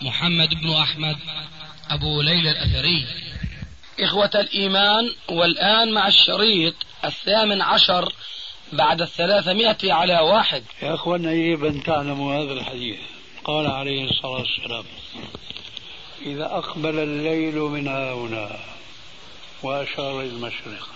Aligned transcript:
محمد 0.00 0.48
بن 0.48 0.72
أحمد 0.72 1.16
أبو 1.90 2.22
ليلى 2.22 2.50
الأثري. 2.50 3.06
إخوة 4.00 4.30
الإيمان 4.34 5.14
والآن 5.28 5.92
مع 5.92 6.08
الشريط 6.08 6.74
الثامن 7.04 7.62
عشر 7.62 8.12
بعد 8.72 9.02
الثلاثمائة 9.02 9.92
على 9.92 10.20
واحد. 10.20 10.62
يا 10.82 10.94
أخوانا 10.94 11.32
يجب 11.32 11.64
أن 11.64 11.82
تعلموا 11.82 12.34
هذا 12.34 12.52
الحديث. 12.52 12.98
قال 13.44 13.66
عليه 13.66 14.10
الصلاة 14.10 14.30
والسلام 14.30 14.84
إذا 16.26 16.44
أقبل 16.44 16.98
الليل 16.98 17.54
من 17.54 17.88
هنا 17.88 18.58
وأشار 19.62 20.20
المشرق 20.20 20.88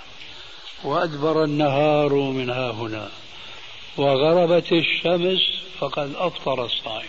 وأدبر 0.84 1.44
النهار 1.44 2.14
من 2.14 2.50
ها 2.50 2.70
هنا 2.70 3.08
وغربت 3.96 4.72
الشمس 4.72 5.40
فقد 5.78 6.14
أفطر 6.16 6.64
الصائم. 6.64 7.08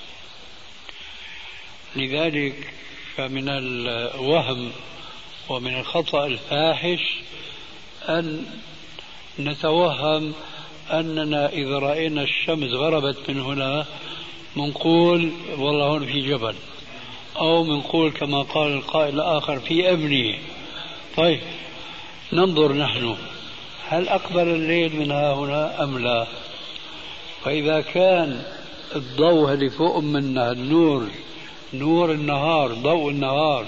لذلك 1.96 2.74
فمن 3.16 3.50
الوهم 3.50 4.72
ومن 5.50 5.80
الخطأ 5.80 6.26
الفاحش 6.26 7.16
أن 8.10 8.46
نتوهم 9.40 10.34
أننا 10.92 11.50
إذا 11.50 11.80
رأينا 11.80 12.24
الشمس 12.24 12.72
غربت 12.72 13.30
من 13.30 13.40
هنا 13.40 13.86
منقول 14.56 15.32
والله 15.58 15.86
هون 15.86 16.06
في 16.06 16.22
جبل 16.22 16.56
أو 17.38 17.64
منقول 17.64 18.12
كما 18.12 18.42
قال 18.42 18.74
القائل 18.74 19.16
الآخر 19.16 19.60
في 19.60 19.92
أبنية 19.92 20.38
طيب 21.18 21.40
ننظر 22.34 22.74
نحن 22.74 23.16
هل 23.88 24.10
أقبل 24.10 24.48
الليل 24.48 24.96
من 24.96 25.12
ها 25.12 25.34
هنا 25.34 25.84
أم 25.84 26.00
لا؟ 26.00 26.28
فإذا 27.46 27.82
كان 27.82 28.44
الضوء 28.96 29.54
اللي 29.54 29.70
فوق 29.70 29.98
منا 29.98 30.52
النور 30.52 31.08
نور 31.74 32.12
النهار 32.12 32.74
ضوء 32.74 33.10
النهار. 33.10 33.66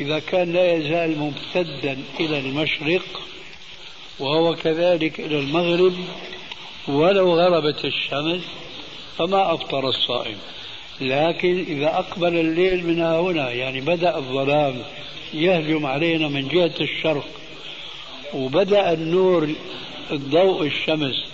إذا 0.00 0.18
كان 0.18 0.52
لا 0.52 0.72
يزال 0.72 1.18
ممتدا 1.18 1.98
إلى 2.20 2.38
المشرق 2.38 3.02
وهو 4.18 4.54
كذلك 4.54 5.20
إلى 5.20 5.38
المغرب 5.38 5.94
ولو 6.88 7.34
غربت 7.40 7.84
الشمس 7.84 8.42
فما 9.18 9.54
أفطر 9.54 9.88
الصائم. 9.88 10.38
لكن 11.00 11.64
إذا 11.68 11.86
أقبل 11.86 12.38
الليل 12.38 12.86
من 12.86 13.00
هنا 13.00 13.50
يعني 13.50 13.80
بدأ 13.80 14.16
الظلام 14.16 14.82
يهجم 15.34 15.86
علينا 15.86 16.28
من 16.28 16.48
جهة 16.48 16.74
الشرق 16.80 17.26
وبدأ 18.34 18.92
النور 18.92 19.48
الضوء 20.12 20.66
الشمس 20.66 21.24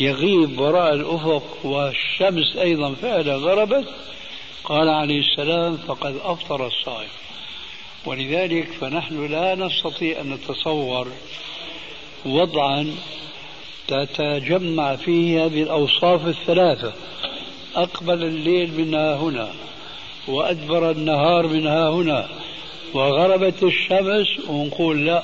يغيب 0.00 0.60
وراء 0.60 0.94
الأفق 0.94 1.66
والشمس 1.66 2.56
أيضا 2.56 2.94
فعلا 2.94 3.36
غربت 3.36 3.84
قال 4.66 4.88
عليه 4.88 5.20
السلام 5.20 5.76
فقد 5.76 6.20
أفطر 6.24 6.66
الصائم. 6.66 7.08
ولذلك 8.06 8.68
فنحن 8.80 9.26
لا 9.26 9.54
نستطيع 9.54 10.20
أن 10.20 10.30
نتصور 10.30 11.08
وضعا 12.26 12.94
تتجمع 13.88 14.96
فيه 14.96 15.44
هذه 15.44 15.62
الأوصاف 15.62 16.26
الثلاثة. 16.26 16.92
أقبل 17.76 18.24
الليل 18.24 18.72
منها 18.80 19.16
هنا 19.16 19.50
وأدبر 20.28 20.90
النهار 20.90 21.46
منها 21.46 21.90
هنا 21.90 22.28
وغربت 22.94 23.62
الشمس 23.62 24.48
ونقول 24.48 25.06
لا 25.06 25.22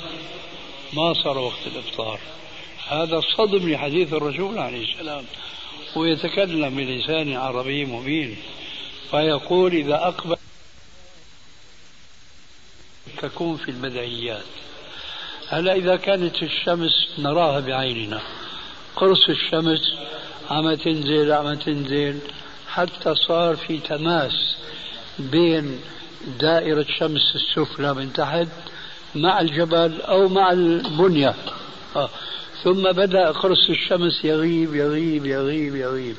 ما 0.92 1.14
صار 1.14 1.38
وقت 1.38 1.66
الإفطار. 1.66 2.20
هذا 2.88 3.20
صدم 3.36 3.70
لحديث 3.70 4.12
الرسول 4.12 4.58
عليه 4.58 4.82
السلام 4.92 5.24
ويتكلم 5.96 6.76
بلسان 6.76 7.36
عربي 7.36 7.84
مبين. 7.84 8.36
فيقول 9.12 9.72
إذا 9.72 9.94
أقبل 9.94 10.36
تكون 13.22 13.56
في 13.56 13.70
البدعيات 13.70 14.42
هلا 15.48 15.74
إذا 15.74 15.96
كانت 15.96 16.42
الشمس 16.42 17.08
نراها 17.18 17.60
بعيننا 17.60 18.20
قرص 18.96 19.28
الشمس 19.28 19.94
عم 20.50 20.74
تنزل 20.74 21.32
عم 21.32 21.54
تنزل 21.54 22.18
حتى 22.68 23.14
صار 23.14 23.56
في 23.56 23.78
تماس 23.78 24.56
بين 25.18 25.80
دائرة 26.40 26.86
شمس 26.98 27.34
السفلى 27.34 27.94
من 27.94 28.12
تحت 28.12 28.48
مع 29.14 29.40
الجبل 29.40 30.00
أو 30.00 30.28
مع 30.28 30.52
البنية. 30.52 31.34
آه. 31.96 32.10
ثم 32.64 32.82
بدأ 32.92 33.30
قرص 33.30 33.70
الشمس 33.70 34.24
يغيب 34.24 34.74
يغيب 34.74 35.26
يغيب 35.26 35.76
يغيب 35.76 36.16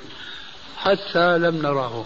حتى 0.78 1.38
لم 1.38 1.62
نراه. 1.62 2.06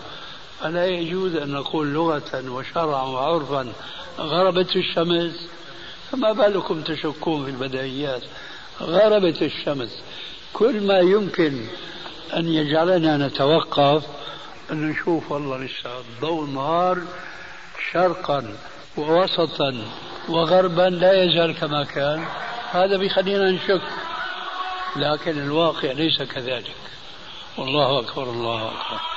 ألا 0.65 0.85
يجوز 0.85 1.35
أن 1.35 1.51
نقول 1.51 1.93
لغة 1.93 2.49
وشرعا 2.49 3.03
وعرفا 3.03 3.73
غربت 4.19 4.75
الشمس؟ 4.75 5.47
فما 6.11 6.31
بالكم 6.31 6.81
تشكون 6.81 7.45
في 7.45 7.51
البدائيات؟ 7.51 8.21
غربت 8.81 9.41
الشمس. 9.41 10.03
كل 10.53 10.87
ما 10.87 10.99
يمكن 10.99 11.65
أن 12.33 12.47
يجعلنا 12.47 13.27
نتوقف 13.27 14.03
أن 14.71 14.89
نشوف 14.89 15.31
والله 15.31 15.57
لسه 15.57 15.89
ضوء 16.21 16.45
النهار 16.45 17.01
شرقا 17.91 18.55
ووسطا 18.97 19.81
وغربا 20.29 20.81
لا 20.81 21.23
يزال 21.23 21.55
كما 21.55 21.83
كان. 21.83 22.25
هذا 22.71 22.97
بيخلينا 22.97 23.51
نشك. 23.51 23.81
لكن 24.95 25.39
الواقع 25.39 25.91
ليس 25.91 26.21
كذلك. 26.21 26.75
والله 27.57 27.99
أكبر 27.99 28.23
الله 28.23 28.67
أكبر. 28.67 29.16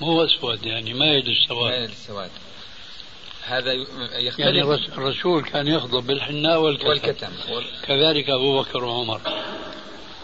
مو 0.00 0.24
أسود 0.24 0.66
يعني 0.66 0.94
مايل 0.94 1.30
السواد. 1.30 1.72
مايل 1.72 1.90
السواد. 1.90 2.30
هذا 3.46 3.72
يختلف. 3.72 4.38
يعني 4.38 4.62
الرسول 4.62 5.44
كان 5.44 5.68
يخضب 5.68 6.06
بالحناء 6.06 6.60
والكتم, 6.60 6.88
والكتم. 6.88 7.32
كذلك 7.82 8.30
أبو 8.30 8.62
بكر 8.62 8.84
وعمر. 8.84 9.20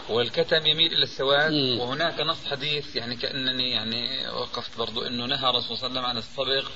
والكتم 0.09 0.65
يميل 0.65 0.93
إلى 0.93 1.03
السواد. 1.03 1.51
مم. 1.51 1.79
وهناك 1.79 2.19
نص 2.19 2.45
حديث 2.51 2.95
يعني 2.95 3.15
كأنني 3.15 3.71
يعني 3.71 4.27
وقفت 4.27 4.77
برضو 4.77 5.01
إنه 5.01 5.25
نهى 5.25 5.49
الرسول 5.49 5.77
صلى 5.77 5.87
الله 5.87 6.01
عليه 6.01 6.01
وسلم 6.01 6.05
عن 6.05 6.17
الصبغ 6.17 6.69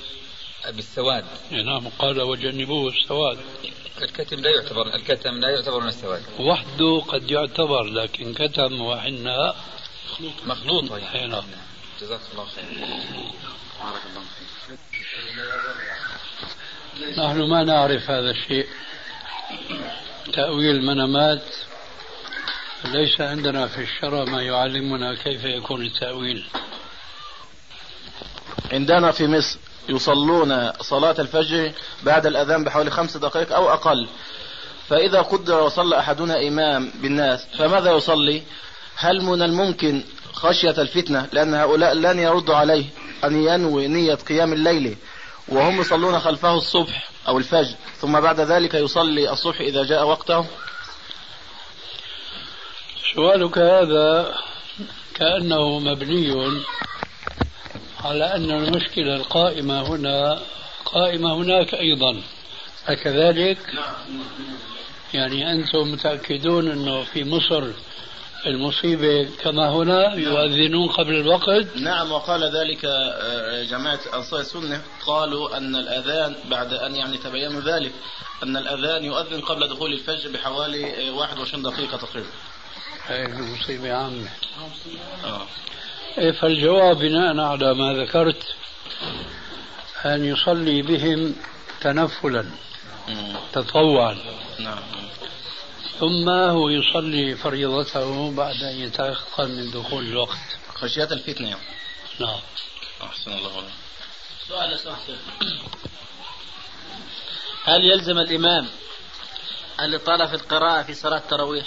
بالسواد. 0.76 1.26
نعم 1.52 1.88
قال 2.00 2.22
وجنبوه 2.22 2.94
السواد. 2.94 3.38
الكتم 4.02 4.40
لا 4.40 4.50
يعتبر 4.50 4.96
الكتم 4.96 5.40
لا 5.40 5.50
يعتبر 5.50 5.80
من 5.80 5.88
السواد. 5.88 6.24
وحده 6.40 7.02
قد 7.08 7.32
يعتبر 7.32 7.84
لكن 7.84 8.34
كتم 8.34 8.82
وحناء 8.82 9.56
مخلوط 10.46 10.92
يعني 10.92 11.28
نعم. 11.28 11.44
جزاك 12.02 12.20
الله 12.34 12.46
خير. 12.46 12.66
بارك 13.84 14.02
الله 14.10 14.24
فيك. 14.68 14.80
نحن 17.20 17.50
ما 17.50 17.64
نعرف 17.64 18.10
هذا 18.10 18.32
الشيء. 18.32 18.68
تأويل 20.34 20.76
المنامات 20.76 21.44
ليس 22.86 23.22
عندنا 23.22 23.68
في 23.68 23.82
الشرع 23.82 24.24
ما 24.24 24.42
يعلمنا 24.42 25.16
كيف 25.16 25.44
يكون 25.44 25.86
التأويل. 25.86 26.46
عندنا 28.72 29.12
في 29.12 29.28
مصر 29.28 29.60
يصلون 29.90 30.72
صلاة 30.74 31.16
الفجر 31.20 31.72
بعد 32.04 32.26
الأذان 32.26 32.64
بحوالي 32.64 32.92
خمس 32.92 33.18
دقائق 33.18 33.56
أو 33.56 33.70
أقل. 33.74 34.08
فإذا 34.90 35.22
قدر 35.22 35.60
وصلى 35.60 36.00
أحدنا 36.00 36.48
إمام 36.48 36.92
بالناس 37.02 37.46
فماذا 37.58 37.92
يصلي؟ 37.92 38.44
هل 38.96 39.22
من 39.22 39.42
الممكن 39.42 40.04
خشية 40.38 40.82
الفتنة 40.82 41.28
لأن 41.32 41.54
هؤلاء 41.54 41.94
لن 41.94 42.20
يردوا 42.20 42.56
عليه 42.56 42.86
أن 43.24 43.44
ينوي 43.44 43.88
نية 43.88 44.16
قيام 44.16 44.54
الليل 44.54 44.98
وهم 45.48 45.82
يصلون 45.82 46.20
خلفه 46.20 46.56
الصبح 46.56 47.10
أو 47.28 47.38
الفجر 47.38 47.76
ثم 47.98 48.20
بعد 48.20 48.40
ذلك 48.40 48.74
يصلي 48.74 49.32
الصبح 49.32 49.62
إذا 49.62 49.84
جاء 49.84 50.08
وقته. 50.08 50.46
سؤالك 53.16 53.58
هذا 53.58 54.36
كأنه 55.14 55.80
مبني 55.80 56.62
على 58.04 58.36
أن 58.36 58.52
المشكلة 58.52 59.16
القائمة 59.16 59.82
هنا 59.82 60.40
قائمة 60.86 61.34
هناك 61.34 61.74
أيضا. 61.74 62.22
أكذلك؟ 62.88 63.58
يعني 65.14 65.52
أنتم 65.52 65.92
متأكدون 65.92 66.72
أنه 66.72 67.04
في 67.04 67.24
مصر 67.24 67.72
المصيبة 68.46 69.30
كما 69.42 69.70
هنا 69.70 70.14
يؤذنون 70.14 70.88
قبل 70.90 71.16
الوقت. 71.16 71.78
نعم 71.78 72.12
وقال 72.12 72.44
ذلك 72.44 72.86
آه، 72.86 73.64
جماعة 73.64 74.00
أنصار 74.14 74.40
السنة. 74.40 74.82
قالوا 75.06 75.58
أن 75.58 75.76
الأذان 75.76 76.36
بعد 76.50 76.74
أن 76.74 76.96
يعني 76.96 77.18
تبينوا 77.18 77.62
ذلك 77.62 77.92
أن 78.44 78.58
الأذان 78.58 79.04
يؤذن 79.06 79.42
قبل 79.42 79.68
دخول 79.68 79.94
الفجر 79.94 80.32
بحوالي 80.32 81.10
21 81.10 81.66
آه، 81.66 81.70
دقيقة 81.70 81.98
تقريبا. 81.98 82.30
مصيبة 83.62 83.94
عامة. 83.94 84.30
آه. 85.26 85.42
إيه، 86.18 86.32
فالجواب 86.32 86.98
بناء 86.98 87.40
على 87.40 87.74
ما 87.74 87.94
ذكرت 87.94 88.44
أن 90.06 90.26
يصلي 90.26 90.82
بهم 90.82 91.36
تنفلا 91.82 92.46
تطوعا. 93.54 94.18
نعم. 94.60 94.80
ثم 96.00 96.30
هو 96.30 96.70
يصلي 96.70 97.36
فريضته 97.36 98.32
بعد 98.32 98.64
أن 98.64 98.76
يتيقن 98.76 99.52
من 99.52 99.72
دخول 99.72 100.08
الوقت 100.08 100.58
خشية 100.74 101.04
الفتنة 101.04 101.48
يعني. 101.50 101.62
نعم 102.20 102.40
أحسن 103.04 103.32
الله 103.32 103.58
عليك 103.58 103.74
سؤال 104.48 104.80
سمحت 104.80 105.10
هل 107.64 107.86
يلزم 107.86 108.18
الإمام 108.18 108.68
الإطالة 109.80 110.26
في 110.26 110.34
القراءة 110.34 110.84
في 110.84 110.94
صلاة 110.94 111.18
التراويح؟ 111.18 111.66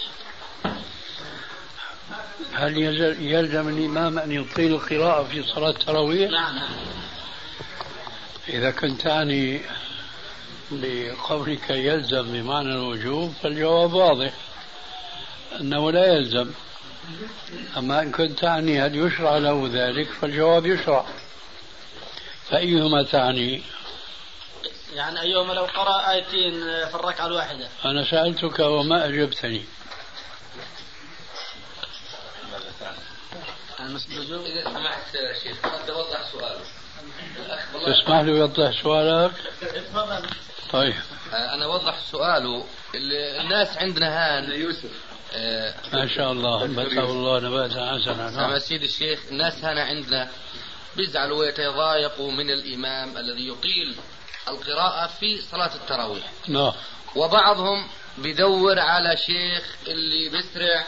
هل 2.53 2.79
يلزم 3.21 3.69
الإمام 3.69 4.19
أن 4.19 4.32
يطيل 4.32 4.75
القراءة 4.75 5.25
في 5.25 5.43
صلاة 5.43 5.71
التراويح؟ 5.71 6.31
نعم 6.31 6.56
نعم 6.56 6.69
إذا 8.49 8.71
كنت 8.71 9.00
تعني 9.00 9.61
لقولك 10.72 11.70
يلزم 11.70 12.32
بمعنى 12.32 12.72
الوجوب 12.72 13.34
فالجواب 13.43 13.93
واضح. 13.93 14.32
أنه 15.61 15.93
لا 15.93 16.06
يلزم. 16.06 16.50
أما 17.76 18.02
إن 18.02 18.12
كنت 18.12 18.38
تعني 18.38 18.81
هل 18.81 18.96
يشرع 18.96 19.38
له 19.38 19.70
ذلك 19.72 20.08
فالجواب 20.08 20.67
يشرع. 20.67 21.06
فأيهما 22.50 23.02
تعني؟ 23.02 23.62
يعني 24.94 25.20
أيهما 25.20 25.52
لو 25.52 25.64
قرأ 25.64 26.11
آيتين 26.11 26.61
في 26.61 26.94
الركعة 26.94 27.26
الواحدة؟ 27.26 27.69
أنا 27.84 28.11
سألتك 28.11 28.58
وما 28.58 29.06
أجبتني. 29.06 29.64
إذا 33.81 34.64
سمحت 34.64 35.17
شيخ 35.43 35.58
قد 35.62 35.90
وضح 35.90 36.32
سؤاله 36.32 36.61
تسمح 37.87 38.20
لي 38.20 38.32
يوضح 38.32 38.82
سؤالك؟ 38.82 39.32
طيب. 40.72 40.94
آه، 41.32 41.55
أنا 41.55 41.64
أوضح 41.64 41.99
سؤاله 42.11 42.64
الناس 43.40 43.76
عندنا 43.76 44.08
هان 44.08 44.52
يوسف. 44.52 44.90
آه، 45.32 45.75
ما 45.93 46.06
شاء 46.06 46.32
الله. 46.32 46.67
نبته 46.67 47.05
الله 47.05 47.40
نباتا 47.40 47.93
حسنا 47.93 48.31
نعم 48.31 48.58
سيدي 48.58 48.84
الشيخ 48.84 49.20
الناس 49.31 49.64
هنا 49.64 49.82
عندنا 49.82 50.31
بيزعلوا 50.96 51.38
ويتضايقوا 51.38 52.32
من 52.32 52.50
الإمام 52.50 53.19
الذي 53.19 53.49
يطيل 53.49 53.96
القراءة 54.49 55.06
في 55.06 55.40
صلاة 55.40 55.75
التراويح. 55.75 56.32
نعم. 56.49 56.72
وبعضهم 57.17 57.88
بدور 58.19 58.78
على 58.78 59.17
شيخ 59.17 59.76
اللي 59.87 60.28
بيسرع 60.28 60.84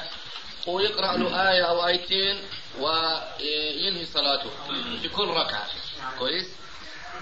ويقرأ 0.66 1.16
له 1.16 1.50
آية 1.52 1.62
أو 1.62 1.86
آيتين 1.86 2.38
وينهي 2.80 4.06
صلاته 4.06 4.50
في 5.02 5.08
كل 5.08 5.28
ركعة. 5.28 5.66
كويس؟ 6.18 6.46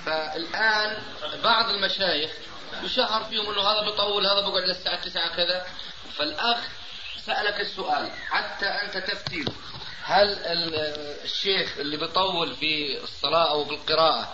فالآن 0.07 1.03
بعض 1.45 1.71
المشايخ 1.71 2.31
يشهر 2.83 3.25
فيهم 3.25 3.51
انه 3.51 3.61
هذا 3.61 3.81
بيطول 3.91 4.27
هذا 4.27 4.41
بيقعد 4.41 4.63
للساعة 4.63 5.01
9 5.05 5.37
كذا. 5.37 5.67
فالأخ 6.17 6.59
سألك 7.27 7.61
السؤال 7.61 8.11
حتى 8.31 8.67
أنت 8.67 8.97
تفتي 8.97 9.45
هل 10.03 10.39
الشيخ 11.25 11.79
اللي 11.79 11.97
بيطول 11.97 12.55
في 12.55 13.03
الصلاة 13.03 13.51
أو 13.51 13.65
بالقراءة 13.65 14.33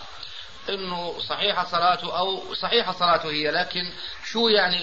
إنه 0.69 1.19
صحيحه 1.19 1.65
صلاته 1.65 2.19
أو 2.19 2.55
صحيحه 2.55 2.93
صلاته 2.93 3.31
هي 3.31 3.51
لكن 3.51 3.93
شو 4.25 4.49
يعني 4.49 4.77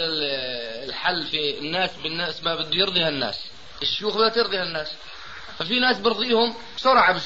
الحل 0.84 1.24
في 1.24 1.60
الناس 1.60 1.90
بالناس؟ 2.04 2.44
ما 2.44 2.56
بده 2.56 2.70
يرضي 2.78 3.08
الناس. 3.08 3.40
الشيوخ 3.82 4.16
بدها 4.16 4.30
ترضي 4.30 4.62
الناس. 4.62 4.92
ففي 5.60 5.80
ناس 5.80 6.00
برضيهم 6.00 6.56
بسرعة 6.78 7.20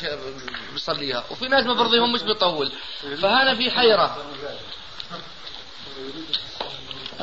بيصليها 0.74 1.24
وفي 1.32 1.48
ناس 1.48 1.66
ما 1.66 1.74
برضيهم 1.74 2.14
مش 2.14 2.22
بيطول 2.22 2.72
فهنا 3.02 3.56
في 3.56 3.72
حيرة. 3.72 4.26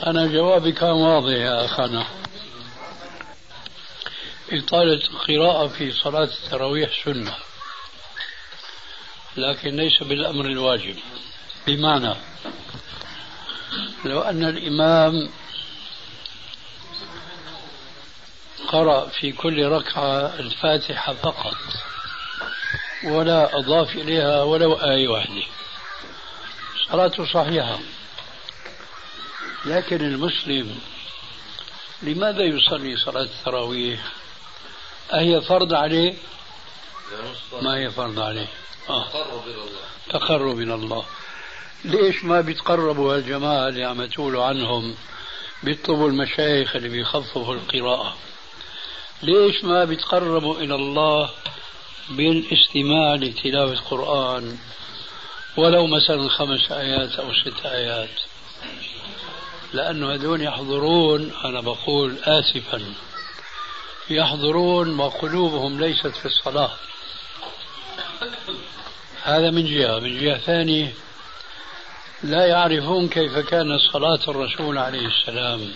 أنا 0.06 0.26
جوابي 0.26 0.73
كان 0.73 0.91
واضح 0.91 1.32
يا 1.32 1.65
أخانا. 1.65 2.06
إطالة 4.53 5.03
القراءة 5.11 5.67
في 5.67 5.93
صلاة 5.93 6.29
التراويح 6.44 7.05
سنة 7.05 7.35
لكن 9.37 9.76
ليس 9.76 10.03
بالأمر 10.03 10.47
الواجب. 10.47 10.97
بمعنى 11.67 12.15
لو 14.05 14.21
أن 14.21 14.44
الإمام 14.44 15.31
قرأ 18.69 19.09
في 19.09 19.32
كل 19.32 19.67
ركعة 19.67 20.35
الفاتحة 20.38 21.12
فقط 21.15 21.56
ولا 23.05 23.59
أضاف 23.59 23.94
إليها 23.97 24.43
ولو 24.43 24.75
آية 24.75 25.09
واحدة. 25.09 25.43
صلاته 26.91 27.25
صحيحة. 27.32 27.79
لكن 29.67 30.01
المسلم 30.01 30.79
لماذا 32.03 32.43
يصلي 32.43 32.97
صلاة 32.97 33.23
التراويح؟ 33.23 34.01
أهي 35.15 35.41
فرض 35.41 35.75
عليه؟ 35.75 36.15
ما 37.63 37.77
هي 37.77 37.91
فرض 37.91 38.21
عليه؟ 38.21 38.47
آه. 38.91 39.09
تقرب 39.09 39.47
إلى 39.47 39.55
الله. 39.55 39.81
تقرب 40.11 40.59
إلى 40.61 40.75
الله 40.75 41.05
ليش 41.85 42.25
ما 42.25 42.41
بيتقربوا 42.41 43.15
هالجماعة 43.17 43.69
اللي 43.69 43.85
عم 43.85 44.05
تقولوا 44.07 44.45
عنهم 44.45 44.95
بيطلبوا 45.63 46.09
المشايخ 46.09 46.77
اللي 46.77 46.89
بيخففوا 46.89 47.55
القراءة؟ 47.55 48.17
ليش 49.23 49.65
ما 49.65 49.85
بيتقربوا 49.85 50.61
إلى 50.61 50.75
الله 50.75 51.31
بالاستماع 52.11 53.15
لتلاوة 53.15 53.73
القرآن؟ 53.73 54.59
ولو 55.57 55.87
مثلا 55.87 56.29
خمس 56.29 56.73
آيات 56.73 57.13
أو 57.13 57.33
ست 57.35 57.67
آيات. 57.67 58.11
لأنه 59.75 60.15
هذول 60.15 60.43
يحضرون 60.43 61.32
أنا 61.44 61.60
بقول 61.60 62.19
آسفا. 62.25 62.82
يحضرون 64.10 65.01
وقلوبهم 65.01 65.81
ليست 65.81 66.17
في 66.17 66.27
الصلاة. 66.27 66.70
هذا 69.22 69.51
من 69.51 69.67
جهة. 69.67 69.99
من 69.99 70.20
جهة 70.20 70.39
ثانية 70.39 70.93
لا 72.22 72.46
يعرفون 72.46 73.08
كيف 73.08 73.39
كانت 73.39 73.81
صلاة 73.93 74.20
الرسول 74.29 74.79
عليه 74.79 75.06
السلام 75.06 75.72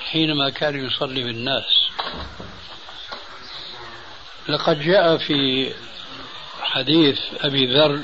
حينما 0.00 0.50
كان 0.50 0.86
يصلي 0.86 1.24
بالناس. 1.24 1.88
لقد 4.48 4.80
جاء 4.80 5.16
في 5.16 5.72
حديث 6.60 7.20
أبي 7.40 7.66
ذر 7.66 8.00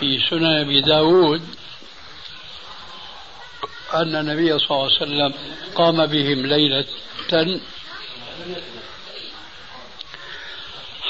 في 0.00 0.20
سنن 0.30 0.60
أبي 0.60 0.80
داود 0.80 1.63
أن 3.94 4.16
النبي 4.16 4.58
صلى 4.58 4.70
الله 4.70 4.84
عليه 4.84 4.96
وسلم 4.96 5.34
قام 5.74 6.06
بهم 6.06 6.46
ليلة 6.46 6.84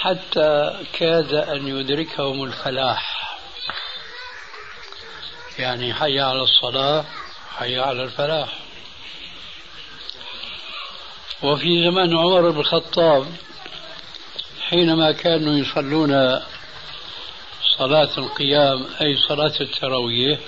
حتى 0.00 0.80
كاد 0.92 1.34
أن 1.34 1.68
يدركهم 1.68 2.44
الفلاح. 2.44 3.34
يعني 5.58 5.94
حي 5.94 6.20
على 6.20 6.42
الصلاة 6.42 7.04
حي 7.58 7.78
على 7.78 8.02
الفلاح. 8.02 8.48
وفي 11.42 11.84
زمن 11.84 12.16
عمر 12.16 12.50
بن 12.50 12.60
الخطاب 12.60 13.26
حينما 14.60 15.12
كانوا 15.12 15.58
يصلون 15.58 16.40
صلاة 17.78 18.18
القيام 18.18 18.86
أي 19.00 19.16
صلاة 19.28 19.52
التراويح 19.60 20.38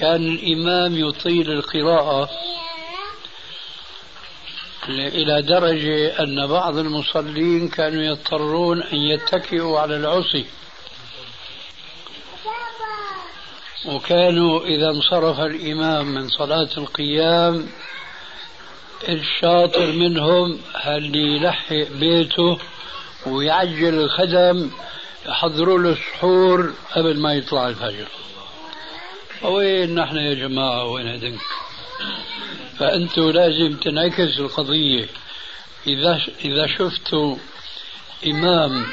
كان 0.00 0.26
الإمام 0.26 0.96
يطيل 1.08 1.50
القراءة 1.50 2.30
إلى 4.88 5.42
درجة 5.42 6.22
أن 6.22 6.46
بعض 6.46 6.76
المصلين 6.76 7.68
كانوا 7.68 8.02
يضطرون 8.02 8.82
أن 8.82 8.98
يتكئوا 8.98 9.80
على 9.80 9.96
العصي. 9.96 10.46
وكانوا 13.86 14.64
إذا 14.64 14.90
انصرف 14.90 15.40
الإمام 15.40 16.14
من 16.14 16.28
صلاة 16.28 16.68
القيام 16.78 17.68
الشاطر 19.08 19.92
منهم 19.92 20.60
هل 20.74 21.16
يلحق 21.16 21.86
بيته 22.00 22.58
ويعجل 23.26 23.94
الخدم 23.94 24.70
يحضروا 25.26 25.78
له 25.78 25.90
السحور 25.90 26.72
قبل 26.96 27.20
ما 27.20 27.34
يطلع 27.34 27.68
الفجر. 27.68 28.08
وين 29.42 29.94
نحن 29.94 30.16
يا 30.16 30.34
جماعة؟ 30.34 30.84
وين 30.84 31.08
هدنك 31.08 31.40
فأنتوا 32.78 33.32
لازم 33.32 33.76
تنعكس 33.76 34.38
القضية. 34.38 35.06
إذا 35.86 36.20
إذا 36.44 36.66
شفتوا 36.66 37.36
إمام 38.26 38.86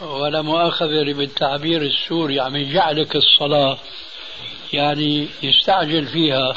ولا 0.00 0.42
مؤاخذة 0.42 1.12
بالتعبير 1.12 1.82
السوري 1.82 2.40
عم 2.40 2.56
يجعلك 2.56 3.16
الصلاة 3.16 3.78
يعني 4.72 5.28
يستعجل 5.42 6.06
فيها 6.06 6.56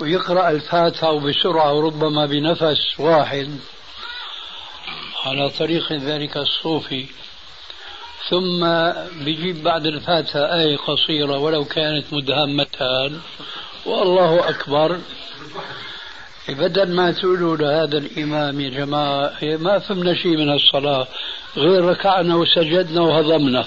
ويقرأ 0.00 0.50
الفاتحة 0.50 1.10
وبسرعة 1.10 1.74
وربما 1.74 2.26
بنفس 2.26 3.00
واحد 3.00 3.58
على 5.24 5.50
طريق 5.50 5.92
ذلك 5.92 6.36
الصوفي. 6.36 7.06
ثم 8.30 8.66
بيجيب 9.24 9.62
بعد 9.62 9.86
الفاتحة 9.86 10.40
آية 10.40 10.76
قصيرة 10.76 11.38
ولو 11.38 11.64
كانت 11.64 12.12
مدهمتان 12.12 13.20
والله 13.86 14.48
أكبر. 14.48 14.98
بدل 16.48 16.92
ما 16.92 17.12
تقولوا 17.12 17.56
لهذا 17.56 17.98
الإمام 17.98 18.60
يا 18.60 18.70
جماعة 18.70 19.32
ما 19.42 19.78
فهمنا 19.78 20.14
شيء 20.14 20.36
من 20.36 20.52
الصلاة 20.52 21.06
غير 21.56 21.84
ركعنا 21.84 22.34
وسجدنا 22.36 23.00
وهضمنا. 23.00 23.64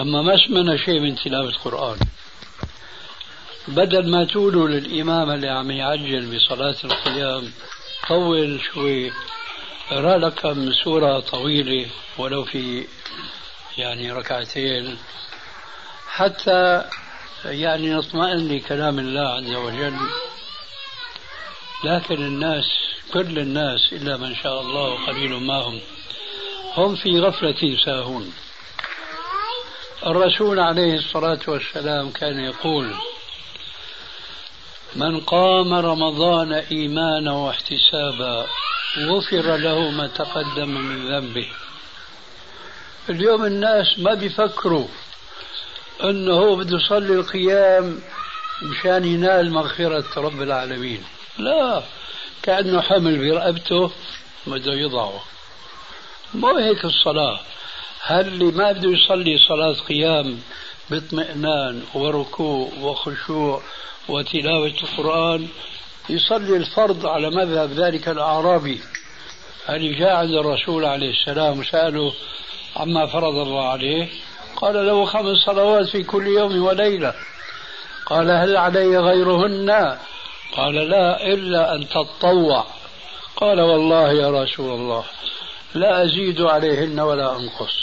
أما 0.00 0.22
ما 0.22 0.36
سمعنا 0.36 0.76
شيء 0.76 1.00
من 1.00 1.16
تلاوة 1.16 1.48
القرآن. 1.48 1.96
بدل 3.68 4.10
ما 4.10 4.24
تقولوا 4.24 4.68
للإمام 4.68 5.30
اللي 5.30 5.48
عم 5.48 5.70
يعجل 5.70 6.36
بصلاة 6.36 6.76
القيام 6.84 7.52
طول 8.08 8.60
شوي. 8.74 9.12
اقرا 9.92 10.18
لك 10.18 10.46
من 10.46 10.72
سورة 10.72 11.20
طويلة 11.20 11.86
ولو 12.18 12.44
في 12.44 12.86
يعني 13.78 14.12
ركعتين 14.12 14.98
حتى 16.08 16.84
يعني 17.44 17.90
نطمئن 17.90 18.48
لكلام 18.48 18.98
الله 18.98 19.28
عز 19.28 19.54
وجل. 19.54 19.96
لكن 21.84 22.14
الناس 22.14 22.64
كل 23.12 23.38
الناس 23.38 23.92
إلا 23.92 24.16
من 24.16 24.34
شاء 24.34 24.60
الله 24.60 24.88
وقليل 24.90 25.32
ما 25.32 25.56
هم 25.56 25.80
هم 26.76 26.96
في 26.96 27.20
غفلة 27.20 27.76
ساهون. 27.84 28.32
الرسول 30.06 30.60
عليه 30.60 30.94
الصلاة 30.94 31.40
والسلام 31.48 32.10
كان 32.10 32.40
يقول 32.40 32.94
من 34.96 35.20
قام 35.20 35.74
رمضان 35.74 36.52
إيمانا 36.52 37.32
واحتسابا 37.32 38.46
غفر 38.98 39.56
له 39.56 39.90
ما 39.90 40.06
تقدم 40.06 40.68
من 40.68 41.08
ذنبه. 41.08 41.48
اليوم 43.08 43.44
الناس 43.44 43.98
ما 43.98 44.14
بيفكروا 44.14 44.86
إنه 46.04 46.56
بده 46.56 46.76
يصلي 46.76 47.14
القيام 47.14 48.00
مشان 48.62 49.04
ينال 49.04 49.52
مغفرة 49.52 50.04
رب 50.16 50.42
العالمين. 50.42 51.04
لا 51.38 51.82
كأنه 52.42 52.80
حمل 52.80 53.18
برقبته 53.18 53.90
بده 54.46 54.72
يضعه. 54.72 55.22
مو 56.34 56.56
هيك 56.56 56.84
الصلاة. 56.84 57.40
هل 58.00 58.28
اللي 58.28 58.44
ما 58.44 58.72
بده 58.72 58.90
يصلي 58.90 59.38
صلاة 59.38 59.72
قيام 59.72 60.40
باطمئنان 60.90 61.82
وركوع 61.94 62.68
وخشوع 62.80 63.62
وتلاوة 64.08 64.74
القرآن 64.82 65.48
يصلي 66.08 66.56
الفرض 66.56 67.06
على 67.06 67.30
مذهب 67.30 67.72
ذلك 67.72 68.08
الأعرابي. 68.08 68.80
اللي 69.68 69.94
جاء 69.94 70.16
عند 70.16 70.34
الرسول 70.34 70.84
عليه 70.84 71.10
السلام 71.10 71.58
وسأله 71.58 72.12
عما 72.76 73.06
فرض 73.06 73.36
الله 73.38 73.68
عليه 73.68 74.08
قال 74.56 74.86
له 74.86 75.04
خمس 75.04 75.36
صلوات 75.46 75.88
في 75.88 76.02
كل 76.02 76.26
يوم 76.26 76.64
وليلة. 76.64 77.14
قال 78.06 78.30
هل 78.30 78.56
علي 78.56 78.98
غيرهن؟ 78.98 79.98
قال 80.56 80.74
لا 80.74 81.26
إلا 81.26 81.74
أن 81.74 81.88
تتطوع 81.88 82.66
قال 83.36 83.60
والله 83.60 84.12
يا 84.12 84.42
رسول 84.42 84.70
الله 84.74 85.04
لا 85.74 86.04
أزيد 86.04 86.40
عليهن 86.40 87.00
ولا 87.00 87.36
أنقص. 87.36 87.82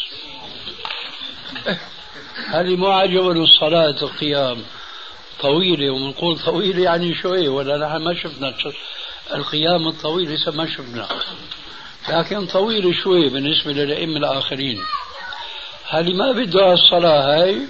هل 2.48 2.78
مو 2.78 3.02
الصلاة 3.44 3.96
القيام. 4.02 4.64
طويلة 5.42 5.90
وبنقول 5.90 6.40
طويلة 6.40 6.84
يعني 6.84 7.16
شوي 7.16 7.48
ولا 7.48 7.78
نحن 7.78 8.04
ما 8.04 8.14
شفنا 8.14 8.54
القيام 9.34 9.88
الطويل 9.88 10.34
لسه 10.34 10.52
ما 10.52 10.66
شفنا. 10.66 11.08
لكن 12.10 12.46
طويلة 12.46 12.94
شوي 13.04 13.30
بالنسبة 13.30 13.72
للأئمة 13.72 14.18
الآخرين. 14.18 14.80
هل 15.86 16.16
ما 16.16 16.32
بده 16.32 16.74
الصلاة 16.74 17.42
هاي؟ 17.42 17.68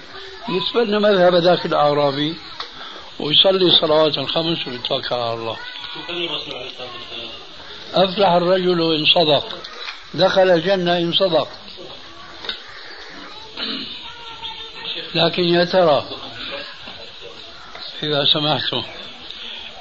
يتبنى 0.48 0.98
مذهب 0.98 1.34
ذاك 1.34 1.66
الأعرابي 1.66 2.36
ويصلي 3.20 3.70
صلوات 3.80 4.18
الخمس 4.18 4.66
ويتوكل 4.66 5.14
على 5.14 5.34
الله. 5.34 5.56
أفلح 7.94 8.28
الرجل 8.28 8.94
إن 8.94 9.04
صدق. 9.04 9.58
دخل 10.14 10.50
الجنة 10.50 10.98
إن 10.98 11.12
صدق. 11.12 11.48
لكن 15.14 15.44
يا 15.44 15.64
ترى 15.64 16.04
إذا 18.02 18.24
سمحتم. 18.24 18.82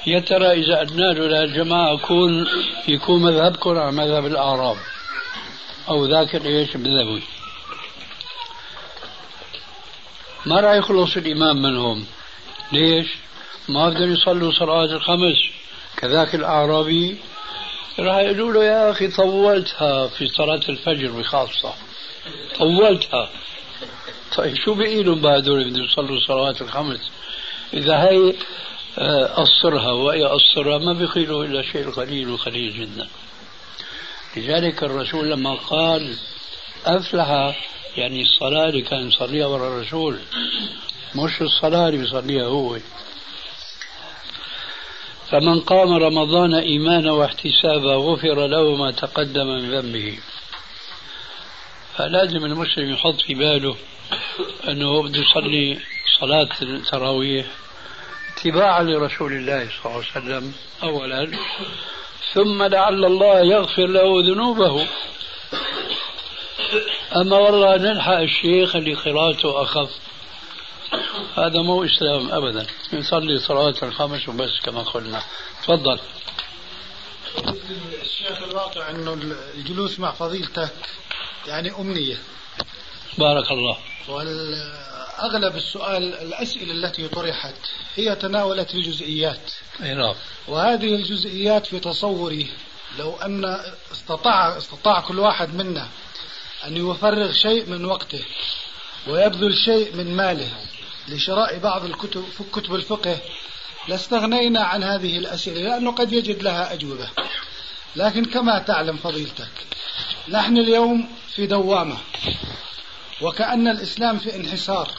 يا 0.07 0.19
ترى 0.19 0.51
إذا 0.51 0.81
أدنا 0.81 1.13
له 1.13 1.27
للجماعة 1.27 1.93
يكون 1.93 2.47
يكون 2.87 3.21
مذهبكم 3.21 3.77
على 3.77 3.91
مذهب 3.91 4.25
الأعراب. 4.25 4.77
أو 5.89 6.05
ذاك 6.05 6.35
الإيش؟ 6.35 6.75
البدوي 6.75 7.21
ما 10.45 10.59
راح 10.59 10.73
يخلص 10.73 11.17
الإمام 11.17 11.61
منهم؟ 11.61 12.05
ليش؟ 12.71 13.07
ما 13.69 13.89
بدهم 13.89 14.13
يصلوا 14.13 14.51
صلاة 14.51 14.85
الخمس 14.85 15.37
كذاك 15.97 16.35
الأعرابي 16.35 17.17
راح 17.99 18.17
يقولوا 18.17 18.53
له 18.53 18.63
يا 18.63 18.91
أخي 18.91 19.07
طولتها 19.07 20.07
في 20.07 20.27
صلاة 20.27 20.61
الفجر 20.69 21.11
بخاصة. 21.11 21.73
طولتها. 22.57 23.29
طيب 24.35 24.55
شو 24.55 24.73
بقي 24.73 25.03
لهم 25.03 25.21
بعد 25.21 25.43
بدهم 25.43 25.83
يصلوا 25.83 26.19
صلوات 26.27 26.61
الخمس 26.61 27.11
إذا 27.73 28.03
هي 28.03 28.33
آه، 28.97 29.25
قصرها 29.25 29.91
وهي 29.91 30.23
قصرها 30.23 30.77
ما 30.77 30.93
بيقيلوا 30.93 31.45
إلا 31.45 31.61
شيء 31.61 31.89
قليل 31.89 32.29
وقليل 32.29 32.73
جدا. 32.73 33.07
لذلك 34.37 34.83
الرسول 34.83 35.31
لما 35.31 35.53
قال 35.55 36.15
أفلح 36.85 37.55
يعني 37.97 38.21
الصلاة 38.21 38.69
اللي 38.69 38.81
كان 38.81 39.07
يصليها 39.07 39.47
ورا 39.47 39.67
الرسول 39.67 40.19
مش 41.15 41.41
الصلاة 41.41 41.87
اللي 41.89 41.97
بيصليها 41.97 42.45
هو. 42.45 42.77
فمن 45.29 45.59
قام 45.59 45.93
رمضان 45.93 46.53
إيمانا 46.53 47.11
واحتسابا 47.11 47.95
غفر 47.95 48.47
له 48.47 48.75
ما 48.75 48.91
تقدم 48.91 49.47
من 49.47 49.71
ذنبه. 49.71 50.19
فلازم 51.97 52.45
المسلم 52.45 52.89
يحط 52.89 53.21
في 53.21 53.33
باله 53.33 53.75
أنه 54.67 55.03
بده 55.03 55.19
يصلي 55.19 55.79
صلاة 56.19 56.49
التراويح 56.61 57.45
اتباعا 58.39 58.83
لرسول 58.83 59.33
الله 59.33 59.69
صلى 59.69 59.85
الله 59.85 59.95
عليه 59.95 60.07
وسلم 60.07 60.53
أولا. 60.83 61.37
ثم 62.33 62.63
لعل 62.63 63.05
الله 63.05 63.39
يغفر 63.39 63.87
له 63.87 64.21
ذنوبه. 64.21 64.87
أما 67.15 67.37
والله 67.37 67.77
نلحق 67.77 68.13
الشيخ 68.13 68.75
اللي 68.75 68.93
قراءته 68.93 69.63
أخف. 69.63 69.89
هذا 71.35 71.61
مو 71.61 71.85
إسلام 71.85 72.31
أبدا. 72.31 72.67
نصلي 72.93 73.39
صلاة 73.39 73.75
الخمس 73.83 74.29
وبس 74.29 74.59
كما 74.63 74.81
قلنا. 74.81 75.21
تفضل. 75.63 75.99
الشيخ 78.01 78.43
الواقع 78.43 78.89
أنه 78.89 79.13
الجلوس 79.55 79.99
مع 79.99 80.11
فضيلتك 80.11 80.73
يعني 81.47 81.71
أمنية. 81.71 82.17
بارك 83.17 83.51
الله. 83.51 83.77
والأغلب 85.19 85.55
السؤال 85.55 86.13
الأسئلة 86.13 86.71
التي 86.71 87.07
طرحت 87.07 87.55
هي 87.95 88.15
تناولت 88.15 88.75
الجزئيات. 88.75 89.51
نعم. 89.79 90.15
وهذه 90.47 90.95
الجزئيات 90.95 91.65
في 91.65 91.79
تصوري 91.79 92.47
لو 92.99 93.15
أن 93.15 93.57
استطاع 93.91 94.57
استطاع 94.57 94.99
كل 94.99 95.19
واحد 95.19 95.53
منا 95.53 95.87
أن 96.67 96.77
يفرغ 96.77 97.31
شيء 97.31 97.69
من 97.69 97.85
وقته 97.85 98.25
ويبذل 99.07 99.53
شيء 99.65 99.95
من 99.95 100.15
ماله 100.15 100.49
لشراء 101.07 101.57
بعض 101.59 101.85
الكتب 101.85 102.25
في 102.37 102.43
كتب 102.53 102.75
الفقه 102.75 103.17
لاستغنينا 103.87 104.63
عن 104.63 104.83
هذه 104.83 105.17
الأسئلة 105.17 105.61
لأنه 105.61 105.91
قد 105.91 106.13
يجد 106.13 106.43
لها 106.43 106.73
أجوبة. 106.73 107.09
لكن 107.95 108.25
كما 108.25 108.59
تعلم 108.59 108.97
فضيلتك 108.97 109.51
نحن 110.29 110.57
اليوم 110.57 111.09
في 111.35 111.47
دوامة 111.47 111.97
وكأن 113.21 113.67
الإسلام 113.67 114.17
في 114.19 114.35
انحسار. 114.35 114.91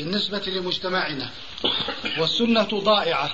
بالنسبة 0.00 0.42
لمجتمعنا. 0.46 1.30
والسنة 2.18 2.68
ضائعة. 2.74 3.30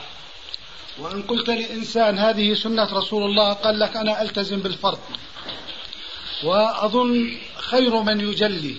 وإن 0.99 1.23
قلت 1.23 1.49
لإنسان 1.51 2.19
هذه 2.19 2.55
سنة 2.55 2.89
رسول 2.93 3.23
الله 3.23 3.53
قال 3.53 3.79
لك 3.79 3.97
أنا 3.97 4.23
ألتزم 4.23 4.61
بالفرض. 4.61 4.99
وأظن 6.45 7.39
خير 7.57 8.03
من 8.03 8.21
يجلي 8.21 8.77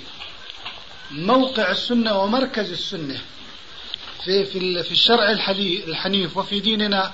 موقع 1.12 1.72
السنة 1.72 2.20
ومركز 2.20 2.72
السنة 2.72 3.22
في 4.26 4.46
في 4.46 4.84
في 4.84 4.92
الشرع 4.92 5.32
الحنيف 5.88 6.38
وفي 6.38 6.60
ديننا 6.60 7.12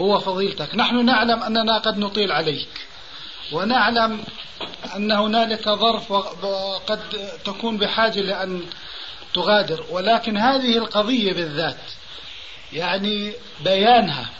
هو 0.00 0.18
فضيلتك. 0.18 0.74
نحن 0.74 1.04
نعلم 1.04 1.42
أننا 1.42 1.78
قد 1.78 1.98
نطيل 1.98 2.32
عليك. 2.32 2.86
ونعلم 3.52 4.24
أن 4.96 5.12
هنالك 5.12 5.68
ظرف 5.68 6.10
وقد 6.10 7.00
تكون 7.44 7.76
بحاجة 7.76 8.20
لأن 8.20 8.62
تغادر. 9.34 9.84
ولكن 9.90 10.36
هذه 10.36 10.78
القضية 10.78 11.32
بالذات 11.32 11.80
يعني 12.72 13.32
بيانها 13.64 14.30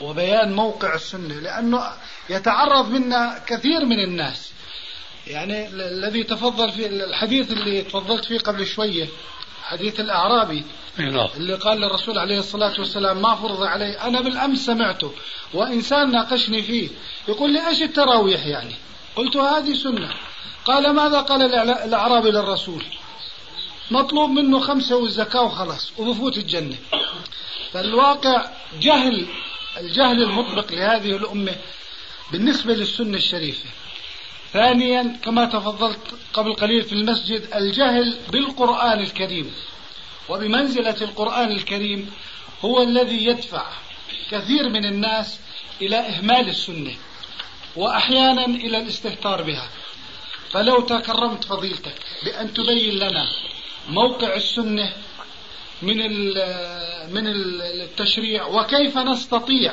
وبيان 0.00 0.52
موقع 0.52 0.94
السنة 0.94 1.34
لأنه 1.34 1.82
يتعرض 2.30 2.90
منا 2.90 3.42
كثير 3.46 3.84
من 3.84 4.04
الناس. 4.04 4.52
يعني 5.26 5.68
الذي 5.68 6.22
تفضل 6.22 6.72
في 6.72 6.86
الحديث 6.86 7.52
اللي 7.52 7.82
تفضلت 7.82 8.24
فيه 8.24 8.38
قبل 8.38 8.66
شوية 8.66 9.08
حديث 9.62 10.00
الأعرابي. 10.00 10.64
نعم. 10.98 11.28
اللي 11.36 11.54
قال 11.54 11.80
للرسول 11.80 12.18
عليه 12.18 12.38
الصلاة 12.38 12.72
والسلام 12.78 13.22
ما 13.22 13.34
فرض 13.34 13.62
علي 13.62 14.00
أنا 14.00 14.20
بالأمس 14.20 14.66
سمعته 14.66 15.12
وإنسان 15.54 16.10
ناقشني 16.10 16.62
فيه. 16.62 16.88
يقول 17.28 17.52
لي 17.52 17.68
إيش 17.68 17.82
التراويح 17.82 18.46
يعني؟ 18.46 18.74
قلت 19.16 19.36
هذه 19.36 19.74
سنة. 19.74 20.10
قال 20.64 20.94
ماذا 20.94 21.20
قال 21.20 21.54
الأعرابي 21.84 22.30
للرسول؟ 22.30 22.84
مطلوب 23.92 24.30
منه 24.30 24.60
خمسة 24.60 24.96
والزكاة 24.96 25.42
وخلاص 25.42 25.92
وبفوت 25.98 26.36
الجنة. 26.36 26.76
فالواقع 27.72 28.50
جهل 28.80 29.26
الجهل 29.78 30.22
المطبق 30.22 30.72
لهذه 30.72 31.16
الأمة 31.16 31.56
بالنسبة 32.32 32.74
للسنة 32.74 33.16
الشريفة. 33.16 33.68
ثانيا 34.52 35.20
كما 35.24 35.44
تفضلت 35.44 36.14
قبل 36.34 36.52
قليل 36.54 36.82
في 36.82 36.92
المسجد 36.92 37.48
الجهل 37.54 38.18
بالقرآن 38.30 39.00
الكريم. 39.00 39.52
وبمنزلة 40.28 40.96
القرآن 41.00 41.52
الكريم 41.52 42.10
هو 42.64 42.82
الذي 42.82 43.26
يدفع 43.26 43.66
كثير 44.30 44.68
من 44.68 44.84
الناس 44.84 45.40
إلى 45.82 45.96
إهمال 45.96 46.48
السنة 46.48 46.94
وأحيانا 47.76 48.44
إلى 48.44 48.78
الاستهتار 48.78 49.42
بها. 49.42 49.68
فلو 50.50 50.80
تكرمت 50.80 51.44
فضيلتك 51.44 51.94
بأن 52.24 52.54
تبين 52.54 52.94
لنا 52.94 53.26
موقع 53.88 54.36
السنة 54.36 54.92
من 55.82 55.96
من 57.12 57.26
التشريع 57.26 58.46
وكيف 58.46 58.98
نستطيع 58.98 59.72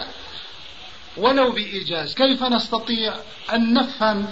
ولو 1.17 1.51
بإيجاز 1.51 2.13
كيف 2.13 2.43
نستطيع 2.43 3.13
أن 3.53 3.73
نفهم 3.73 4.27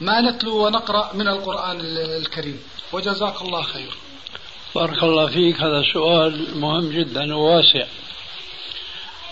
ما 0.00 0.20
نتلو 0.20 0.66
ونقرأ 0.66 1.10
من 1.14 1.28
القرآن 1.28 1.80
الكريم؟ 2.20 2.60
وجزاك 2.92 3.42
الله 3.42 3.62
خير. 3.62 3.94
بارك 4.74 5.02
الله 5.02 5.26
فيك 5.26 5.60
هذا 5.60 5.82
سؤال 5.92 6.58
مهم 6.58 6.90
جدا 6.90 7.34
وواسع. 7.34 7.86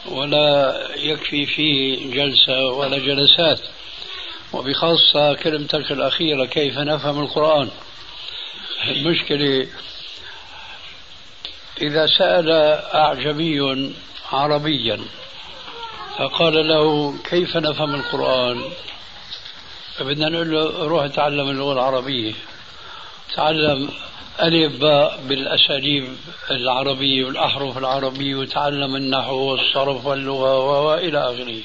ولا 0.08 0.78
يكفي 0.96 1.46
فيه 1.46 2.10
جلسة 2.14 2.66
ولا 2.66 2.98
جلسات. 2.98 3.60
وبخاصة 4.52 5.34
كلمتك 5.34 5.92
الأخيرة 5.92 6.44
كيف 6.44 6.78
نفهم 6.78 7.20
القرآن؟ 7.20 7.70
المشكلة 8.88 9.66
إذا 11.82 12.06
سأل 12.06 12.50
أعجمي 12.94 13.92
عربيا 14.32 15.00
فقال 16.18 16.68
له 16.68 17.14
كيف 17.30 17.56
نفهم 17.56 17.94
القرآن؟ 17.94 18.62
فبدنا 19.96 20.28
نقول 20.28 20.50
له 20.50 20.86
روح 20.86 21.06
تعلم 21.06 21.50
اللغة 21.50 21.72
العربية. 21.72 22.32
تعلم 23.34 23.90
ألف 24.42 24.80
باء 24.80 25.20
بالأساليب 25.28 26.16
العربية 26.50 27.24
والأحرف 27.24 27.78
العربية 27.78 28.34
وتعلم 28.34 28.96
النحو 28.96 29.34
والصرف 29.34 30.06
واللغة 30.06 30.80
وإلى 30.80 31.18
آخره. 31.18 31.60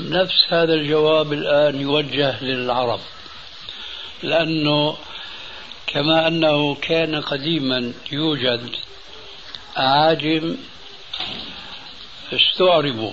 نفس 0.00 0.46
هذا 0.48 0.74
الجواب 0.74 1.32
الآن 1.32 1.80
يوجه 1.80 2.44
للعرب 2.44 3.00
لأنه 4.22 4.96
كما 5.92 6.28
أنه 6.28 6.74
كان 6.74 7.20
قديما 7.20 7.92
يوجد 8.12 8.70
أعاجم 9.78 10.56
استعربوا 12.32 13.12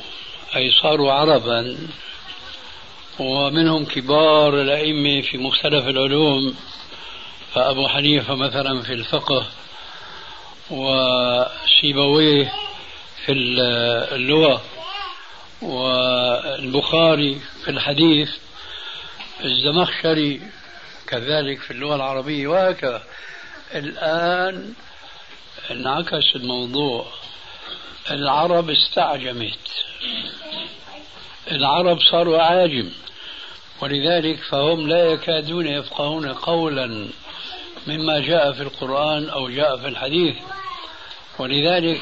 أي 0.56 0.72
صاروا 0.72 1.12
عربا 1.12 1.78
ومنهم 3.20 3.86
كبار 3.86 4.62
الأئمة 4.62 5.22
في 5.22 5.38
مختلف 5.38 5.88
العلوم 5.88 6.56
فأبو 7.54 7.88
حنيفة 7.88 8.36
مثلا 8.36 8.82
في 8.82 8.94
الفقه 8.94 9.46
وسيبويه 10.72 12.54
في 13.26 13.32
اللغة 13.32 14.62
والبخاري 15.62 17.42
في 17.64 17.72
الحديث 17.72 18.30
الزمخشري 19.44 20.42
كذلك 21.10 21.62
في 21.62 21.72
اللغة 21.72 21.96
العربية 21.96 22.48
وهكذا. 22.48 23.04
الآن 23.76 24.74
انعكس 25.72 26.36
الموضوع. 26.36 27.06
العرب 28.12 28.70
استعجمت. 28.70 29.86
العرب 31.52 32.00
صاروا 32.12 32.42
عاجم. 32.42 32.90
ولذلك 33.82 34.40
فهم 34.44 34.88
لا 34.88 35.06
يكادون 35.06 35.68
يفقهون 35.68 36.34
قولا 36.34 37.08
مما 37.88 38.20
جاء 38.20 38.54
في 38.54 38.62
القرآن 38.62 39.30
أو 39.30 39.50
جاء 39.50 39.78
في 39.78 39.88
الحديث. 39.88 40.36
ولذلك 41.40 42.02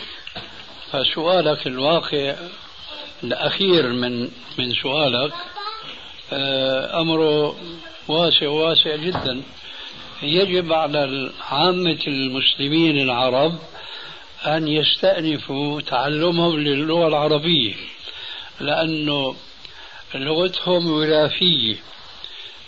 فسؤالك 0.91 1.67
الواقع 1.67 2.35
الأخير 3.23 3.87
من 3.87 4.31
من 4.57 4.73
سؤالك 4.83 5.33
آه، 6.33 7.01
أمره 7.01 7.55
واسع 8.07 8.47
واسع 8.47 8.95
جدا. 8.95 9.41
يجب 10.21 10.73
على 10.73 11.31
عامة 11.41 11.99
المسلمين 12.07 13.01
العرب 13.01 13.59
أن 14.45 14.67
يستأنفوا 14.67 15.81
تعلمهم 15.81 16.59
للغة 16.59 17.07
العربية 17.07 17.75
لأنه 18.59 19.35
لغتهم 20.15 20.91
وراثية 20.91 21.75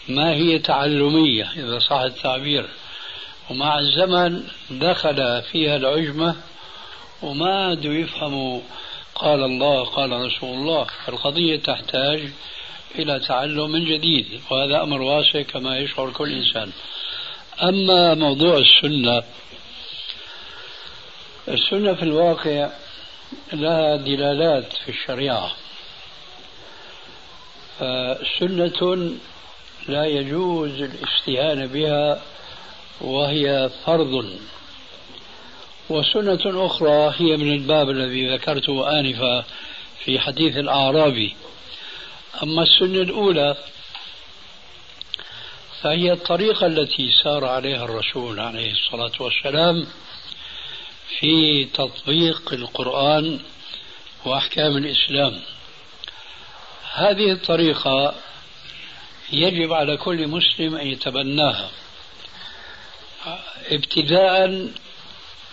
ما 0.08 0.34
هي 0.34 0.60
تعلمية 0.60 1.52
إذا 1.58 1.80
صح 1.80 2.00
التعبير. 2.00 2.70
ومع 3.50 3.80
الزمن 3.80 4.44
دخل 4.72 5.42
فيها 5.42 5.76
العجمة 5.76 6.36
وما 7.22 7.56
عادوا 7.56 7.94
يفهموا. 7.94 8.62
قال 9.16 9.44
الله 9.44 9.84
قال 9.84 10.12
رسول 10.12 10.50
الله 10.50 10.88
القضية 11.10 11.60
تحتاج 11.60 12.30
إلى 12.96 13.20
تعلم 13.28 13.72
من 13.72 13.86
جديد 13.86 14.42
وهذا 14.52 14.84
أمر 14.84 15.02
واسع 15.02 15.42
كما 15.42 15.78
يشعر 15.78 16.10
كل 16.10 16.32
إنسان. 16.32 16.72
أما 17.64 18.14
موضوع 18.14 18.58
السنة 18.58 19.24
السنة 21.48 21.94
في 21.94 22.04
الواقع 22.04 22.70
لها 23.54 23.96
دلالات 23.96 24.74
في 24.74 24.90
الشريعة. 24.90 25.52
سنة 28.40 29.12
لا 29.88 30.06
يجوز 30.06 30.82
الاستهانة 30.82 31.66
بها 31.66 32.22
وهي 33.02 33.70
فرض. 33.86 34.40
وسنة 35.90 36.66
أخرى 36.66 37.14
هي 37.18 37.38
من 37.38 37.54
الباب 37.54 37.90
الذي 37.90 38.34
ذكرته 38.34 39.00
آنفا 39.00 39.46
في 40.06 40.20
حديث 40.20 40.58
الأعرابي. 40.58 41.36
أما 42.44 42.64
السنة 42.64 43.02
الأولى 43.02 43.58
فهي 45.82 46.12
الطريقة 46.12 46.66
التي 46.66 47.12
سار 47.24 47.46
عليها 47.46 47.86
الرسول 47.86 48.40
عليه 48.40 48.72
الصلاة 48.72 49.12
والسلام 49.20 49.88
في 51.20 51.66
تطبيق 51.66 52.54
القرآن 52.54 53.40
وأحكام 54.26 54.78
الإسلام. 54.78 55.42
هذه 56.94 57.32
الطريقة 57.32 58.16
يجب 59.32 59.74
على 59.74 59.98
كل 59.98 60.28
مسلم 60.28 60.76
أن 60.76 60.88
يتبناها 60.88 61.70
ابتداء 63.72 64.68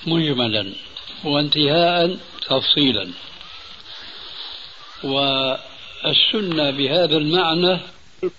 مجملا 0.07 0.73
وانتهاء 1.25 2.19
تفصيلا. 2.49 3.13
والسنة 6.05 6.71
بهذا 6.71 7.17
المعنى 7.17 7.81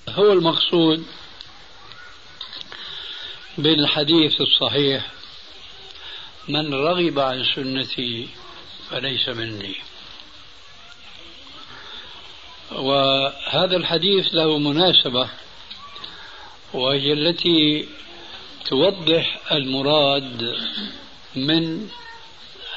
هو 0.09 0.33
المقصود 0.33 1.05
بالحديث 3.57 4.41
الصحيح 4.41 5.11
من 6.47 6.73
رغب 6.73 7.19
عن 7.19 7.43
سنتي 7.55 8.27
فليس 8.89 9.29
مني. 9.29 9.75
وهذا 12.71 13.77
الحديث 13.77 14.27
له 14.33 14.57
مناسبة 14.57 15.29
وهي 16.73 17.13
التي 17.13 17.87
توضح 18.65 19.51
المراد 19.51 20.55
من 21.35 21.89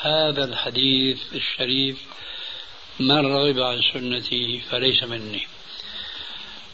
هذا 0.02 0.44
الحديث 0.44 1.18
الشريف 1.34 1.98
من 2.98 3.26
رغب 3.26 3.61
عن 3.61 3.81
سنتي 3.92 4.61
فليس 4.70 5.03
مني. 5.03 5.46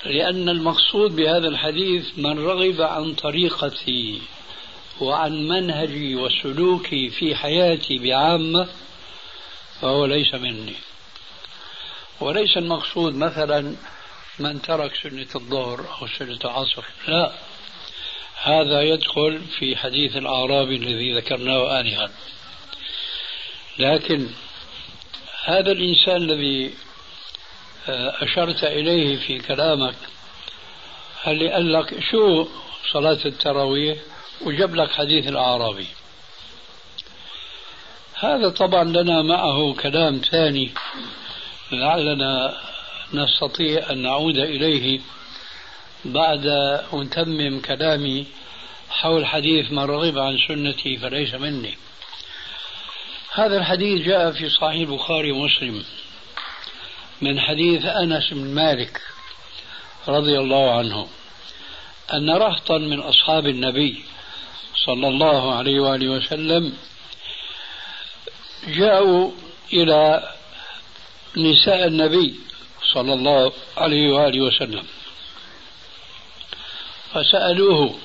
لأن 0.05 0.49
المقصود 0.49 1.17
بهذا 1.17 1.49
الحديث 1.49 2.07
من 2.17 2.39
رغب 2.39 2.81
عن 2.81 3.15
طريقتي 3.15 4.23
وعن 5.01 5.49
منهجي 5.49 6.17
وسلوكي 6.17 7.11
في 7.11 7.35
حياتي 7.35 7.99
بعامة 7.99 8.69
فهو 9.81 10.07
ليس 10.07 10.35
مني. 10.35 10.75
وليس 12.21 12.57
المقصود 12.57 13.15
مثلا 13.15 13.77
من 14.39 14.63
ترك 14.63 14.95
سنة 15.03 15.27
الظهر 15.35 15.81
أو 16.03 16.07
سنة 16.07 16.39
العصر. 16.45 16.85
لا. 17.09 17.33
هذا 18.43 18.83
يدخل 18.83 19.41
في 19.59 19.77
حديث 19.77 20.17
الأعرابي 20.17 20.77
الذي 20.77 21.17
ذكرناه 21.17 21.81
آنفا. 21.81 22.11
لكن 23.79 24.29
هذا 25.47 25.73
الإنسان 25.73 26.17
الذي 26.17 26.75
آه، 27.89 28.15
أشرت 28.25 28.65
إليه 28.65 29.17
في 29.17 29.39
كلامك 29.39 29.95
هل 31.23 31.53
قال 31.53 31.73
لك 31.73 32.01
شو 32.11 32.49
صلاة 32.93 33.19
التراويح؟ 33.25 33.99
وجاب 34.41 34.75
لك 34.75 34.91
حديث 34.91 35.29
الأعرابي. 35.29 35.87
هذا 38.15 38.49
طبعا 38.49 38.85
لنا 38.85 39.23
معه 39.23 39.75
كلام 39.75 40.21
ثاني 40.31 40.73
لعلنا 41.73 42.61
نستطيع 43.15 43.91
أن 43.91 43.99
نعود 43.99 44.39
إليه 44.39 45.01
بعد 46.05 46.47
أن 46.93 47.11
تمم 47.11 47.61
كلامي 47.61 48.27
حول 48.91 49.27
حديث 49.27 49.73
من 49.73 49.85
رغب 49.85 50.19
عن 50.19 50.39
سنتي 50.49 50.97
فليس 50.97 51.35
مني. 51.35 51.75
هذا 53.37 53.57
الحديث 53.57 54.07
جاء 54.07 54.33
في 54.33 54.49
صحيح 54.49 54.89
البخاري 54.89 55.33
ومسلم 55.33 55.85
من 57.23 57.41
حديث 57.41 57.85
أنس 57.85 58.33
بن 58.33 58.55
مالك 58.55 59.01
رضي 60.09 60.39
الله 60.39 60.79
عنه 60.79 61.09
أن 62.13 62.31
رهطا 62.31 62.79
من 62.79 63.01
أصحاب 63.01 63.47
النبي 63.47 64.05
صلى 64.87 65.09
الله 65.09 65.55
عليه 65.55 65.81
وآله 65.81 66.09
وسلم 66.09 66.77
جاءوا 68.67 69.31
إلى 69.73 70.33
نساء 71.37 71.87
النبي 71.87 72.35
صلى 72.95 73.13
الله 73.13 73.53
عليه 73.77 74.13
وآله 74.13 74.41
وسلم 74.41 74.85
فسألوه 77.15 77.99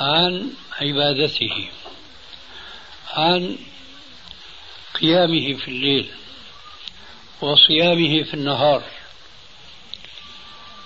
عن 0.00 0.50
عبادته 0.80 1.68
عن 3.14 3.58
قيامه 5.00 5.54
في 5.54 5.68
الليل 5.68 6.10
وصيامه 7.40 8.22
في 8.22 8.34
النهار 8.34 8.82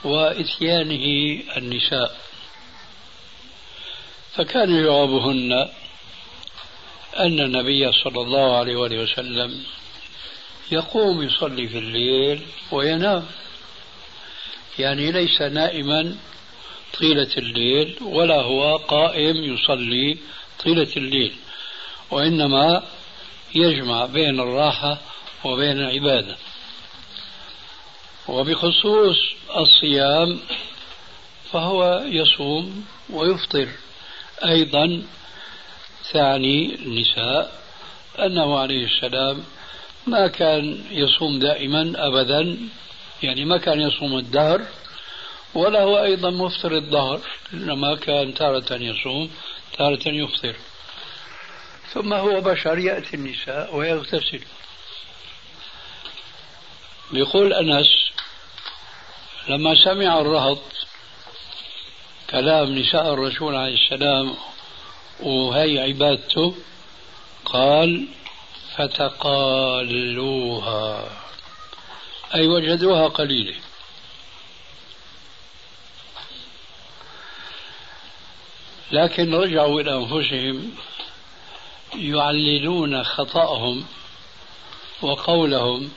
وإتيانه 0.05 1.05
النساء. 1.57 2.16
فكان 4.35 4.83
جوابهن 4.83 5.53
أن 7.19 7.40
النبي 7.40 7.92
صلى 7.92 8.21
الله 8.23 8.57
عليه 8.57 8.77
وآله 8.77 9.03
وسلم 9.03 9.64
يقوم 10.73 11.23
يصلي 11.23 11.69
في 11.69 11.79
الليل 11.79 12.47
وينام. 12.73 13.27
يعني 14.79 15.12
ليس 15.12 15.42
نائما 15.42 16.16
طيلة 17.01 17.31
الليل 17.37 17.97
ولا 18.03 18.40
هو 18.40 18.77
قائم 18.77 19.37
يصلي 19.55 20.19
طيلة 20.64 20.88
الليل 20.97 21.35
وإنما 22.11 22.83
يجمع 23.57 24.07
بين 24.07 24.40
الراحة 24.40 24.99
وبين 25.45 25.79
العبادة. 25.79 26.37
وبخصوص 28.29 29.16
الصيام 29.57 30.40
فهو 31.53 32.03
يصوم 32.07 32.85
ويفطر. 33.11 33.69
أيضا 34.45 35.03
ثاني 36.12 36.75
النساء 36.75 37.61
أنه 38.19 38.59
عليه 38.59 38.85
السلام 38.85 39.45
ما 40.07 40.27
كان 40.29 40.85
يصوم 40.90 41.38
دائما 41.38 41.92
أبدا 41.97 42.59
يعني 43.23 43.45
ما 43.45 43.59
كان 43.59 43.81
يصوم 43.81 44.19
الدهر 44.19 44.62
ولا 45.55 45.83
هو 45.83 46.03
أيضا 46.03 46.31
مفطر 46.31 46.77
الظهر 46.77 47.21
إنما 47.53 47.95
كان 47.95 48.35
تارة 48.35 48.75
يصوم 48.75 49.31
تارة 49.79 50.09
يفطر. 50.09 50.57
ثم 51.92 52.12
هو 52.12 52.40
بشر 52.40 52.79
يأتي 52.79 53.16
النساء 53.16 53.77
ويغتسل. 53.77 54.40
يقول 57.12 57.53
أنس 57.53 58.11
لما 59.49 59.75
سمع 59.85 60.20
الرهط 60.20 60.62
كلام 62.31 62.79
نساء 62.79 63.14
الرسول 63.14 63.57
عليه 63.57 63.75
السلام 63.75 64.35
وهي 65.20 65.79
عبادته 65.79 66.55
قال 67.44 68.09
فتقالوها. 68.77 70.07
أي 72.35 72.46
وجدوها 72.46 73.09
قليلة. 73.09 73.55
لكن 78.92 79.35
رجعوا 79.35 79.81
إلى 79.81 79.94
أنفسهم 79.94 80.75
يعللون 81.99 83.05
خطأهم 83.05 83.85
وقولهم 85.03 85.91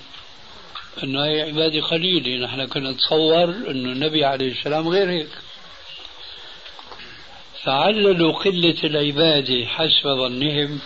أنه 1.03 1.25
هي 1.25 1.41
عبادة 1.41 1.81
قليلة 1.81 2.45
نحن 2.45 2.65
كنا 2.65 2.91
نتصور 2.91 3.43
أنه 3.43 3.91
النبي 3.91 4.25
عليه 4.25 4.51
السلام 4.51 4.87
غير 4.87 5.09
هيك. 5.09 5.29
فعللوا 7.63 8.33
قلة 8.33 8.75
العبادة 8.83 9.65
حسب 9.65 10.03
ظنهم 10.07 10.79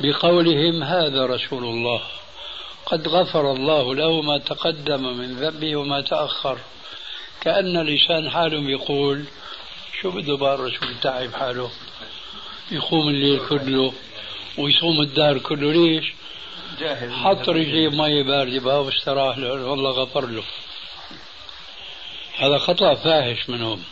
بقولهم 0.00 0.82
هذا 0.82 1.26
رسول 1.26 1.64
الله. 1.64 2.02
قد 2.86 3.08
غفر 3.08 3.52
الله 3.52 3.94
له 3.94 4.22
ما 4.22 4.38
تقدم 4.38 5.18
من 5.18 5.34
ذنبه 5.36 5.76
وما 5.76 6.00
تأخر. 6.00 6.58
كأن 7.40 7.86
لسان 7.86 8.30
حالهم 8.30 8.68
يقول 8.70 9.24
شو 10.00 10.10
بده 10.10 10.36
بقى 10.36 10.54
الرسول 10.54 10.94
تعب 11.02 11.34
حاله؟ 11.34 11.70
يقوم 12.72 13.08
الليل 13.08 13.40
كله 13.48 13.92
ويصوم 14.58 15.00
الدهر 15.00 15.38
كله 15.38 15.72
ليش؟ 15.72 16.12
جاهل 16.80 17.12
حط 17.12 17.48
رجليه 17.48 17.88
بمية 17.88 18.22
باردة 18.22 18.60
بقى 18.60 18.84
واستراح 18.84 19.38
له 19.38 19.52
والله 19.70 19.90
غفر 19.90 20.26
له. 20.26 20.42
هذا 22.38 22.58
خطأ 22.58 22.94
فاحش 22.94 23.48
منهم 23.50 23.82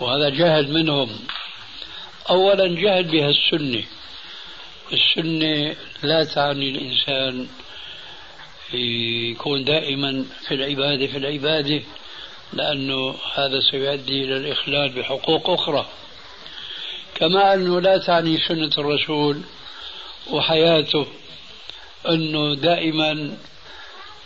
وهذا 0.00 0.28
جهل 0.28 0.72
منهم. 0.72 1.08
أولا 2.30 2.66
جهل 2.80 3.04
بها 3.04 3.30
السنة. 3.30 3.84
السنة 4.92 5.76
لا 6.02 6.24
تعني 6.24 6.70
الإنسان 6.70 7.48
يكون 8.74 9.64
دائما 9.64 10.24
في 10.48 10.54
العبادة 10.54 11.06
في 11.06 11.16
العبادة 11.18 11.82
لأنه 12.52 13.14
هذا 13.34 13.60
سيؤدي 13.70 14.24
إلى 14.24 14.36
الإخلال 14.36 14.88
بحقوق 14.88 15.50
أخرى. 15.50 15.86
كما 17.14 17.54
أنه 17.54 17.80
لا 17.80 17.98
تعني 17.98 18.38
سنة 18.48 18.70
الرسول 18.78 19.42
وحياته 20.30 21.06
أنه 22.08 22.54
دائما 22.54 23.36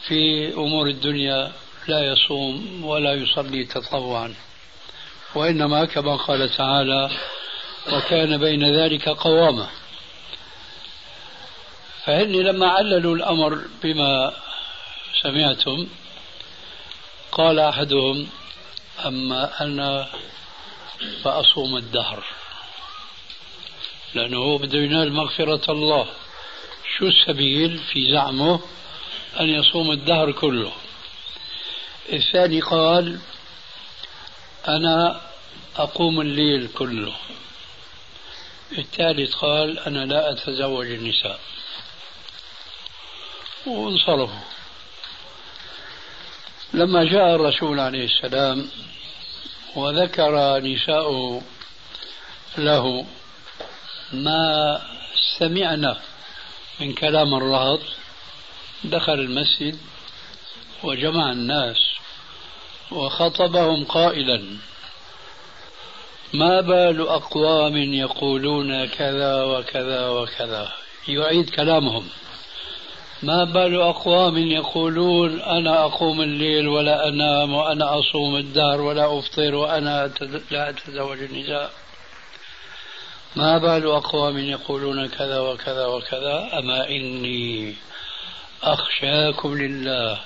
في 0.09 0.53
أمور 0.55 0.87
الدنيا 0.87 1.53
لا 1.88 2.12
يصوم 2.12 2.85
ولا 2.85 3.14
يصلي 3.14 3.64
تطوعا 3.64 4.35
وإنما 5.35 5.85
كما 5.85 6.16
قال 6.16 6.57
تعالى 6.57 7.11
وكان 7.92 8.38
بين 8.38 8.77
ذلك 8.77 9.09
قوامة 9.09 9.68
فهن 12.05 12.33
لما 12.33 12.66
عللوا 12.68 13.16
الأمر 13.16 13.61
بما 13.83 14.33
سمعتم 15.22 15.87
قال 17.33 17.59
أحدهم 17.59 18.29
أما 19.07 19.62
أنا 19.62 20.09
فأصوم 21.25 21.77
الدهر 21.77 22.25
لأنه 24.16 24.38
هو 24.38 24.59
بده 24.59 24.79
ينال 24.79 25.12
مغفرة 25.12 25.72
الله. 25.72 26.07
شو 26.98 27.07
السبيل 27.07 27.79
في 27.79 28.12
زعمه 28.12 28.61
أن 29.40 29.48
يصوم 29.48 29.90
الدهر 29.90 30.33
كله؟ 30.33 30.72
الثاني 32.12 32.61
قال 32.61 33.18
أنا 34.68 35.20
أقوم 35.76 36.20
الليل 36.20 36.68
كله. 36.74 37.12
الثالث 38.79 39.35
قال 39.35 39.79
أنا 39.79 40.05
لا 40.05 40.33
أتزوج 40.33 40.87
النساء. 40.87 41.40
وانصرفوا. 43.66 44.46
لما 46.74 47.05
جاء 47.05 47.35
الرسول 47.35 47.81
عليه 47.81 48.05
السلام 48.05 48.70
وذكر 49.76 50.59
نساء 50.59 51.42
له 52.59 53.07
ما 54.12 54.81
سمعنا 55.38 55.97
من 56.81 56.92
كلام 56.92 57.35
الرهط 57.35 57.81
دخل 58.85 59.12
المسجد 59.12 59.79
وجمع 60.85 61.33
الناس 61.33 61.77
وخطبهم 62.90 63.85
قائلا 63.85 64.42
ما 66.35 66.61
بال 66.61 67.09
أقوام 67.09 67.77
يقولون 67.77 68.87
كذا 68.87 69.42
وكذا 69.42 70.09
وكذا؟ 70.09 70.69
يعيد 71.09 71.51
كلامهم 71.51 72.09
ما 73.23 73.45
بال 73.45 73.81
أقوام 73.81 74.38
يقولون 74.38 75.40
أنا 75.40 75.85
أقوم 75.85 76.21
الليل 76.21 76.69
ولا 76.69 77.09
أنام 77.09 77.55
وأنا 77.55 77.99
أصوم 77.99 78.37
الدهر 78.37 78.81
ولا 78.81 79.19
أفطر 79.19 79.55
وأنا 79.55 80.11
لا 80.51 80.71
أتزوج 80.71 81.23
النساء؟ 81.23 81.86
ما 83.37 83.59
بال 83.59 83.87
أقوام 83.87 84.38
يقولون 84.38 85.09
كذا 85.09 85.38
وكذا 85.38 85.87
وكذا 85.87 86.59
أما 86.59 86.88
إني 86.88 87.77
أخشاكم 88.62 89.59
لله 89.59 90.20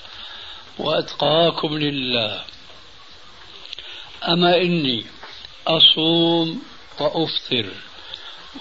وأتقاكم 0.79 1.79
لله. 1.79 2.45
أما 4.29 4.57
إني 4.57 5.07
أصوم 5.67 6.63
وأفطر 7.01 7.67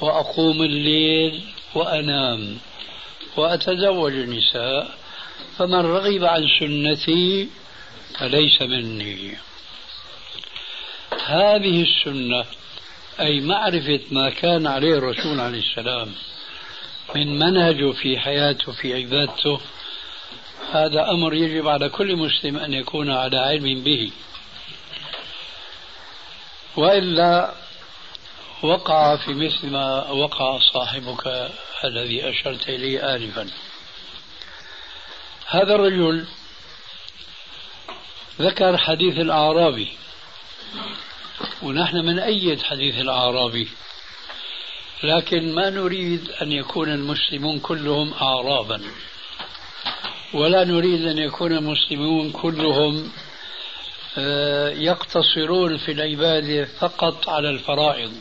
وأقوم 0.01 0.62
الليل 0.63 1.41
وأنام 1.75 2.57
وأتزوج 3.38 4.13
النساء 4.13 4.97
فمن 5.57 5.85
رغب 5.85 6.23
عن 6.23 6.47
سنتي 6.59 7.49
فليس 8.19 8.62
مني. 8.62 9.38
هذه 11.25 11.83
السنة 11.83 12.45
أي 13.19 13.39
معرفة 13.39 13.99
ما 14.12 14.29
كان 14.29 14.67
عليه 14.67 14.97
الرسول 14.97 15.39
عليه 15.39 15.60
السلام 15.60 16.12
من 17.15 17.39
منهجه 17.39 17.91
في 17.91 18.19
حياته 18.19 18.71
في 18.71 18.93
عبادته 18.93 19.60
هذا 20.71 21.10
أمر 21.12 21.34
يجب 21.34 21.67
على 21.67 21.89
كل 21.89 22.15
مسلم 22.15 22.58
أن 22.58 22.73
يكون 22.73 23.12
على 23.12 23.38
علم 23.38 23.84
به. 23.84 24.12
وإلا 26.77 27.53
وقع 28.62 29.15
في 29.15 29.34
مثل 29.34 29.69
ما 29.69 30.10
وقع 30.10 30.60
صاحبك 30.73 31.51
الذي 31.84 32.29
أشرت 32.29 32.69
إليه 32.69 33.15
آنفا. 33.15 33.49
هذا 35.47 35.75
الرجل 35.75 36.25
ذكر 38.41 38.77
حديث 38.77 39.17
الأعرابي. 39.17 39.88
ونحن 41.63 41.97
من 41.97 42.19
أيد 42.19 42.62
حديث 42.62 42.95
الأعرابي؟ 42.95 43.67
لكن 45.04 45.56
ما 45.56 45.69
نريد 45.69 46.30
أن 46.41 46.52
يكون 46.52 46.89
المسلمون 46.89 47.60
كلهم 47.60 48.13
أعرابا. 48.13 48.82
ولا 50.34 50.63
نريد 50.63 51.06
أن 51.06 51.17
يكون 51.17 51.52
المسلمون 51.52 52.32
كلهم 52.32 53.12
آه، 54.17 54.69
يقتصرون 54.69 55.78
في 55.78 55.91
العبادة 55.91 56.65
فقط 56.65 57.30
على 57.30 57.49
الفرائض. 57.49 58.12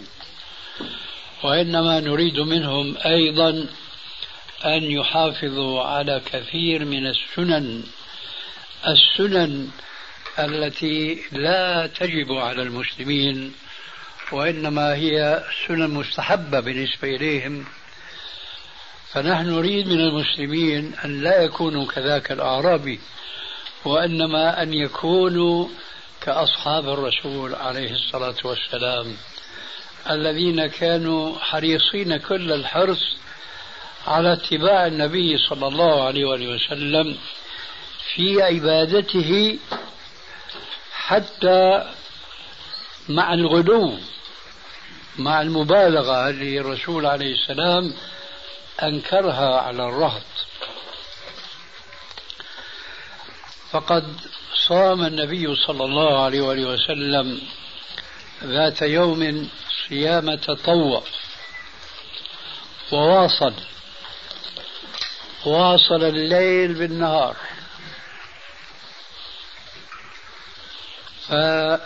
وإنما 1.43 2.01
نريد 2.01 2.41
منهم 2.41 2.97
أيضا 3.07 3.67
أن 4.65 4.83
يحافظوا 4.91 5.83
على 5.83 6.23
كثير 6.33 6.85
من 6.85 7.07
السنن. 7.07 7.83
السنن 8.87 9.71
التي 10.39 11.23
لا 11.33 11.87
تجب 11.87 12.33
على 12.33 12.63
المسلمين 12.63 13.55
وإنما 14.33 14.95
هي 14.95 15.45
سنن 15.67 15.91
مستحبة 15.91 16.61
بالنسبة 16.61 17.17
إليهم. 17.17 17.65
فنحن 19.13 19.47
نريد 19.47 19.89
من 19.89 20.01
المسلمين 20.01 20.95
أن 21.05 21.21
لا 21.23 21.43
يكونوا 21.43 21.87
كذاك 21.87 22.33
الأعرابي 22.33 23.01
وإنما 23.85 24.63
أن 24.63 24.75
يكونوا 24.75 25.69
كأصحاب 26.21 26.89
الرسول 26.89 27.55
عليه 27.55 27.93
الصلاة 27.93 28.35
والسلام 28.45 29.17
الذين 30.11 30.67
كانوا 30.67 31.39
حريصين 31.39 32.17
كل 32.17 32.53
الحرص 32.53 33.17
على 34.07 34.33
اتباع 34.33 34.87
النبي 34.87 35.39
صلى 35.39 35.69
الله 35.69 36.07
عليه 36.07 36.25
وسلم 36.25 37.17
في 38.15 38.43
عبادته 38.43 39.59
حتى 41.09 41.93
مع 43.09 43.35
الغلو 43.35 43.99
مع 45.19 45.43
المبالغة 45.43 46.29
اللي 46.29 46.61
الرسول 46.61 47.07
عليه 47.07 47.35
السلام 47.35 47.95
أنكرها 48.83 49.61
على 49.61 49.85
الرهط. 49.85 50.23
فقد 53.71 54.21
صام 54.69 55.05
النبي 55.05 55.57
صلى 55.57 55.85
الله 55.85 56.25
عليه 56.25 56.41
وسلم 56.41 57.41
ذات 58.45 58.83
يوم 58.83 59.49
صيام 59.89 60.35
تطوع. 60.35 61.03
وواصل 62.93 63.55
واصل 65.45 66.05
الليل 66.05 66.75
بالنهار. 66.75 67.37
فتبعه 71.29 71.81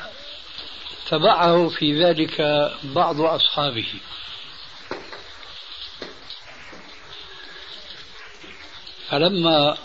في 1.68 2.04
ذلك 2.04 2.40
بعض 2.84 3.20
أصحابه. 3.20 3.86
فلما 9.08 9.76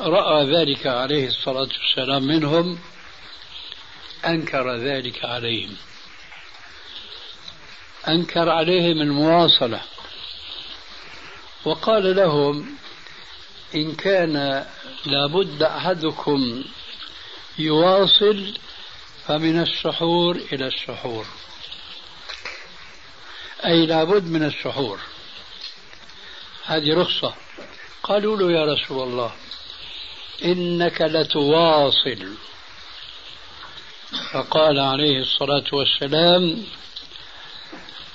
رأى 0.00 0.56
ذلك 0.56 0.86
عليه 0.86 1.26
الصلاة 1.26 1.68
والسلام 1.80 2.22
منهم 2.22 2.78
أنكر 4.26 4.76
ذلك 4.76 5.24
عليهم. 5.24 5.76
أنكر 8.08 8.48
عليهم 8.48 9.02
المواصلة. 9.02 9.80
وقال 11.64 12.16
لهم 12.16 12.76
إن 13.74 13.94
كان 13.94 14.66
لابد 15.06 15.62
أحدكم 15.62 16.64
يواصل 17.58 18.54
فمن 19.26 19.60
السحور 19.60 20.36
إلى 20.36 20.66
السحور 20.66 21.26
أي 23.64 23.86
لابد 23.86 24.24
من 24.24 24.44
السحور 24.44 25.00
هذه 26.64 26.94
رخصة. 26.94 27.34
قالوا 28.02 28.36
له 28.36 28.52
يا 28.52 28.64
رسول 28.64 29.08
الله 29.08 29.32
إنك 30.44 31.02
لتواصل. 31.02 32.34
فقال 34.32 34.78
عليه 34.78 35.20
الصلاة 35.20 35.64
والسلام 35.72 36.66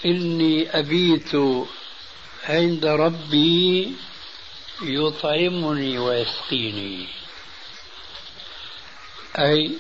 إني 0.06 0.80
أبيت 0.80 1.36
عند 2.44 2.86
ربي 2.86 3.96
يطعمني 4.82 6.00
ويسقيني. 6.00 7.08
أي 9.40 9.72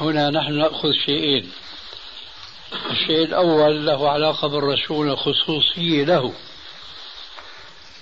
هنا 0.00 0.30
نحن 0.30 0.58
نأخذ 0.58 0.92
شيئين. 1.06 1.50
الشيء 2.90 3.24
الأول 3.24 3.86
له 3.86 4.10
علاقة 4.10 4.48
بالرسول 4.48 5.18
خصوصية 5.18 6.04
له. 6.04 6.32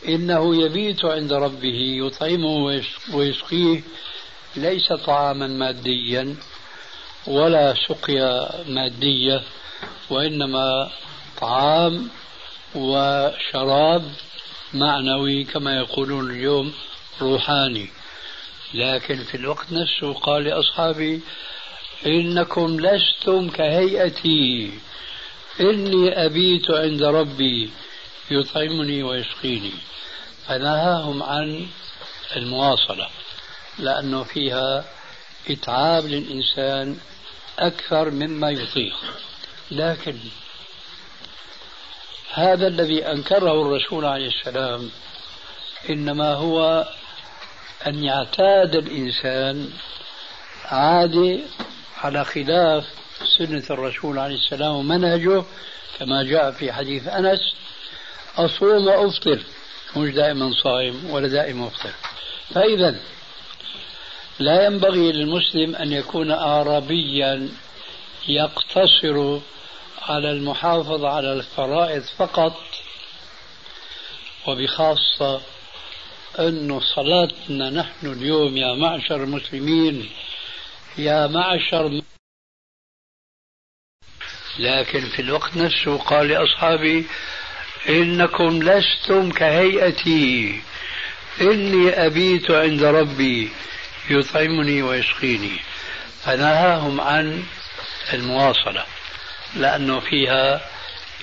إنه 0.09 0.63
يبيت 0.65 1.05
عند 1.05 1.33
ربه 1.33 1.81
يطعمه 2.07 2.83
ويسقيه 3.15 3.83
ليس 4.57 4.93
طعاما 4.93 5.47
ماديا 5.47 6.37
ولا 7.27 7.75
سقيا 7.89 8.65
مادية 8.69 9.43
وإنما 10.11 10.91
طعام 11.41 12.09
وشراب 12.75 14.13
معنوي 14.75 15.45
كما 15.45 15.77
يقولون 15.77 16.31
اليوم 16.31 16.73
روحاني. 17.21 17.89
لكن 18.75 19.17
في 19.25 19.37
الوقت 19.37 19.73
نفسه 19.73 20.15
قال 20.15 20.45
لأصحابي 20.45 21.21
إنكم 22.07 22.81
لستم 22.81 23.51
كهيئتي. 23.51 24.73
إني 25.61 26.27
أبيت 26.27 26.71
عند 26.71 27.03
ربي 27.03 27.71
يطعمني 28.31 29.03
ويسقيني 29.03 29.73
فنهاهم 30.47 31.23
عن 31.23 31.67
المواصلة 32.37 33.09
لأنه 33.79 34.23
فيها 34.23 34.85
إتعاب 35.51 36.05
للإنسان 36.05 36.99
أكثر 37.59 38.11
مما 38.11 38.51
يطيق. 38.51 38.97
لكن 39.71 40.17
هذا 42.33 42.67
الذي 42.67 43.07
أنكره 43.07 43.63
الرسول 43.63 44.05
عليه 44.05 44.29
السلام 44.29 44.91
إنما 45.91 46.33
هو 46.35 46.89
أن 47.87 48.05
يعتاد 48.05 48.75
الإنسان 48.75 49.71
عادة 50.65 51.39
على 52.05 52.25
خلاف 52.25 52.85
سنة 53.39 53.63
الرسول 53.71 54.19
عليه 54.19 54.35
السلام 54.37 54.75
ومنهجه 54.75 55.45
كما 55.99 56.23
جاء 56.23 56.51
في 56.51 56.73
حديث 56.73 57.09
أنس 57.09 57.41
أصوم 58.37 58.87
وأفطر 58.87 59.39
مش 59.97 60.11
دائما 60.15 60.53
صائم 60.63 61.11
ولا 61.11 61.29
دائما 61.29 61.67
أفطر. 61.67 61.91
فإذا 62.55 63.01
لا 64.39 64.67
ينبغي 64.67 65.13
للمسلم 65.13 65.77
أن 65.77 65.93
يكون 65.93 66.31
أعرابيا 66.31 67.49
يقتصر 68.29 69.39
على 70.03 70.31
المحافظة 70.31 71.09
على 71.09 71.33
الفرائض 71.33 72.03
فقط 72.03 72.57
وبخاصة 74.47 75.41
أن 76.39 76.81
صلاتنا 76.81 77.71
نحن 77.71 78.13
اليوم 78.13 78.57
يا 78.57 78.75
معشر 78.75 79.25
المسلمين 79.25 80.11
يا 80.99 81.27
معشر 81.27 82.03
لكن 84.59 85.01
في 85.01 85.23
الوقت 85.23 85.57
نفسه 85.57 85.99
قال 85.99 86.29
لأصحابه 86.29 87.05
إنكم 87.89 88.63
لستم 88.63 89.31
كهيئتي. 89.31 90.61
إني 91.41 92.07
أبيت 92.07 92.51
عند 92.51 92.83
ربي 92.85 93.51
يطعمني 94.11 94.83
ويسقيني. 94.83 95.61
فنهاهم 96.25 97.01
عن 97.01 97.45
المواصلة 98.13 98.85
لأنه 99.57 100.01
فيها 100.01 100.71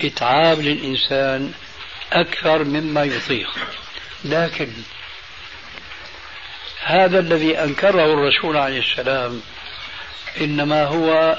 إتعاب 0.04 0.60
للإنسان 0.60 1.52
أكثر 2.12 2.64
مما 2.64 3.04
يطيق. 3.04 3.50
لكن 4.24 4.68
هذا 6.82 7.18
الذي 7.18 7.58
أنكره 7.58 8.04
الرسول 8.04 8.56
عليه 8.56 8.78
السلام 8.78 9.42
إنما 10.40 10.84
هو 10.84 11.38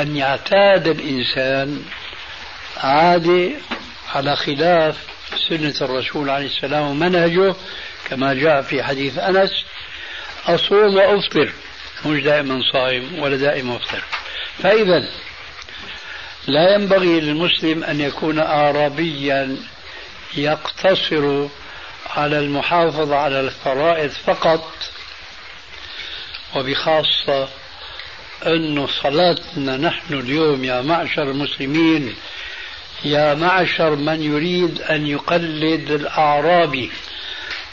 أن 0.00 0.16
يعتاد 0.16 0.88
الإنسان 0.88 1.84
عادة 2.76 3.50
على 4.14 4.36
خلاف 4.36 4.96
سنة 5.48 5.74
الرسول 5.80 6.30
عليه 6.30 6.46
السلام 6.46 6.82
ومنهجه 6.90 7.54
كما 8.10 8.34
جاء 8.34 8.62
في 8.62 8.82
حديث 8.82 9.18
أنس 9.18 9.50
أصوم 10.46 10.94
وأفطر 10.94 11.52
مش 12.06 12.22
دائما 12.22 12.60
صائم 12.72 13.18
ولا 13.18 13.36
دائما 13.36 13.76
أفطر. 13.76 14.02
فإذا 14.62 15.08
لا 16.46 16.74
ينبغي 16.74 17.20
للمسلم 17.20 17.84
أن 17.84 18.00
يكون 18.00 18.38
أعرابيا 18.38 19.56
يقتصر 20.36 21.48
على 22.10 22.38
المحافظة 22.38 23.16
على 23.16 23.40
الفرائض 23.40 24.10
فقط 24.10 24.72
وبخاصة 26.56 27.48
أن 28.46 28.86
صلاتنا 28.86 29.76
نحن 29.76 30.14
اليوم 30.14 30.64
يا 30.64 30.80
معشر 30.80 31.22
المسلمين 31.22 32.14
يا 33.04 33.34
معشر 33.34 33.96
من 33.96 34.22
يريد 34.22 34.82
أن 34.82 35.06
يقلد 35.06 35.90
الأعرابي 35.90 36.90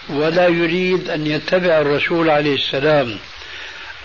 ولا 0.10 0.48
يريد 0.48 1.10
أن 1.10 1.28
يتبع 1.28 1.82
الرسول 1.82 2.30
عليه 2.30 2.56
السلام. 2.56 3.18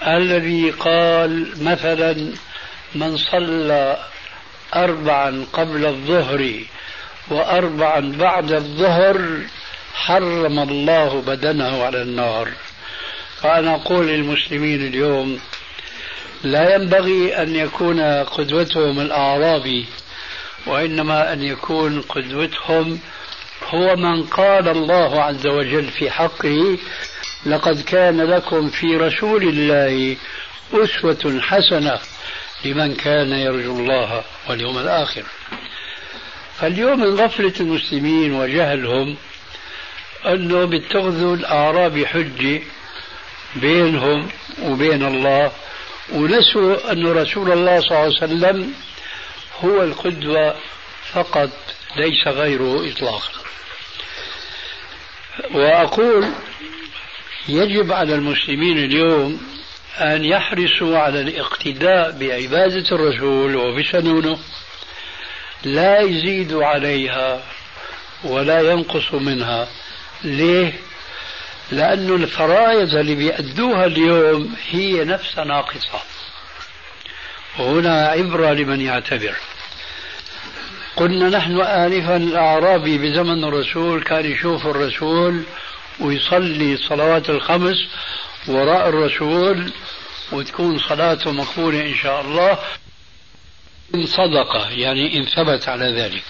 الذي 0.07 0.71
قال 0.71 1.65
مثلا 1.65 2.33
من 2.95 3.17
صلى 3.17 4.05
أربعا 4.75 5.45
قبل 5.53 5.87
الظهر 5.87 6.55
وأربعا 7.31 8.01
بعد 8.19 8.53
الظهر 8.53 9.41
حرم 9.95 10.59
الله 10.59 11.21
بدنه 11.27 11.83
على 11.85 12.03
النار. 12.03 12.49
فأنا 13.43 13.75
أقول 13.75 14.07
للمسلمين 14.07 14.87
اليوم 14.87 15.41
لا 16.45 16.75
ينبغي 16.75 17.43
أن 17.43 17.57
يكون 17.57 18.01
قدوتهم 18.25 19.01
الأعرابي 19.01 19.87
وإنما 20.67 21.33
أن 21.33 21.43
يكون 21.43 22.01
قدوتهم 22.01 22.99
هو 23.69 23.97
من 23.97 24.23
قال 24.23 24.69
الله 24.69 25.23
عز 25.23 25.47
وجل 25.47 25.89
في 25.89 26.11
حقه 26.11 26.79
لقد 27.47 27.81
كان 27.81 28.21
لكم 28.21 28.69
في 28.69 28.97
رسول 28.97 29.43
الله 29.43 30.17
أسوة 30.73 31.41
حسنة 31.41 31.99
لمن 32.65 32.95
كان 32.95 33.33
يرجو 33.33 33.79
الله 33.79 34.23
واليوم 34.49 34.79
الآخر. 34.79 35.23
فاليوم 36.59 37.01
من 37.01 37.21
غفلة 37.21 37.53
المسلمين 37.61 38.33
وجهلهم 38.35 39.17
أنه 40.27 40.65
بيتخذوا 40.65 41.37
الأعراب 41.37 42.05
حجة 42.05 42.61
بينهم 43.57 44.29
وبين 44.63 45.07
الله 45.07 45.53
ونسوا 46.13 46.93
أن 46.93 47.07
رسول 47.07 47.53
الله 47.53 47.81
صلى 47.81 47.91
الله 47.91 47.99
عليه 47.99 48.17
وسلم 48.17 48.75
هو 49.65 49.83
القدوة 49.83 50.55
فقط 51.13 51.51
ليس 51.97 52.29
غيره 52.29 52.91
إطلاقا. 52.91 53.31
وأقول 55.55 56.29
يجب 57.49 57.93
على 57.93 58.15
المسلمين 58.15 58.79
اليوم 58.79 59.41
أن 59.99 60.25
يحرصوا 60.25 60.99
على 60.99 61.21
الاقتداء 61.21 62.11
بعبادة 62.11 62.97
الرسول 62.97 63.57
وبسنونه. 63.57 64.39
لا 65.65 66.01
يزيدوا 66.01 66.65
عليها 66.65 67.43
ولا 68.25 68.61
ينقصوا 68.61 69.21
منها. 69.21 69.69
ليه؟ 70.25 70.73
لأن 71.73 72.15
الفرائض 72.15 72.95
اللي 72.95 73.15
بيأدوها 73.15 73.87
اليوم 73.87 74.55
هي 74.71 75.05
نفسها 75.05 75.45
ناقصة. 75.45 76.01
وهنا 77.59 78.07
عبرة 78.07 78.53
لمن 78.53 78.81
يعتبر. 78.81 79.35
قلنا 80.97 81.29
نحن 81.29 81.61
آنفا 81.61 82.17
الأعرابي 82.17 82.99
بزمن 82.99 83.45
الرسول 83.45 84.03
كان 84.03 84.33
يشوف 84.33 84.67
الرسول 84.67 85.43
ويصلي 86.01 86.75
الصلوات 86.75 87.31
الخمس 87.31 87.77
وراء 88.49 88.89
الرسول 88.89 89.73
وتكون 90.33 90.79
صلاته 90.79 91.31
مقبولة 91.33 91.81
إن 91.81 91.95
شاء 91.95 92.21
الله. 92.21 92.59
إن 93.95 94.07
صدق 94.07 94.69
يعني 94.71 95.17
إن 95.17 95.25
ثبت 95.25 95.69
على 95.69 95.93
ذلك. 96.03 96.23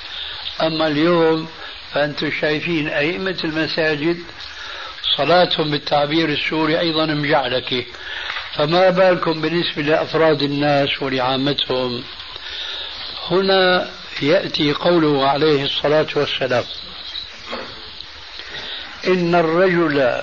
أما 0.63 0.87
اليوم 0.87 1.49
فأنتم 1.93 2.31
شايفين 2.41 2.89
أئمة 2.89 3.39
المساجد 3.45 4.19
صلاتهم 5.17 5.71
بالتعبير 5.71 6.29
السوري 6.29 6.81
أيضا 6.81 7.07
مجعلكة 7.07 7.85
فما 8.55 8.91
بالكم 8.91 9.41
بالنسبة 9.41 9.83
لأفراد 9.83 10.43
الناس 10.43 11.03
ولعامتهم؟ 11.03 12.05
هنا 13.31 13.91
يأتي 14.23 14.73
قوله 14.73 15.29
عليه 15.29 15.65
الصلاة 15.65 16.07
والسلام 16.17 16.65
إن 19.07 19.35
الرجل 19.35 20.23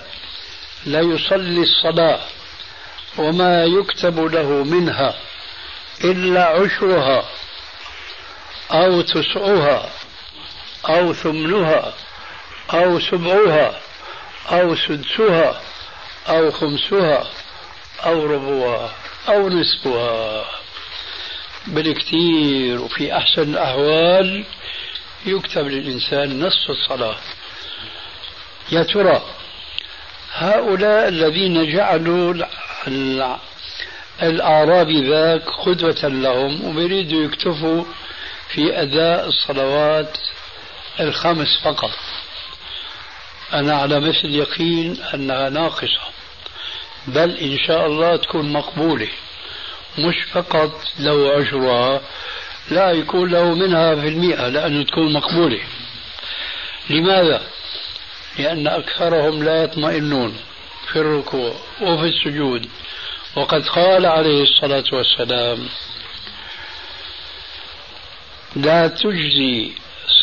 ليصلي 0.85 1.61
الصلاة 1.61 2.19
وما 3.17 3.63
يكتب 3.63 4.19
له 4.19 4.49
منها 4.63 5.15
إلا 6.03 6.45
عشرها 6.45 7.25
أو 8.71 9.01
تسعها 9.01 9.89
أو 10.89 11.13
ثمنها 11.13 11.93
أو 12.73 12.99
سبعها 12.99 13.79
أو 14.49 14.75
سدسها 14.75 15.61
أو 16.27 16.51
خمسها 16.51 17.27
أو 18.05 18.25
ربعها 18.25 18.91
أو 19.29 19.49
نصفها. 19.49 20.45
بالكثير 21.67 22.81
وفي 22.81 23.17
أحسن 23.17 23.41
الأحوال 23.41 24.45
يكتب 25.25 25.67
للإنسان 25.67 26.39
نصف 26.39 26.69
الصلاة. 26.69 27.15
يا 28.71 28.83
ترى 28.83 29.21
هؤلاء 30.33 31.07
الذين 31.07 31.75
جعلوا 31.75 32.33
الأعرابي 34.23 35.09
ذاك 35.09 35.49
قدوة 35.49 36.01
لهم 36.03 36.77
ويريدوا 36.77 37.23
يكتفوا 37.23 37.83
في 38.49 38.81
أداء 38.81 39.27
الصلوات 39.27 40.17
الخمس 40.99 41.59
فقط. 41.63 41.91
أنا 43.53 43.75
على 43.75 43.99
مثل 43.99 44.25
يقين 44.25 45.01
أنها 45.13 45.49
ناقصة 45.49 45.99
بل 47.07 47.37
إن 47.37 47.57
شاء 47.67 47.85
الله 47.85 48.15
تكون 48.15 48.53
مقبولة. 48.53 49.07
مش 49.99 50.15
فقط 50.31 50.71
لو 50.99 51.31
عشرها 51.31 52.01
لا 52.71 52.91
يكون 52.91 53.31
له 53.31 53.55
منها 53.55 53.95
في 53.95 54.07
المئة 54.07 54.47
لأنه 54.47 54.83
تكون 54.83 55.13
مقبولة. 55.13 55.59
لماذا؟ 56.89 57.41
لأن 58.39 58.67
أكثرهم 58.67 59.43
لا 59.43 59.63
يطمئنون 59.63 60.37
في 60.91 60.95
الركوع 60.99 61.53
وفي 61.81 62.05
السجود. 62.05 62.69
وقد 63.35 63.67
قال 63.67 64.05
عليه 64.05 64.43
الصلاة 64.43 64.83
والسلام 64.91 65.69
لا 68.55 68.87
تجزي 68.87 69.71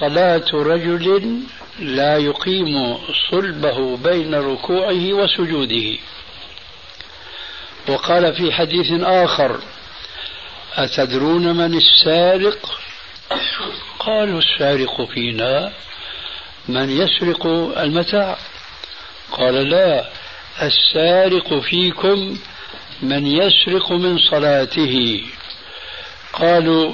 صلاة 0.01 0.45
رجل 0.53 1.41
لا 1.79 2.19
يقيم 2.19 2.99
صلبه 3.31 3.97
بين 3.97 4.35
ركوعه 4.35 5.13
وسجوده. 5.13 5.99
وقال 7.89 8.35
في 8.35 8.53
حديث 8.53 8.93
آخر 9.03 9.61
أتدرون 10.75 11.57
من 11.57 11.75
السارق؟ 11.75 12.81
قالوا 13.99 14.39
السارق 14.39 15.05
فينا. 15.05 15.73
من 16.69 16.91
يسرق 16.91 17.47
المتاع؟ 17.79 18.39
قال 19.33 19.55
لا 19.55 20.09
السارق 20.63 21.59
فيكم 21.59 22.39
من 23.03 23.27
يسرق 23.27 23.93
من 23.93 24.19
صلاته. 24.19 25.25
قالوا 26.33 26.93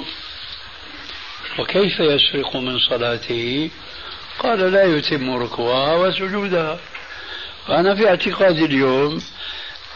وكيف 1.59 1.99
يسرق 1.99 2.55
من 2.55 2.79
صلاته؟ 2.79 3.69
قال 4.43 4.59
لا 4.71 4.83
يتم 4.83 5.35
ركوعها 5.35 5.95
وسجودها. 5.95 6.79
وأنا 7.69 7.95
في 7.95 8.07
اعتقادي 8.09 8.65
اليوم 8.65 9.21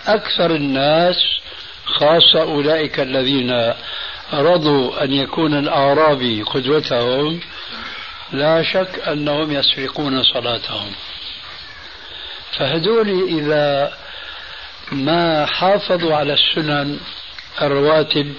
أكثر 0.08 0.56
الناس 0.56 1.16
خاصة 1.86 2.42
أولئك 2.42 3.00
الذين 3.00 3.74
رضوا 4.34 5.04
أن 5.04 5.14
يكون 5.14 5.54
الأعرابي 5.54 6.42
قدوتهم 6.42 7.40
لا 8.32 8.64
شك 8.64 9.00
أنهم 9.08 9.52
يسرقون 9.52 10.24
صلاتهم. 10.24 10.92
فهدول 12.52 13.10
إذا 13.40 13.94
ما 14.92 15.46
حافظوا 15.46 16.16
على 16.16 16.34
السنن 16.34 17.00
الرواتب 17.62 18.34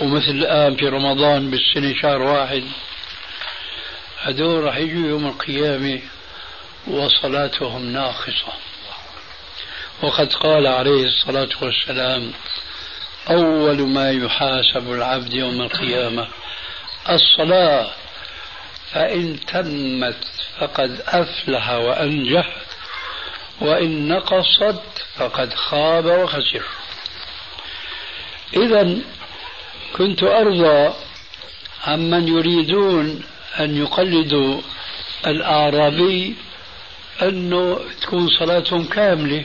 ومثل 0.00 0.30
الآن 0.30 0.76
في 0.76 0.88
رمضان 0.88 1.50
بالسنة 1.50 1.94
شهر 2.02 2.22
واحد. 2.22 2.64
هدول 4.22 4.64
راح 4.64 4.76
يجوا 4.76 5.08
يوم 5.08 5.26
القيامة 5.26 6.00
وصلاتهم 6.86 7.84
ناقصة. 7.84 8.52
وقد 10.02 10.32
قال 10.32 10.66
عليه 10.66 11.04
الصلاة 11.04 11.48
والسلام 11.62 12.32
أول 13.30 13.88
ما 13.88 14.10
يحاسب 14.10 14.92
العبد 14.92 15.34
يوم 15.34 15.60
القيامة 15.60 16.28
الصلاة 17.08 17.90
فإن 18.92 19.40
تمت 19.46 20.24
فقد 20.60 21.02
أفلح 21.08 21.70
وأنجح 21.70 22.56
وإن 23.60 24.08
نقصت 24.08 24.82
فقد 25.16 25.54
خاب 25.54 26.04
وخسر. 26.04 26.62
إذا 28.56 28.98
كنت 29.96 30.22
أرضى 30.22 30.94
عمن 31.86 32.28
يريدون 32.28 33.24
أن 33.60 33.76
يقلدوا 33.76 34.60
الأعرابي 35.26 36.34
أنه 37.22 37.78
تكون 38.02 38.28
صلاتهم 38.38 38.84
كاملة 38.84 39.44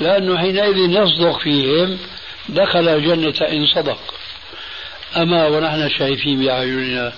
لأنه 0.00 0.38
حينئذ 0.38 0.76
يصدق 0.76 1.38
فيهم 1.38 1.98
دخل 2.48 2.88
الجنة 2.88 3.48
إن 3.48 3.66
صدق. 3.66 3.98
أما 5.16 5.46
ونحن 5.46 5.88
شايفين 5.88 6.40
بأعيننا 6.40 7.12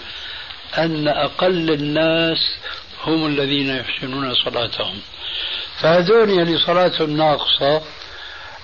أن 0.78 1.08
أقل 1.08 1.70
الناس 1.70 2.38
هم 3.04 3.26
الذين 3.26 3.68
يحسنون 3.68 4.34
صلاتهم. 4.34 5.00
فهذول 5.80 6.30
اللي 6.30 6.58
صلاتهم 6.58 7.16
ناقصة 7.16 7.82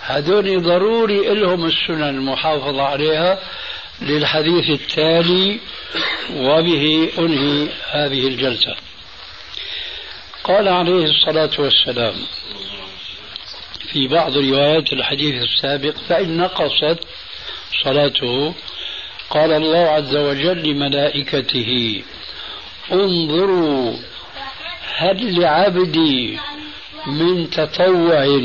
هذول 0.07 0.63
ضروري 0.63 1.35
لهم 1.35 1.67
السنن 1.67 2.03
المحافظة 2.03 2.83
عليها 2.83 3.39
للحديث 4.03 4.71
التالي 4.71 5.61
وبه 6.37 7.11
أنهي 7.19 7.69
هذه 7.91 8.27
الجلسة. 8.29 8.75
قال 10.45 10.69
عليه 10.69 11.05
الصلاة 11.05 11.51
والسلام 11.59 12.15
في 13.93 14.09
بعض 14.09 14.37
روايات 14.37 14.93
الحديث 14.93 15.43
السابق 15.43 15.95
فإن 16.09 16.37
نقصت 16.37 16.99
صلاته. 17.85 18.55
قال 19.31 19.53
الله 19.53 19.79
عز 19.79 20.17
وجل 20.17 20.63
لملائكته 20.71 22.03
انظروا 22.93 23.97
هل 24.97 25.41
لعبدي 25.41 26.39
من 27.07 27.51
تطوع 27.51 28.41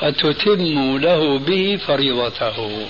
فتتم 0.00 0.98
له 0.98 1.38
به 1.38 1.78
فريضته. 1.86 2.88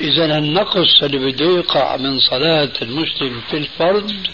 إذا 0.00 0.38
النقص 0.38 1.02
اللي 1.02 1.18
بده 1.18 1.46
يقع 1.58 1.96
من 1.96 2.18
صلاة 2.20 2.70
المسلم 2.82 3.40
في 3.50 3.56
الفرد 3.56 4.26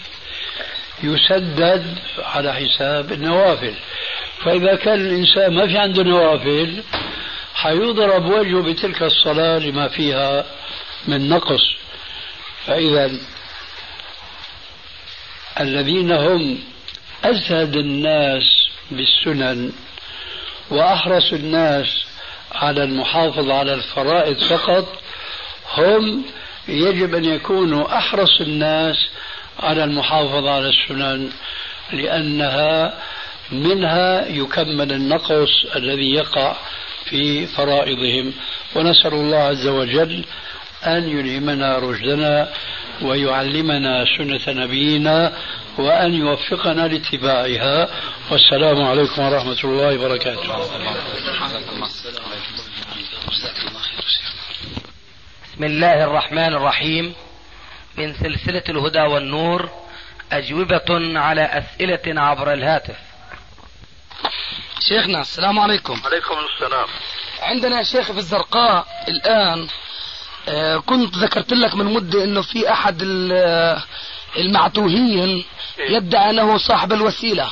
يسدد 1.03 1.97
على 2.17 2.53
حساب 2.53 3.11
النوافل. 3.11 3.73
فإذا 4.43 4.75
كان 4.75 4.99
الإنسان 5.01 5.53
ما 5.55 5.67
في 5.67 5.77
عنده 5.77 6.03
نوافل 6.03 6.83
حيضرب 7.53 8.25
وجهه 8.25 8.61
بتلك 8.61 9.03
الصلاة 9.03 9.57
لما 9.59 9.87
فيها 9.87 10.45
من 11.07 11.29
نقص. 11.29 11.61
فإذا 12.65 13.11
الذين 15.59 16.11
هم 16.11 16.59
أزهد 17.23 17.75
الناس 17.75 18.43
بالسنن 18.91 19.71
وأحرص 20.69 21.33
الناس 21.33 22.05
على 22.51 22.83
المحافظة 22.83 23.53
على 23.53 23.73
الفرائض 23.73 24.43
فقط 24.43 24.99
هم 25.77 26.25
يجب 26.67 27.15
أن 27.15 27.25
يكونوا 27.25 27.97
أحرص 27.97 28.41
الناس 28.41 28.95
على 29.59 29.83
المحافظة 29.83 30.51
على 30.51 30.69
السنن 30.69 31.29
لأنها 31.93 32.93
منها 33.51 34.27
يكمل 34.27 34.91
النقص 34.91 35.65
الذي 35.75 36.13
يقع 36.13 36.55
في 37.05 37.47
فرائضهم. 37.47 38.33
ونسأل 38.75 39.13
الله 39.13 39.37
عز 39.37 39.67
وجل 39.67 40.25
أن 40.85 41.09
يلهمنا 41.09 41.77
رشدنا 41.77 42.49
ويعلمنا 43.01 44.05
سنة 44.17 44.63
نبينا 44.63 45.33
وأن 45.77 46.13
يوفقنا 46.13 46.87
لاتباعها. 46.87 47.89
والسلام 48.31 48.81
عليكم 48.81 49.21
ورحمة 49.21 49.57
الله 49.63 49.95
وبركاته. 49.95 50.51
بسم 55.57 55.65
الله 55.65 56.03
الرحمن 56.03 56.53
الرحيم. 56.53 57.15
من 57.97 58.13
سلسلة 58.13 58.63
الهدى 58.69 58.99
والنور 58.99 59.69
أجوبة 60.31 61.19
على 61.19 61.41
أسئلة 61.41 62.21
عبر 62.21 62.53
الهاتف. 62.53 62.95
شيخنا 64.79 65.21
السلام 65.21 65.59
عليكم. 65.59 66.01
عليكم 66.05 66.35
السلام. 66.53 66.87
عندنا 67.41 67.77
يا 67.77 67.83
شيخ 67.83 68.11
في 68.11 68.17
الزرقاء 68.17 68.87
الآن 69.07 69.67
آه، 70.49 70.77
كنت 70.77 71.17
ذكرت 71.17 71.53
لك 71.53 71.75
من 71.75 71.85
مدة 71.85 72.23
إنه 72.23 72.41
في 72.41 72.71
أحد 72.71 73.01
المعتوهين 74.37 75.45
يدعي 75.79 76.29
إنه 76.29 76.57
صاحب 76.57 76.93
الوسيلة. 76.93 77.49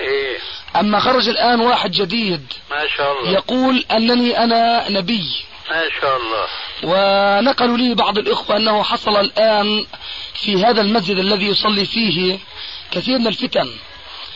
إيه. 0.00 0.38
أما 0.76 1.00
خرج 1.00 1.28
الآن 1.28 1.60
واحد 1.60 1.90
جديد 1.90 2.52
ما 2.70 2.86
شاء 2.96 3.20
الله. 3.20 3.30
يقول 3.30 3.84
أنني 3.90 4.38
أنا 4.44 4.88
نبي. 4.88 5.46
ما 5.70 5.82
شاء 6.00 6.16
الله. 6.16 6.46
ونقلوا 6.82 7.76
لي 7.76 7.94
بعض 7.94 8.18
الإخوة 8.18 8.56
أنه 8.56 8.82
حصل 8.82 9.16
الآن 9.16 9.86
في 10.34 10.64
هذا 10.64 10.80
المسجد 10.80 11.16
الذي 11.16 11.46
يصلي 11.46 11.84
فيه 11.84 12.38
كثير 12.90 13.18
من 13.18 13.26
الفتن. 13.26 13.70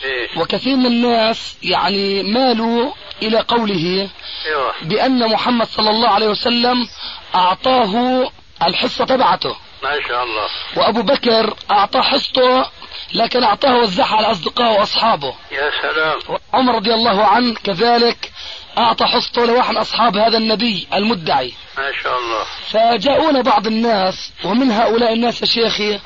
إيه؟ 0.03 0.39
وكثير 0.39 0.75
من 0.75 0.85
الناس 0.85 1.57
يعني 1.63 2.23
مالوا 2.23 2.91
إلى 3.21 3.39
قوله 3.39 4.09
أيوه. 4.45 4.73
بأن 4.81 5.29
محمد 5.29 5.67
صلى 5.67 5.89
الله 5.89 6.09
عليه 6.09 6.27
وسلم 6.27 6.87
أعطاه 7.35 8.31
الحصة 8.63 9.05
تبعته. 9.05 9.55
ما 9.83 10.01
شاء 10.07 10.23
الله. 10.23 10.47
وأبو 10.75 11.01
بكر 11.01 11.53
اعطاه 11.71 12.01
حصته 12.01 12.65
لكن 13.13 13.43
أعطاه 13.43 13.77
وزعها 13.77 14.15
على 14.15 14.31
اصدقائه 14.31 14.79
وأصحابه. 14.79 15.35
يا 15.51 15.71
سلام. 15.81 16.39
عمر 16.53 16.75
رضي 16.75 16.93
الله 16.93 17.25
عنه 17.25 17.55
كذلك 17.63 18.31
أعطى 18.77 19.05
حصته 19.05 19.45
لواحد 19.45 19.71
من 19.71 19.77
أصحاب 19.77 20.17
هذا 20.17 20.37
النبي 20.37 20.87
المدعي. 20.93 21.53
ما 21.77 21.91
شاء 22.03 22.13
الله. 22.19 22.43
فجاءونا 22.69 23.41
بعض 23.41 23.67
الناس 23.67 24.31
ومن 24.43 24.71
هؤلاء 24.71 25.13
الناس 25.13 25.41
يا 25.41 25.47
شيخي 25.47 25.99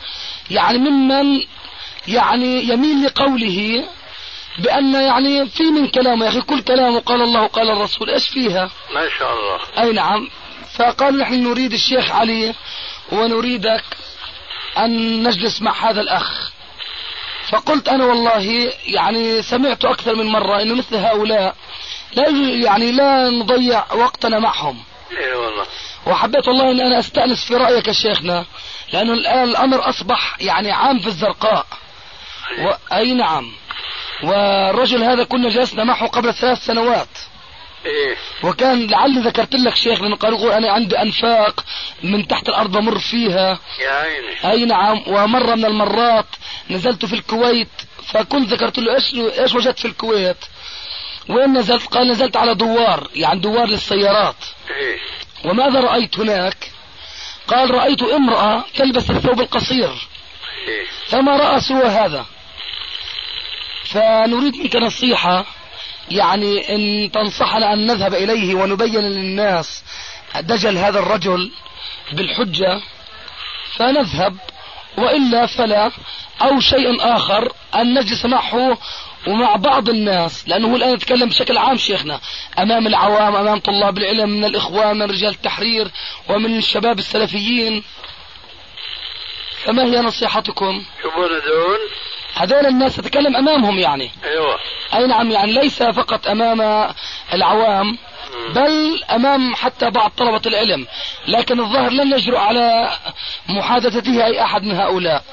يعني 0.52 0.78
ممن 0.78 1.42
يعني 2.08 2.64
يميل 2.64 3.06
لقوله 3.06 3.86
بأن 4.60 4.94
يعني 4.94 5.46
في 5.46 5.64
من 5.64 5.88
كلامه 5.88 6.26
يا 6.26 6.30
أخي 6.30 6.42
كل 6.42 6.62
كلامه 6.62 7.00
قال 7.00 7.22
الله 7.22 7.48
قال 7.48 7.70
الرسول 7.70 8.10
إيش 8.10 8.30
فيها؟ 8.30 8.70
ما 8.94 9.10
شاء 9.20 9.34
الله. 9.34 9.60
أي 9.84 9.94
نعم. 9.94 10.30
فقالوا 10.76 11.22
نحن 11.22 11.44
نريد 11.44 11.74
الشيخ 11.74 12.12
علي 12.12 12.54
ونريدك 13.12 13.84
أن 14.78 15.24
نجلس 15.24 15.62
مع 15.62 15.90
هذا 15.90 16.02
الأخ. 16.02 16.52
فقلت 17.50 17.90
أنا 17.90 18.06
والله 18.06 18.72
يعني 18.86 19.42
سمعت 19.42 19.86
أكثر 19.86 20.16
من 20.16 20.26
مرة 20.26 20.62
أنه 20.62 20.76
مثل 20.76 20.96
هؤلاء 20.96 21.56
لا 22.14 22.30
يعني 22.66 22.92
لا 22.92 23.30
نضيع 23.30 23.94
وقتنا 23.94 24.40
معهم. 24.40 24.84
اي 25.12 25.34
والله. 25.34 25.66
وحبيت 26.06 26.48
والله 26.48 26.72
إن 26.72 26.80
أنا 26.80 27.00
أستأنس 27.00 27.46
في 27.46 27.56
رأيك 27.56 27.88
يا 27.88 27.94
شيخنا 27.94 28.46
لأنه 28.94 29.14
الآن 29.14 29.44
الأمر 29.44 29.90
أصبح 29.90 30.38
يعني 30.40 30.72
عام 30.72 31.00
في 31.00 31.08
الزرقاء. 31.08 31.66
و... 32.60 32.94
أي 32.96 33.14
نعم. 33.14 33.52
والرجل 34.24 35.04
هذا 35.04 35.24
كنا 35.24 35.50
جلسنا 35.50 35.84
معه 35.84 36.08
قبل 36.08 36.34
ثلاث 36.34 36.66
سنوات. 36.66 37.08
إيه. 37.86 38.16
وكان 38.44 38.88
لعلي 38.88 39.20
ذكرت 39.20 39.56
لك 39.56 39.76
شيخ 39.76 40.02
لأنه 40.02 40.16
قالوا 40.16 40.40
يقول 40.40 40.52
أنا 40.52 40.72
عندي 40.72 41.02
أنفاق 41.02 41.64
من 42.04 42.28
تحت 42.28 42.50
الأرض 42.50 42.72
بمر 42.72 43.00
فيها. 43.00 43.60
يا 43.82 43.92
عيني. 43.92 44.52
أي 44.52 44.66
نعم. 44.66 45.04
ومرة 45.08 45.56
من 45.56 45.66
المرات 45.66 46.26
نزلت 46.70 47.06
في 47.06 47.14
الكويت 47.14 47.70
فكنت 48.06 48.54
ذكرت 48.54 48.80
له 48.80 48.96
إيش 48.96 49.14
إيش 49.40 49.56
وجدت 49.56 49.80
في 49.80 49.86
الكويت؟ 49.86 50.38
وين 51.30 51.58
نزلت؟ 51.58 51.88
قال 51.88 52.08
نزلت 52.08 52.38
على 52.38 52.56
دوار 52.56 53.08
يعني 53.16 53.40
دوار 53.40 53.68
للسيارات. 53.68 54.36
إيه. 54.70 54.98
وماذا 55.46 55.80
رأيت 55.80 56.20
هناك؟ 56.20 56.72
قال 57.48 57.72
رأيت 57.72 58.02
امرأة 58.02 58.64
تلبس 58.76 59.10
الثوب 59.10 59.40
القصير. 59.40 59.90
إيه. 60.68 60.86
فما 61.08 61.38
رأى 61.38 61.60
سوى 61.60 61.86
هذا؟ 61.86 62.26
فنريد 63.86 64.56
منك 64.58 64.76
نصيحة 64.76 65.46
يعني 66.12 66.76
إن 66.76 67.12
تنصحنا 67.12 67.74
أن 67.74 67.88
نذهب 67.88 68.14
إليه 68.14 68.56
ونبين 68.56 69.02
للناس 69.02 69.84
دجل 70.42 70.78
هذا 70.78 71.00
الرجل 71.00 71.52
بالحجة 72.12 72.82
فنذهب 73.76 74.38
وإلا 74.98 75.46
فلا 75.46 75.92
أو 76.42 76.60
شيء 76.60 77.16
آخر 77.16 77.52
أن 77.76 78.00
نجلس 78.00 78.26
معه 78.26 78.78
ومع 79.28 79.56
بعض 79.56 79.90
الناس 79.90 80.50
لأنه 80.50 80.72
هو 80.72 80.76
الآن 80.76 80.94
يتكلم 80.94 81.30
بشكل 81.30 81.58
عام 81.58 81.78
شيخنا 81.78 82.20
أمام 82.60 82.88
العوام 82.88 83.36
أمام 83.36 83.60
طلاب 83.60 83.98
العلم 83.98 84.30
من 84.30 84.46
الإخوان 84.46 84.98
من 84.98 85.12
رجال 85.12 85.30
التحرير 85.30 85.92
ومن 86.30 86.58
الشباب 86.58 87.00
السلفيين. 87.00 87.84
فما 89.64 89.84
هي 89.84 90.00
نصيحتكم؟ 90.00 90.84
شو 91.02 91.10
دون؟ 91.28 91.80
هذول 92.34 92.66
الناس 92.66 92.96
تتكلم 92.96 93.36
أمامهم 93.36 93.80
يعني. 93.80 94.12
أيوه. 94.24 94.60
أي 94.94 95.08
نعم 95.08 95.32
يعني 95.32 95.52
ليس 95.52 95.84
فقط 95.84 96.28
أمام 96.28 96.92
العوام 97.34 97.98
بل 98.50 99.04
أمام 99.04 99.56
حتى 99.56 99.90
بعض 99.90 100.12
طلبة 100.18 100.42
العلم. 100.46 100.88
لكن 101.28 101.60
الظاهر 101.60 101.92
لن 101.92 102.14
يجرؤ 102.14 102.38
على 102.38 102.92
محادثته 103.50 104.26
أي 104.26 104.44
أحد 104.44 104.64
من 104.64 104.76
هؤلاء. 104.76 105.24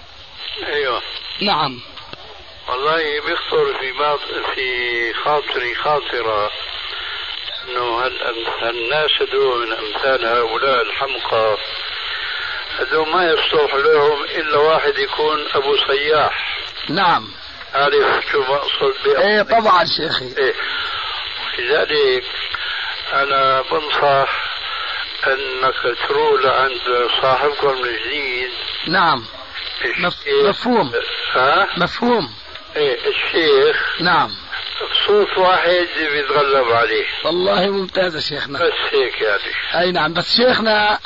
أيوه. 0.67 1.03
نعم. 1.41 1.81
والله 2.73 3.21
بيخطر 3.21 3.75
في 3.79 3.93
في 4.55 5.15
خاطري 5.25 5.75
خاطرة. 5.75 6.51
إنه 7.69 7.83
هال- 8.05 8.47
هالناس 8.63 9.11
هدول 9.21 9.67
من 9.67 9.73
أمثال 9.73 10.27
هؤلاء 10.27 10.83
الحمقى. 10.83 11.57
هدول 12.79 13.09
ما 13.09 13.25
يصلح 13.31 13.75
لهم 13.75 14.25
إلا 14.25 14.59
واحد 14.59 14.99
يكون 14.99 15.47
أبو 15.55 15.77
سياح. 15.87 16.59
نعم. 16.91 17.29
عارف 17.75 18.25
شو 18.33 18.41
بقصد 18.43 18.95
بأبو 19.05 19.21
إيه 19.21 19.43
طبعا 19.43 19.85
شيخي. 19.97 20.35
إيه. 20.43 20.55
لذلك 21.59 22.25
أنا 23.13 23.63
بنصح 23.63 24.43
أنك 25.27 25.97
تروح 26.09 26.41
لعند 26.45 27.09
صاحبكم 27.23 27.71
الجديد. 27.85 28.51
نعم. 28.89 29.25
مف... 29.99 30.13
الشيخ- 30.15 30.49
مفهوم. 30.49 30.93
ها؟ 31.33 31.69
مفهوم. 31.79 32.25
إيه 32.25 32.42
الشيخ. 32.77 34.01
نعم. 34.01 34.31
صوت 35.07 35.39
واحد 35.39 35.89
بيتغلب 36.13 36.73
عليه. 36.73 37.05
والله 37.25 37.71
ممتاز 37.71 38.15
يا 38.17 38.21
شيخنا. 38.21 38.59
بس 38.59 38.73
هيك 38.93 39.21
يعني. 39.21 39.85
أي 39.85 39.93
نعم 39.93 40.13
بس 40.13 40.37
شيخنا 40.37 40.99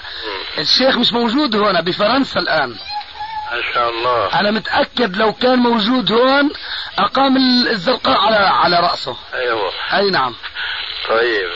الشيخ 0.59 0.97
مش 0.97 1.13
موجود 1.13 1.57
هنا 1.57 1.81
بفرنسا 1.81 2.41
الآن. 2.41 2.77
إن 3.53 3.63
شاء 3.75 3.91
الله. 3.91 4.41
أنا 4.41 4.51
متأكد 4.51 5.17
لو 5.17 5.33
كان 5.33 5.59
موجود 5.59 6.13
هون 6.13 6.51
أقام 6.99 7.37
الزرقاء 7.71 8.19
على 8.19 8.37
على 8.37 8.81
رأسه. 8.81 9.17
أيوه. 9.35 9.73
أي 9.93 10.11
نعم. 10.11 10.35
طيب. 11.09 11.51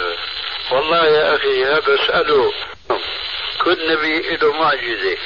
والله 0.71 1.07
يا 1.07 1.37
أخي 1.37 1.65
هذا 1.65 2.03
اسأله 2.05 2.53
كل 3.65 3.93
نبي 3.93 4.37
له 4.37 4.53
معجزة. 4.53 5.17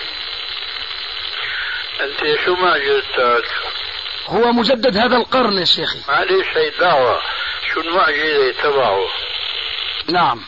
أنت 2.01 2.41
شو 2.45 2.55
معجزتك؟ 2.55 3.45
هو 4.27 4.53
مجدد 4.53 4.97
هذا 4.97 5.17
القرن 5.17 5.59
يا 5.59 5.65
شيخي. 5.65 5.99
معلش 6.09 6.57
هي 6.57 6.71
دعوة 6.81 7.21
شو 7.75 7.81
المعجزة 7.81 8.53
تبعه؟ 8.63 8.99
نعم. 10.09 10.41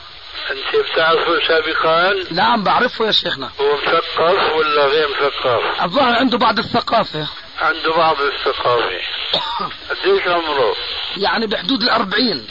أنت 0.51 0.91
بتعرفه 0.91 1.49
سابقا؟ 1.49 2.14
نعم 2.31 2.64
بعرفه 2.64 3.07
يا 3.07 3.11
شيخنا. 3.11 3.51
هو 3.61 3.77
مثقف 3.77 4.57
ولا 4.57 4.87
غير 4.87 5.09
مثقف؟ 5.09 5.83
الظاهر 5.83 6.16
عنده 6.16 6.39
بعض 6.39 6.59
الثقافة. 6.59 7.29
عنده 7.61 7.93
بعض 7.97 8.16
الثقافة. 8.20 9.01
قديش 9.91 10.27
عمره؟ 10.27 10.77
يعني 11.16 11.47
بحدود 11.47 11.83
الأربعين. 11.83 12.47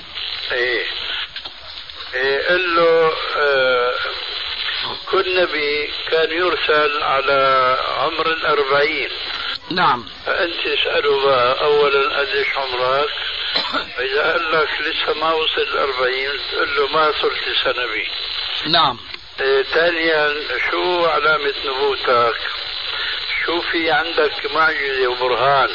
إيه. 0.51 0.86
إيه 2.13 2.47
قل 2.47 2.76
له 2.76 3.11
آه 3.38 3.93
كل 5.11 5.41
نبي 5.41 5.89
كان 6.11 6.32
يرسل 6.32 7.03
على 7.03 7.78
عمر 7.97 8.28
الأربعين. 8.28 9.09
نعم. 9.72 10.05
فأنت 10.26 10.68
اسأله 10.68 11.26
بقى 11.26 11.63
أولا 11.63 12.20
قديش 12.20 12.47
عمرك 12.57 13.09
إذا 14.05 14.32
قال 14.32 14.51
لك 14.51 14.70
لسه 14.82 15.13
ما 15.13 15.34
وصل 15.34 15.61
الأربعين 15.61 16.30
تقول 16.51 16.76
له 16.76 16.88
ما 16.88 17.11
صرت 17.11 17.78
نبي 17.78 18.07
نعم. 18.68 18.97
إيه، 19.41 19.63
ثانيا 19.63 20.34
شو 20.72 21.05
علامة 21.05 21.53
نبوتك؟ 21.66 22.38
شو 23.45 23.61
في 23.61 23.91
عندك 23.91 24.51
معجزة 24.53 25.07
وبرهان؟ 25.07 25.70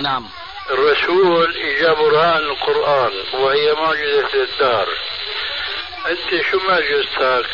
نعم. 0.00 0.28
الرسول 0.70 1.56
إجا 1.56 1.92
برهان 1.92 2.42
القرآن 2.42 3.12
وهي 3.32 3.72
معجزة 3.72 4.42
الدار. 4.42 4.88
أنت 6.06 6.42
شو 6.50 6.58
معجزتك؟ 6.58 7.50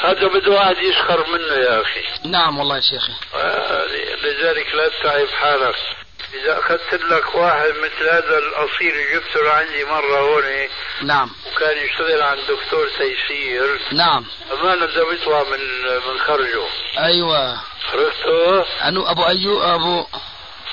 هذا 0.00 0.28
بده 0.28 0.50
واحد 0.50 0.76
يسخر 0.78 1.26
منه 1.26 1.54
يا 1.54 1.82
أخي. 1.82 2.04
نعم 2.24 2.58
والله 2.58 2.76
يا 2.76 2.80
شيخي. 2.80 3.12
آه، 3.34 3.86
لذلك 4.22 4.74
لا 4.74 4.88
تتعب 4.88 5.28
حالك. 5.28 5.76
إذا 6.34 6.58
أخذت 6.58 7.02
لك 7.04 7.34
واحد 7.34 7.68
مثل 7.68 8.08
هذا 8.08 8.38
الأصيل 8.38 8.94
جبته 9.14 9.40
لعندي 9.42 9.84
مرة 9.84 10.18
هون. 10.18 10.68
نعم. 11.02 11.30
وكان 11.46 11.86
يشتغل 11.86 12.22
عند 12.22 12.40
دكتور 12.40 12.88
تيسير. 12.88 13.80
نعم. 13.92 14.24
أمانة 14.52 14.86
ده 14.86 15.04
بيطلع 15.10 15.42
من 15.42 15.82
من 16.06 16.18
خرجه. 16.18 16.64
أيوة. 16.98 17.60
عرفته؟ 17.92 18.64
أنو 18.88 19.10
أبو 19.10 19.26
أيوب 19.26 19.62
أبو؟ 19.62 20.06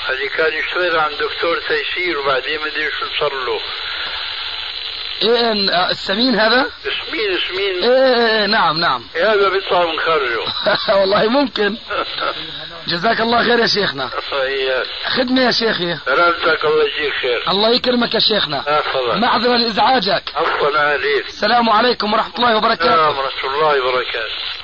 اللي 0.10 0.30
كان 0.30 0.54
يشتغل 0.54 1.00
عند 1.00 1.18
دكتور 1.18 1.60
تيسير 1.68 2.20
وبعدين 2.20 2.60
ما 2.60 2.68
أدري 2.68 2.92
شو 2.92 3.06
صار 3.20 3.34
له. 3.34 3.62
إيه 5.24 5.54
إن- 5.54 5.74
آه، 5.74 5.90
السمين 5.92 6.36
هذا؟ 6.40 6.66
سمين 6.84 7.38
سمين 7.48 7.84
إيه, 7.84 8.16
إيه, 8.16 8.40
إيه 8.42 8.46
نعم 8.46 8.78
نعم. 8.80 9.04
هذا 9.16 9.50
بيطلع 9.50 9.86
من 9.92 10.00
خرجه 10.00 10.40
والله 11.00 11.28
ممكن. 11.28 11.78
جزاك 12.88 13.22
الله 13.22 13.44
خير 13.44 13.60
يا 13.60 13.66
شيخنا. 13.68 14.10
خدمة 15.06 15.42
يا 15.42 15.52
شيخي. 15.52 15.98
سلامتك 16.06 16.66
الله 16.66 16.84
يجزيك 16.84 17.14
خير. 17.22 17.52
الله 17.52 17.70
يكرمك 17.70 18.14
يا 18.14 18.20
شيخنا. 18.20 18.60
احفظك 18.80 19.16
معذرة 19.16 19.58
لإزعاجك. 19.58 20.24
عفوا 20.36 20.78
عليك. 20.80 21.26
السلام 21.28 21.70
عليكم 21.70 22.14
ورحمة 22.14 22.36
الله 22.36 22.48
السلام 22.50 22.66
وبركاته 22.66 23.10
ورحمة 23.20 23.54
الله 23.54 23.82
وبركاته. 23.88 24.62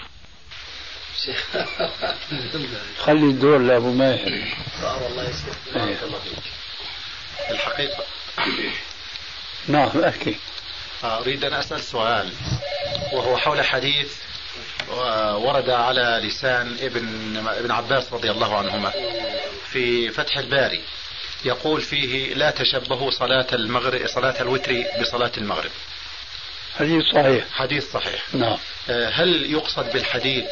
خلي 3.05 3.25
الدور 3.25 3.57
لأبو 3.57 3.91
ماهر. 3.91 4.27
إيه. 4.27 5.97
الحقيقة. 7.51 8.03
نعم 9.67 10.03
أحكي. 10.03 10.35
أريد 11.03 11.43
أن 11.43 11.53
أسأل 11.53 11.81
سؤال 11.81 12.31
وهو 13.13 13.37
حول 13.37 13.65
حديث 13.65 14.13
ورد 15.35 15.69
على 15.69 16.21
لسان 16.23 16.77
ابن 16.81 17.37
ابن 17.47 17.71
عباس 17.71 18.13
رضي 18.13 18.31
الله 18.31 18.57
عنهما 18.57 18.91
في 19.71 20.09
فتح 20.09 20.37
الباري. 20.37 20.81
يقول 21.45 21.81
فيه 21.81 22.33
لا 22.33 22.51
تشبهوا 22.51 23.11
صلاة 23.11 23.47
المغرب 23.53 24.07
صلاة 24.07 24.41
الوتر 24.41 24.83
بصلاة 25.01 25.31
المغرب. 25.37 25.71
حديث 26.79 27.03
صحيح. 27.15 27.45
حديث 27.51 27.91
صحيح. 27.91 28.23
نعم. 28.33 28.57
آه، 28.89 29.09
هل 29.09 29.51
يقصد 29.51 29.93
بالحديث 29.93 30.45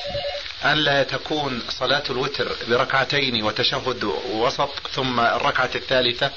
أن 0.66 0.78
لا 0.78 1.04
تكون 1.04 1.64
صلاة 1.70 2.04
الوتر 2.10 2.56
بركعتين 2.68 3.44
وتشهد 3.44 4.04
وسط 4.32 4.88
ثم 4.92 5.20
الركعة 5.20 5.70
الثالثة؟ 5.76 6.32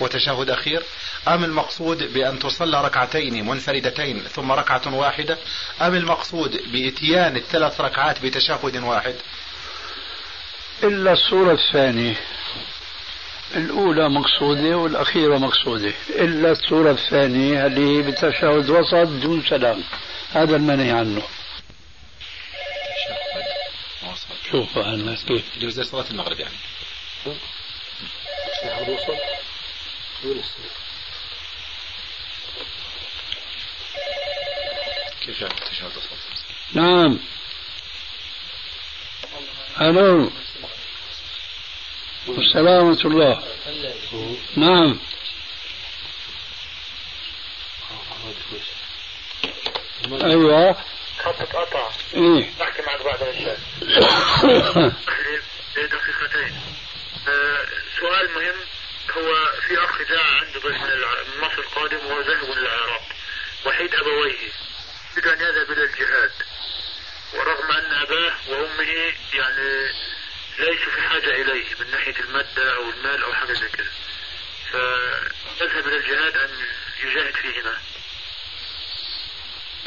وتشهد 0.00 0.50
أخير؟ 0.50 0.82
أم 1.28 1.44
المقصود 1.44 2.12
بأن 2.12 2.38
تصلى 2.38 2.84
ركعتين 2.84 3.46
منفردتين 3.46 4.20
ثم 4.20 4.52
ركعة 4.52 4.94
واحدة؟ 4.94 5.38
أم 5.82 5.94
المقصود 5.94 6.72
بإتيان 6.72 7.36
الثلاث 7.36 7.80
ركعات 7.80 8.22
بتشهد 8.22 8.76
واحد؟ 8.76 9.14
إلا 10.82 11.12
الصورة 11.12 11.52
الثانية. 11.52 12.16
الأولى 13.56 14.08
مقصودة 14.08 14.76
والأخيرة 14.76 15.38
مقصودة. 15.38 15.92
إلا 16.10 16.50
الصورة 16.50 16.90
الثانية 16.90 17.66
اللي 17.66 18.02
بتشهد 18.02 18.70
وسط 18.70 19.08
دون 19.08 19.42
سلام 19.42 19.82
هذا 20.32 20.56
المنهي 20.56 20.90
عنه. 20.90 21.22
شوف 24.50 24.78
أنا 24.78 25.16
كيف. 25.28 25.44
زي 25.64 25.84
صلاة 25.84 26.04
المغرب 26.10 26.40
يعني. 26.40 26.54
كيف 30.20 30.32
يعني 35.40 35.54
التشهد 35.54 35.90
نعم. 36.72 37.18
ألو 39.80 40.30
السلام 42.28 42.86
ورحمة 42.86 43.04
الله. 43.04 43.42
نعم. 44.56 44.98
أيوه. 50.22 50.76
خطك 51.18 51.56
قطع 51.56 51.90
إيه. 52.14 52.50
بحكي 52.60 52.82
معك 52.82 53.02
بعد 53.02 53.22
العشاء 53.22 53.58
دقيقتين. 55.76 56.60
آه، 57.28 57.66
سؤال 58.00 58.30
مهم. 58.34 58.54
هو 59.16 59.52
في 59.68 59.84
أخ 59.84 59.98
جاء 60.08 60.24
عنده 60.24 60.60
بس 60.60 60.80
مصر 61.42 61.62
قادم 61.62 62.06
وهو 62.06 62.20
ذاهب 62.20 62.44
إلى 62.52 62.60
العراق 62.60 63.02
وحيد 63.66 63.94
أبويه 63.94 64.48
يريد 65.16 65.26
أن 65.26 65.40
يذهب 65.40 65.70
إلى 65.70 65.84
الجهاد. 65.84 66.32
ورغم 67.34 67.70
أن 67.70 67.92
أباه 67.92 68.34
وأمه 68.48 69.12
يعني 69.34 69.92
ليسوا 70.58 70.92
في 70.94 71.00
حاجة 71.02 71.30
إليه 71.42 71.64
من 71.80 71.90
ناحية 71.90 72.14
المادة 72.20 72.74
أو 72.76 72.90
المال 72.90 73.22
أو 73.22 73.32
حاجة 73.32 73.52
زي 73.52 73.68
كده. 73.68 73.90
فيذهب 74.70 75.86
إلى 75.86 75.96
الجهاد 75.96 76.36
أن 76.36 76.50
يجاهد 77.04 77.34
فيهما. 77.34 77.78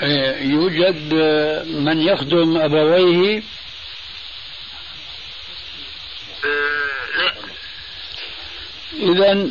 إيه، 0.02 0.42
يوجد 0.52 1.14
آه، 1.14 1.64
من 1.64 2.02
يخدم 2.02 2.58
أبويه 2.58 3.44
آه، 6.46 7.18
لا 7.18 7.36
إذا 9.12 9.50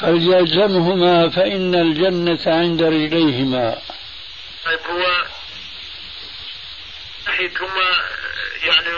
فليلزمهما 0.00 1.30
فإن 1.30 1.74
الجنة 1.74 2.40
عند 2.46 2.82
رجليهما. 2.82 3.78
طيب 4.64 4.80
هو 4.90 5.26
ناحية 7.26 7.52
هما 7.60 7.90
يعني 8.62 8.88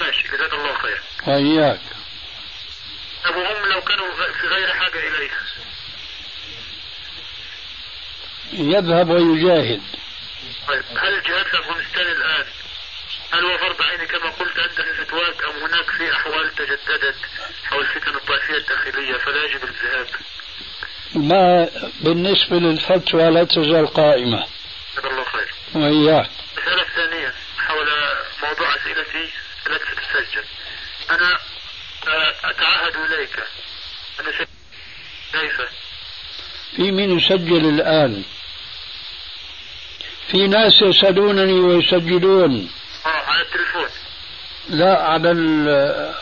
ماشي 0.00 0.22
جزاك 0.22 0.52
الله 0.52 0.74
خير. 0.74 1.00
وإياك. 1.26 1.80
طب 3.24 3.36
وهم 3.36 3.72
لو 3.72 3.80
كانوا 3.80 4.06
في 4.40 4.46
غير 4.46 4.68
حاجة 4.72 4.98
إليها 5.08 5.40
يذهب 8.52 9.10
ويجاهد. 9.10 9.82
طيب 10.68 10.84
هل 10.96 11.14
الجهاد 11.14 11.46
في 11.46 11.58
أفغانستان 11.58 12.06
الآن 12.06 12.46
هل 13.32 13.44
هو 13.44 13.58
فرض 13.58 13.82
عين 13.82 14.06
كما 14.06 14.30
قلت 14.30 14.58
أنت 14.58 14.80
في 14.80 15.04
فتواك 15.04 15.44
أم 15.44 15.62
هناك 15.62 15.90
في 15.90 16.12
أحوال 16.12 16.54
تجددت 16.54 17.14
حول 17.64 17.80
الفتن 17.80 18.14
الطائفية 18.14 18.56
الداخلية 18.56 19.16
فلا 19.18 19.44
يجب 19.44 19.64
الذهاب؟ 19.64 20.06
ما 21.14 21.68
بالنسبة 22.00 22.56
للفتوى 22.56 23.30
لا 23.30 23.44
تزال 23.44 23.86
قائمة. 23.86 24.46
جزاك 24.92 25.12
الله 25.12 25.24
خير. 25.24 25.50
وإياك. 25.74 26.30
المسألة 26.58 26.82
الثانية 26.82 27.34
حول 27.58 27.86
موضوع 28.42 28.74
أسئلتي. 28.76 29.30
التي 29.66 29.84
ستسجل 29.84 30.44
أنا 31.10 31.38
آه، 32.08 32.34
أتعهد 32.50 32.96
إليك. 32.96 33.36
أن 34.20 34.26
أسجل 34.28 34.46
كيف؟ 35.32 35.60
في 36.76 36.90
من 36.90 37.18
يسجل 37.18 37.68
الآن. 37.68 38.24
في 40.30 40.46
ناس 40.46 40.82
يسألونني 40.82 41.60
ويسجلون. 41.60 42.70
على 43.04 43.42
التليفون. 43.42 43.88
لا 44.68 45.02
على 45.02 45.30
ال- 45.30 46.14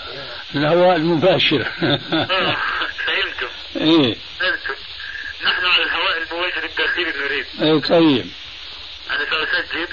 الهواء 0.55 0.97
المباشر. 0.97 1.67
آه 1.83 2.57
فهمتم. 3.07 3.49
إيه. 3.77 4.15
فهمتم. 4.41 4.75
نحن 5.45 5.65
على 5.67 5.83
الهواء 5.83 6.17
المباشر 6.19 6.65
الداخلي 6.65 7.05
نريد. 7.25 7.47
إيه 7.61 7.81
طيب. 7.81 8.31
أنا 9.11 9.25
سأسجل 9.31 9.89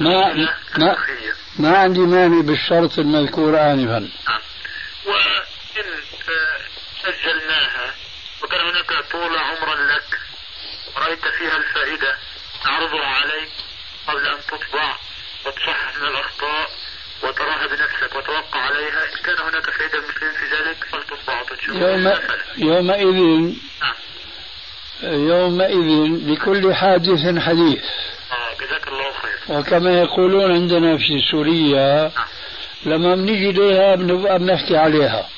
ما 0.00 0.32
ما 0.78 0.96
ما 1.58 1.78
عندي 1.78 2.00
مانع 2.00 2.40
بالشرط 2.40 2.98
المذكور 2.98 3.60
آنفا 3.60 3.98
نعم 3.98 4.40
وإن 5.06 5.84
آه، 6.28 6.58
سجلناها 7.02 7.94
وكان 8.42 8.60
هناك 8.60 9.04
طول 9.12 9.36
عمرا 9.38 9.74
لك 9.74 10.18
رأيت 10.96 11.26
فيها 11.38 11.56
الفائدة 11.56 12.16
نعرضها 12.66 13.06
عليك 13.06 13.48
قبل 14.08 14.26
أن 14.26 14.38
تطبع. 14.48 14.96
وتصحح 15.46 15.98
من 16.00 16.08
الأخطاء 16.08 16.70
وتراها 17.22 17.66
بنفسك 17.66 18.16
وتوقع 18.16 18.60
عليها. 18.60 19.02
إن 19.04 19.22
كان 19.24 19.38
هناك 19.46 19.70
فائدة 19.70 19.98
للمسلمين 19.98 20.34
في 20.34 20.44
ذلك 20.54 20.78
وتنشر 20.92 21.72
يوم. 21.72 22.12
يومئذ 22.56 23.54
نعم. 23.80 23.94
يومئذ 25.02 25.88
لكل 26.32 26.74
حادث 26.74 27.38
حديث. 27.38 27.84
آه 28.32 28.54
جزاك 28.64 28.88
الله 28.88 29.12
خير. 29.12 29.38
وكما 29.48 30.00
يقولون 30.00 30.52
عندنا 30.52 30.96
في 30.96 31.20
سوريا 31.30 32.12
لما 32.86 33.14
بنيجي 33.14 33.52
لها 33.52 33.94
بنبقى 33.94 34.38
بنحكي 34.38 34.76
عليها. 34.76 35.28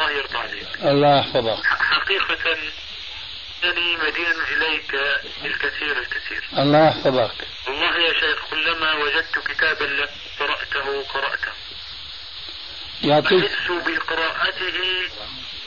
الله 0.00 0.10
يرضى 0.10 0.38
عليك. 0.38 0.66
الله 0.84 1.18
يحفظك. 1.18 1.66
حقيقة 1.66 2.56
أنني 3.64 3.96
مدين 3.96 4.36
إليك 4.52 4.94
الكثير 5.44 5.98
الكثير. 5.98 6.44
الله 6.58 6.86
يحفظك. 6.86 7.32
والله 7.66 7.96
يا 7.96 8.12
شيخ 8.12 8.50
كلما 8.50 8.94
وجدت 8.94 9.38
كتابا 9.48 9.84
لك 9.84 10.10
قرأته 10.40 11.02
قرأته. 11.14 11.52
يعطيك 13.02 13.44
أحس 13.44 13.70
بقراءته 13.70 14.78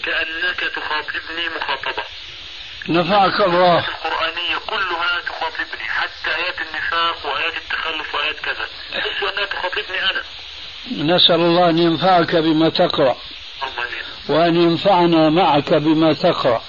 كأنك 0.03 0.59
تخاطبني 0.59 1.49
مخاطبة. 1.49 2.03
نفعك 2.89 3.41
الله. 3.41 3.79
القرآنية 3.79 4.57
كلها 4.67 5.21
تخاطبني 5.21 5.83
حتى 5.83 6.35
آيات 6.35 6.61
النفاق 6.61 7.25
وآيات 7.25 7.53
التخلف 7.57 8.15
وآيات 8.15 8.39
كذا. 8.39 8.67
أحس 8.99 9.23
أنها 9.23 9.45
تخاطبني 9.45 10.11
أنا. 10.11 10.23
نسأل 10.91 11.35
الله 11.35 11.69
أن 11.69 11.77
ينفعك 11.77 12.35
بما 12.35 12.69
تقرأ. 12.69 13.17
وأن 14.29 14.55
ينفعنا 14.55 15.29
معك 15.29 15.73
بما 15.73 16.13
تقرأ. 16.13 16.63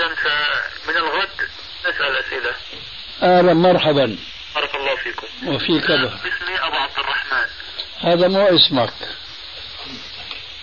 إذا 0.00 0.14
فمن 0.14 0.96
الغد 0.96 1.48
نسأل 1.80 2.16
أسئلة. 2.16 2.54
أهلا 3.22 3.54
مرحبا. 3.54 4.18
بارك 4.54 4.74
الله 4.74 4.96
فيكم. 4.96 5.26
وفيك 5.48 5.84
اسمي 5.84 6.58
أبو 6.58 6.76
عبد 6.76 6.98
الرحمن. 6.98 7.46
هذا 8.00 8.28
مو 8.28 8.46
اسمك. 8.56 8.92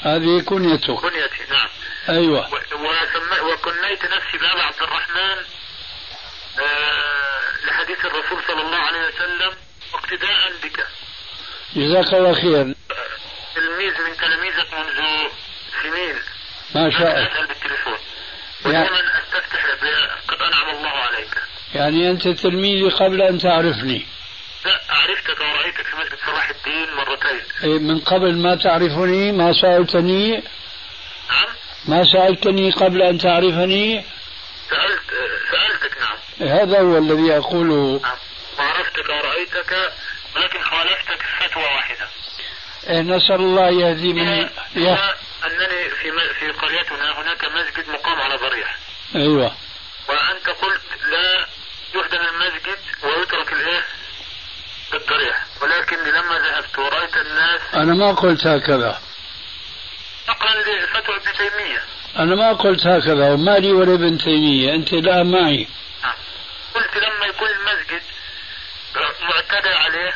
هذه 0.01 0.41
كنيتك. 0.45 0.91
كنيتي 0.91 1.43
نعم. 1.49 1.67
أيوة. 2.09 2.53
و- 2.53 2.55
وسمي 2.55 3.39
وكنيت 3.39 4.05
نفسي 4.05 4.37
بأبي 4.37 4.61
عبد 4.61 4.81
الرحمن 4.81 5.37
آه 6.59 7.67
لحديث 7.67 8.05
الرسول 8.05 8.43
صلى 8.47 8.61
الله 8.61 8.77
عليه 8.77 9.07
وسلم 9.07 9.57
واقتداء 9.93 10.51
بك. 10.63 10.87
جزاك 11.75 12.13
الله 12.13 12.33
خير 12.33 12.75
تلميذ 13.55 13.93
من 14.09 14.17
تلاميذك 14.17 14.73
منذ 14.73 15.29
سنين. 15.83 16.15
ما 16.75 16.89
شاء 16.91 17.17
الله. 17.17 17.96
يعني, 18.73 18.89
ب- 18.89 20.31
قد 20.31 20.41
أنعم 20.41 20.75
الله 20.75 20.89
عليك. 20.89 21.35
يعني 21.75 22.11
أنت 22.11 22.27
تلميذي 22.27 22.89
قبل 22.89 23.21
أن 23.21 23.37
تعرفني. 23.39 24.05
لا 24.65 24.81
عرفتك 24.89 25.39
ورأيتك 25.39 25.81
في 25.85 25.95
مسجد 25.97 26.17
صلاح 26.25 26.49
الدين 26.49 26.95
مرتين. 26.97 27.41
إيه، 27.63 27.79
من 27.79 27.99
قبل 27.99 28.35
ما 28.37 28.55
تعرفني 28.55 29.31
ما 29.31 29.53
سألتني. 29.61 30.31
نعم. 30.31 31.47
ما 31.85 32.03
سألتني 32.13 32.71
قبل 32.71 33.01
أن 33.01 33.17
تعرفني. 33.17 34.03
سألت 34.69 35.01
سألتك 35.51 35.97
نعم. 35.99 36.49
هذا 36.49 36.79
هو 36.81 36.97
الذي 36.97 37.37
أقوله. 37.37 37.99
نعم. 38.03 38.15
وعرفتك 38.59 39.09
ورأيتك 39.09 39.91
ولكن 40.35 40.59
خالفتك 40.63 41.21
فتوى 41.39 41.63
واحدة. 41.63 42.07
إيه، 42.89 43.01
نسأل 43.01 43.35
الله 43.35 43.69
يهدي 43.69 44.13
من 44.13 44.49
يا 44.75 44.99
أنني 45.45 45.89
في 45.89 46.11
في 46.39 46.51
قريتنا 46.51 47.21
هناك 47.21 47.45
مسجد 47.45 47.89
مقام 47.89 48.21
على 48.21 48.35
ضريح. 48.35 48.77
أيوة. 49.15 49.55
وأنت 50.09 50.49
قلت 50.49 50.81
لا 51.11 51.47
يهدم 51.95 52.21
المسجد 52.21 52.79
ويترك 53.03 53.53
الإيه؟ 53.53 53.85
الضريح. 54.93 55.45
ولكن 55.61 55.97
لما 55.97 56.39
ذهبت 56.39 56.79
ورأيت 56.79 57.17
الناس 57.17 57.61
أنا 57.73 57.93
ما 57.93 58.11
قلت 58.13 58.47
هكذا. 58.47 59.01
نقلا 60.29 60.83
لفتوى 60.83 61.15
ابن 61.15 61.33
تيمية. 61.33 61.83
أنا 62.17 62.35
ما 62.35 62.53
قلت 62.53 62.87
هكذا 62.87 63.33
وما 63.33 63.57
لي 63.59 63.71
ولا 63.71 63.93
ابن 63.93 64.17
تيمية. 64.17 64.75
أنت 64.75 64.93
لا 64.93 65.23
معي. 65.23 65.67
نعم. 66.03 66.15
قلت 66.75 66.97
لما 66.97 67.25
يكون 67.25 67.47
المسجد 67.49 68.01
معتدى 69.21 69.69
عليه 69.69 70.13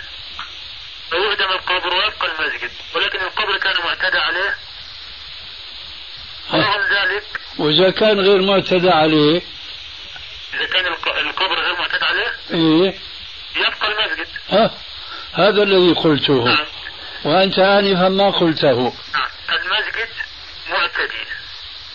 فيهدم 1.09 1.51
القبر 1.51 1.93
ويبقى 1.93 2.28
المسجد. 2.32 2.72
ولكن 2.95 3.22
القبر 3.22 3.57
كان 3.57 3.76
معتدى 3.86 4.17
عليه 4.17 4.55
ورغم 6.53 6.81
ذلك. 6.93 7.23
وإذا 7.57 7.89
كان 7.91 8.19
غير 8.19 8.41
معتدى 8.41 8.89
عليه. 8.89 9.41
إذا 10.53 10.65
كان 10.65 10.85
الق- 10.87 11.17
القبر 11.17 11.59
غير 11.59 11.75
معتدى 11.79 12.05
عليه 12.05 12.31
إيه. 12.53 12.99
يبقى 13.55 13.87
المسجد. 13.87 14.27
ها؟ 14.49 14.71
هذا 15.33 15.63
الذي 15.63 15.93
قلته. 15.93 16.43
نعم. 16.45 16.65
وأنت 17.25 17.59
آنفا 17.59 18.09
ما 18.09 18.29
قلته. 18.29 18.93
نعم. 19.13 19.29
المسجد 19.49 20.09
معتدي. 20.69 21.25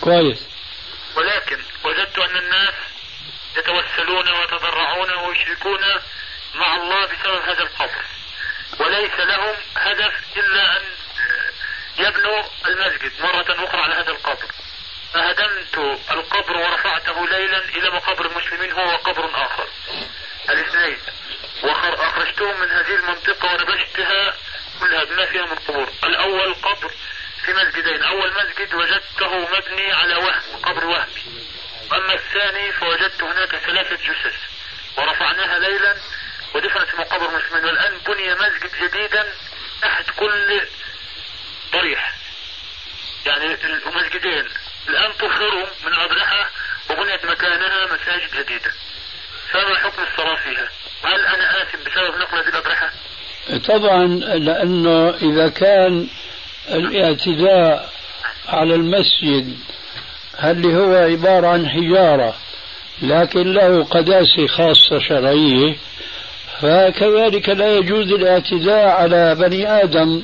كويس. 0.01 0.39
ولكن 1.17 1.59
وجدت 1.85 2.19
أن 2.19 2.37
الناس 2.37 2.75
يتوسلون 3.57 4.29
ويتضرعون 4.29 5.11
ويشركون 5.29 5.81
مع 6.55 6.77
الله 6.77 7.05
بسبب 7.07 7.43
هذا 7.49 7.63
القبر. 7.63 8.05
وليس 8.81 9.21
لهم 9.21 9.55
هدف 9.77 10.13
إلا 10.37 10.77
أن 10.77 10.83
يبنوا 11.99 12.43
المسجد 12.67 13.13
مرة 13.21 13.65
أخرى 13.65 13.81
على 13.81 13.95
هذا 13.95 14.11
القبر. 14.11 14.47
فهدمت 15.15 16.01
القبر 16.11 16.57
ورفعته 16.57 17.27
ليلا 17.29 17.59
إلى 17.59 17.91
مقابر 17.91 18.27
المسلمين 18.27 18.73
هو 18.73 18.97
قبر 18.97 19.31
آخر. 19.47 19.69
الاثنين. 20.51 20.99
وأخرجتهم 21.63 22.61
من 22.61 22.71
هذه 22.71 22.95
المنطقة 22.95 23.55
ونبشتها 23.55 24.35
كلها 24.81 25.05
بما 25.05 25.27
فيها 25.27 25.47
من 25.47 25.55
قبور. 25.55 25.93
الأول 26.05 26.55
قبر 26.55 26.91
في 27.45 27.53
مسجدين. 27.53 28.03
أول 28.03 28.33
مسجد 28.33 28.75
وجدته 28.75 29.39
مبني 29.39 29.93
على 29.93 30.15
وهم 30.15 30.57
قبر 30.63 30.87
وهمي 30.87 31.23
أما 31.93 32.15
الثاني 32.15 32.73
فوجدت 32.73 33.23
هناك 33.23 33.57
ثلاثة 33.57 33.97
جثث. 33.97 34.37
ورفعناها 34.99 35.59
ليلا 35.59 35.97
ودفنت 36.55 36.89
في 36.89 36.97
مقابر 36.97 37.29
المسلمين. 37.29 37.65
والآن 37.65 37.99
بني 37.99 38.35
مسجد 38.35 38.71
جديدا 38.83 39.35
تحت 39.83 40.11
كل 40.17 40.61
ضريح. 41.73 42.15
يعني 43.27 43.45
المسجدين. 43.45 44.45
الآن 44.89 45.13
طهروا 45.13 45.67
من 45.87 45.93
أضرحة 45.95 46.51
وبنيت 46.91 47.25
مكانها 47.25 47.87
مساجد 47.87 48.31
جديدة. 48.45 48.73
فما 49.51 49.79
حكم 49.79 50.03
الصلاة 50.03 50.37
فيها؟ 50.37 50.69
هل 51.05 51.27
أنا 51.27 51.63
آثم 51.63 51.79
بسبب 51.79 52.19
نقل 52.21 52.39
هذه 52.39 52.49
الأضرحة؟ 52.49 52.91
طبعا 53.69 54.07
لأنه 54.39 55.11
إذا 55.11 55.49
كان 55.49 56.07
الاعتداء 56.69 57.91
على 58.49 58.75
المسجد 58.75 59.59
اللي 60.45 60.77
هو 60.77 60.95
عبارة 60.95 61.47
عن 61.47 61.69
حجارة 61.69 62.35
لكن 63.03 63.53
له 63.53 63.85
قداسة 63.85 64.47
خاصة 64.47 64.99
شرعية 64.99 65.77
فكذلك 66.61 67.49
لا 67.49 67.77
يجوز 67.77 68.13
الاعتداء 68.13 68.89
على 68.89 69.35
بني 69.35 69.83
آدم 69.83 70.23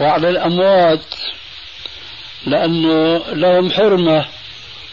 وعلى 0.00 0.28
الأموات 0.28 1.14
لأنه 2.46 3.22
لهم 3.32 3.70
حرمة. 3.70 4.24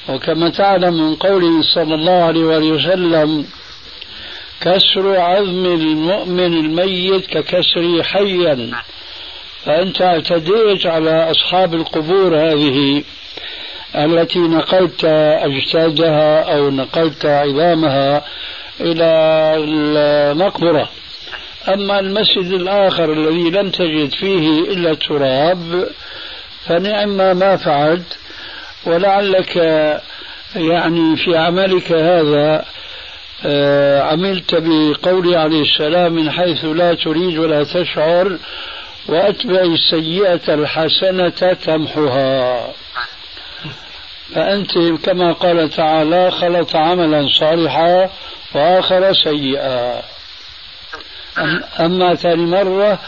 وكما 0.09 0.49
تعلم 0.49 0.93
من 0.93 1.15
قوله 1.15 1.61
صلى 1.75 1.95
الله 1.95 2.23
عليه 2.23 2.41
وسلم 2.41 3.45
كسر 4.61 5.19
عظم 5.19 5.65
المؤمن 5.65 6.53
الميت 6.53 7.25
ككسر 7.25 8.03
حيا. 8.03 8.71
فأنت 9.65 10.01
اعتديت 10.01 10.85
على 10.85 11.31
أصحاب 11.31 11.73
القبور 11.73 12.35
هذه 12.37 13.03
التي 13.95 14.39
نقلت 14.39 15.05
أجسادها 15.43 16.55
أو 16.55 16.69
نقلت 16.69 17.25
عظامها 17.25 18.25
إلى 18.81 19.05
المقبرة. 19.57 20.89
أما 21.73 21.99
المسجد 21.99 22.51
الآخر 22.51 23.13
الذي 23.13 23.49
لم 23.49 23.69
تجد 23.69 24.11
فيه 24.11 24.59
إلا 24.59 24.91
التراب 24.91 25.89
فنعم 26.65 27.37
ما 27.37 27.57
فعلت. 27.57 28.17
ولعلك 28.85 29.55
يعني 30.55 31.15
في 31.15 31.37
عملك 31.37 31.91
هذا 31.91 32.65
آه، 33.45 34.01
عملت 34.01 34.55
بقول 34.55 35.35
عليه 35.35 35.61
السلام 35.61 36.13
من 36.13 36.31
حيث 36.31 36.65
لا 36.65 36.93
تريد 36.93 37.37
ولا 37.37 37.63
تشعر 37.63 38.37
وأتبع 39.07 39.61
السيئة 39.61 40.53
الحسنة 40.53 41.53
تمحها 41.53 42.67
فأنت 44.35 44.77
كما 45.03 45.33
قال 45.33 45.69
تعالى 45.69 46.31
خلط 46.31 46.75
عملا 46.75 47.27
صالحا 47.39 48.09
وآخر 48.55 49.13
سيئا. 49.13 50.01
أما 51.79 52.15
ثاني 52.15 52.45
مرة 52.45 52.99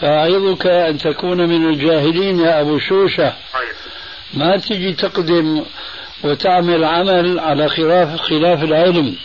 فأعظك 0.00 0.66
أن 0.66 0.98
تكون 0.98 1.48
من 1.48 1.68
الجاهلين 1.68 2.40
يا 2.40 2.60
أبو 2.60 2.78
شوشة. 2.78 3.36
ما 4.34 4.56
تجي 4.56 4.92
تقدم 4.92 5.66
وتعمل 6.24 6.84
عمل 6.84 7.40
على 7.40 7.68
خلاف 7.68 8.20
خلاف 8.20 8.62
العلم. 8.62 9.18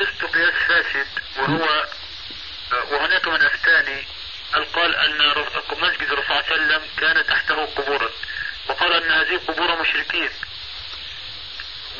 لست 0.00 0.24
قياس 0.34 0.54
فاسد 0.68 1.06
وهو 1.38 1.66
وهناك 2.92 3.28
من 3.28 3.46
أفتاني 3.46 4.02
قال 4.74 4.94
أن 4.94 5.18
مسجد 5.82 6.08
الرسول 6.12 6.24
صلى 6.26 6.36
الله 6.36 6.42
عليه 6.50 6.54
وسلم 6.54 6.82
كان 6.96 7.26
تحته 7.26 7.64
قبورا 7.64 8.08
وقال 8.68 8.92
أن 8.92 9.10
هذه 9.10 9.40
قبور 9.48 9.80
مشركين. 9.80 10.30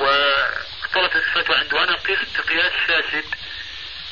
واختلط 0.01 1.17
الفتوى 1.17 1.57
عنده. 1.57 1.77
وأنا 1.77 1.93
قست 1.93 2.41
قياس 2.49 2.73
فاسد 2.89 3.25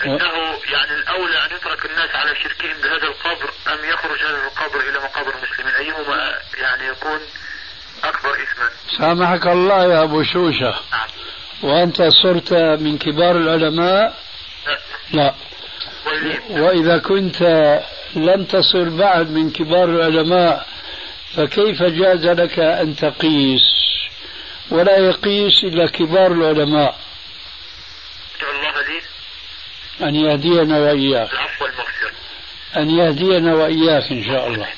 إنه 0.05 0.59
يعني 0.73 0.95
الأولى 1.03 1.39
أن 1.45 1.57
يترك 1.57 1.87
الناس 1.87 2.11
على 2.15 2.35
شركهم 2.37 2.81
بهذا 2.83 3.05
القبر 3.09 3.51
أم 3.73 3.89
يخرج 3.89 4.19
هذا 4.19 4.47
القبر 4.47 4.81
إلى 4.81 4.99
مقابر 4.99 5.35
المسلمين؟ 5.39 5.75
أيهما 5.75 6.39
يعني 6.59 6.87
يكون 6.87 7.21
أكبر 8.05 8.31
اثما؟ 8.31 8.69
سامحك 8.99 9.47
الله 9.47 9.85
يا 9.85 10.03
أبو 10.03 10.23
شوشة. 10.23 10.75
نعم. 10.93 11.09
وأنت 11.63 12.03
صرت 12.23 12.53
من 12.55 12.99
كبار 12.99 13.37
العلماء؟ 13.37 14.15
لا. 15.13 15.35
وإذا 16.51 16.99
كنت 16.99 17.43
لم 18.17 18.45
تصل 18.45 18.99
بعد 18.99 19.31
من 19.31 19.51
كبار 19.51 19.85
العلماء 19.85 20.67
فكيف 21.37 21.83
جاز 21.83 22.27
لك 22.27 22.59
أن 22.59 22.97
تقيس؟ 22.97 23.63
ولا 24.71 24.99
يقيس 24.99 25.65
إلا 25.65 25.87
كبار 25.87 26.33
العلماء. 26.33 26.97
أن 30.01 30.15
يهدينا 30.15 30.79
وإياك. 30.79 31.31
أن 32.77 32.91
يهدينا 32.91 33.55
وإياك 33.55 34.13
إن 34.13 34.25
شاء 34.25 34.49
الله. 34.49 34.69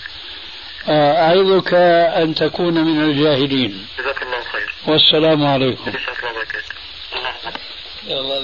آه، 0.88 1.12
أعظك 1.12 1.74
أن 2.22 2.34
تكون 2.34 2.74
من 2.74 3.02
الجاهلين. 3.04 3.86
جزاك 3.98 4.22
الله 4.22 4.40
خير. 4.52 4.74
والسلام 4.86 5.44
عليكم. 5.46 5.90
جزاك 5.90 6.18
الله 6.18 6.30
وبركاته 6.30 6.74
الله 8.06 8.40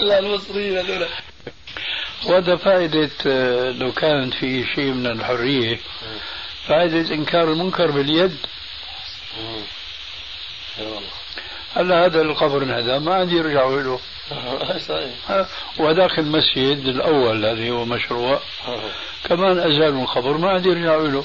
لا 0.08 0.18
المصريين 0.18 0.78
هذول. 0.78 1.06
وهذا 2.26 2.56
فائدة 2.56 3.10
آه، 3.26 3.70
لو 3.70 3.92
كانت 3.92 4.34
في 4.34 4.64
شيء 4.74 4.92
من 4.92 5.06
الحرية 5.06 5.78
فائدة 6.68 7.14
إنكار 7.14 7.52
المنكر 7.52 7.90
باليد. 7.90 8.36
هلا 11.76 12.04
هذا 12.06 12.22
القبر 12.22 12.64
هذا. 12.64 12.98
ما 12.98 13.14
عندي 13.14 13.36
يرجعوا 13.36 13.82
له. 13.82 14.00
وذاك 15.78 16.18
المسجد 16.18 16.86
الأول 16.86 17.44
الذي 17.44 17.70
هو 17.70 17.84
مشروع. 17.84 18.40
كمان 19.28 19.58
أزالوا 19.58 20.02
القبر 20.02 20.36
ما 20.36 20.50
عاد 20.50 20.66
يرجعوا 20.66 21.08
له. 21.08 21.24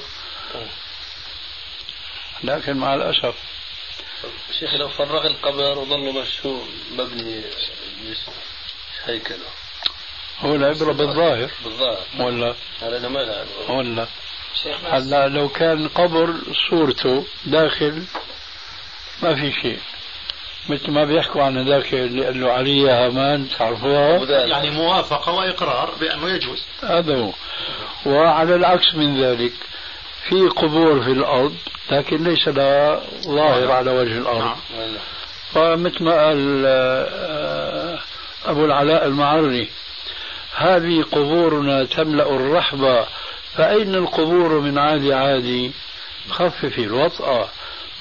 لكن 2.43 2.77
مع 2.77 2.93
الأسف. 2.93 3.35
شيخ 4.59 4.73
لو 4.73 4.89
فرغ 4.89 5.27
القبر 5.27 5.79
وظل 5.79 6.21
مشهور 6.21 6.67
مبني 6.91 7.41
هيكله؟ 9.05 9.45
هو 10.39 10.55
العبرة 10.55 10.93
بالظاهر. 10.93 11.51
بالظاهر. 11.63 12.05
ولا؟ 12.19 12.55
هذا 12.81 13.07
ما 13.07 13.45
ولا؟ 13.69 14.07
هلا 14.91 15.27
لو 15.27 15.49
كان 15.49 15.87
قبر 15.87 16.33
صورته 16.69 17.25
داخل 17.45 18.03
ما 19.23 19.35
في 19.35 19.61
شيء. 19.61 19.79
مثل 20.69 20.91
ما 20.91 21.05
بيحكوا 21.05 21.43
عن 21.43 21.67
ذاك 21.67 21.93
اللي 21.93 22.25
قال 22.25 22.41
له 22.41 22.51
علي 22.51 22.89
هامان 22.89 23.47
تعرفوها؟ 23.57 24.45
يعني 24.45 24.69
موافقة 24.69 25.31
وإقرار 25.31 25.93
بأنه 25.99 26.29
يجوز. 26.29 26.65
هذا 26.83 27.17
هو. 27.17 27.31
وعلى 28.05 28.55
العكس 28.55 28.95
من 28.95 29.21
ذلك 29.23 29.53
في 30.29 30.41
قبور 30.41 31.01
في 31.01 31.11
الأرض 31.11 31.55
لكن 31.91 32.23
ليس 32.23 32.47
لها 32.47 33.01
ظاهر 33.27 33.71
على 33.71 33.91
وجه 33.91 34.17
الأرض. 34.17 34.39
نعم. 34.39 34.55
فمثل 35.53 36.03
ما 36.03 36.25
قال 36.25 36.63
آه، 36.65 37.99
أبو 38.45 38.65
العلاء 38.65 39.05
المعري 39.05 39.69
هذه 40.55 41.01
قبورنا 41.11 41.83
تملأ 41.83 42.29
الرحبة 42.35 43.05
فأين 43.53 43.95
القبور 43.95 44.59
من 44.59 44.77
عادي 44.77 45.13
عادي؟ 45.13 45.71
خفف 46.29 46.79
الوطأة 46.79 47.49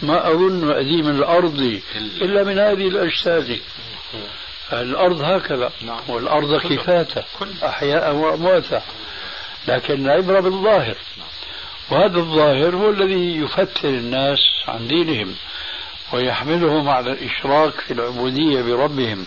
ما 0.03 0.31
أظن 0.31 0.71
أديم 0.71 1.09
الأرض 1.09 1.81
إلا 2.21 2.45
من 2.45 2.59
هذه 2.59 2.89
الأجساد. 2.89 3.61
الأرض 4.73 5.23
هكذا 5.23 5.73
نعم. 5.83 6.01
والأرض 6.09 6.61
كفاتا 6.61 7.25
أحياء 7.63 8.15
وأمواتا. 8.15 8.83
لكن 9.69 10.07
العبرة 10.07 10.41
بالظاهر. 10.41 10.97
وهذا 11.91 12.17
الظاهر 12.17 12.77
هو 12.77 12.91
الذي 12.91 13.37
يفتر 13.37 13.89
الناس 13.89 14.39
عن 14.69 14.89
دينهم 14.89 15.35
ويحملهم 16.13 16.89
على 16.89 17.13
الإشراك 17.13 17.81
في 17.81 17.91
العبودية 17.93 18.63
بربهم. 18.63 19.27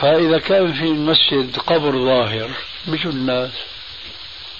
فإذا 0.00 0.38
كان 0.38 0.72
في 0.72 0.84
المسجد 0.84 1.56
قبر 1.56 1.92
ظاهر 2.04 2.50
بيجوا 2.86 3.12
الناس. 3.12 3.52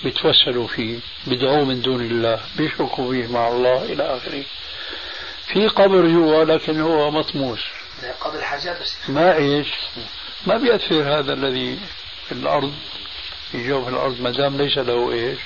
بيتوسلوا 0.04 0.66
فيه 0.66 0.98
بيدعوه 1.26 1.64
من 1.64 1.82
دون 1.82 2.00
الله 2.00 2.40
بيشركوا 2.56 3.12
فيه 3.12 3.26
مع 3.26 3.48
الله 3.48 3.82
إلى 3.82 4.16
آخره 4.16 4.44
في 5.46 5.68
قبر 5.68 6.06
جوا 6.06 6.44
لكن 6.44 6.80
هو 6.80 7.10
مطموس 7.10 7.60
قبل 8.20 8.38
الحاجات 8.38 8.82
بس 8.82 8.96
ما 9.08 9.36
إيش؟ 9.36 9.68
ما 10.46 10.56
بيأثر 10.56 11.18
هذا 11.18 11.32
الذي 11.32 11.78
في 12.26 12.32
الأرض 12.32 12.74
في 13.52 13.68
جوف 13.68 13.88
الأرض 13.88 14.20
ما 14.20 14.30
دام 14.30 14.56
ليس 14.56 14.78
له 14.78 15.12
إيش؟ 15.12 15.38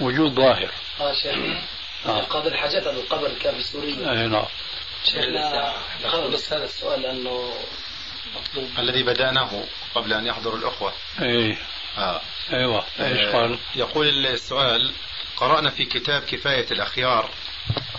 وجود 0.00 0.34
ظاهر. 0.34 0.70
آه 1.00 1.12
شيخنا 1.12 1.60
آه. 2.06 2.20
قبل 2.20 2.46
الحاجات 2.46 2.82
هذا 2.82 3.00
القبر 3.00 3.30
كان 3.42 3.54
في 3.54 3.62
سوريا. 3.62 4.10
اي 4.10 4.26
نعم. 4.26 4.44
شيخنا 5.04 5.74
بس 6.32 6.52
هذا 6.52 6.64
السؤال 6.64 7.02
لأنه 7.02 7.52
مطلوب 8.36 8.68
الذي 8.78 9.02
بدأناه 9.02 9.64
قبل 9.94 10.12
أن 10.12 10.26
يحضر 10.26 10.54
الأخوة 10.54 10.92
إيه 11.22 11.58
آه. 11.98 12.20
أيوه 12.52 12.84
إيش 13.00 13.18
آه، 13.18 13.32
قال؟ 13.32 13.58
يقول 13.74 14.26
السؤال 14.26 14.92
قرأنا 15.36 15.70
في 15.70 15.84
كتاب 15.84 16.22
كفاية 16.22 16.66
الأخيار 16.70 17.30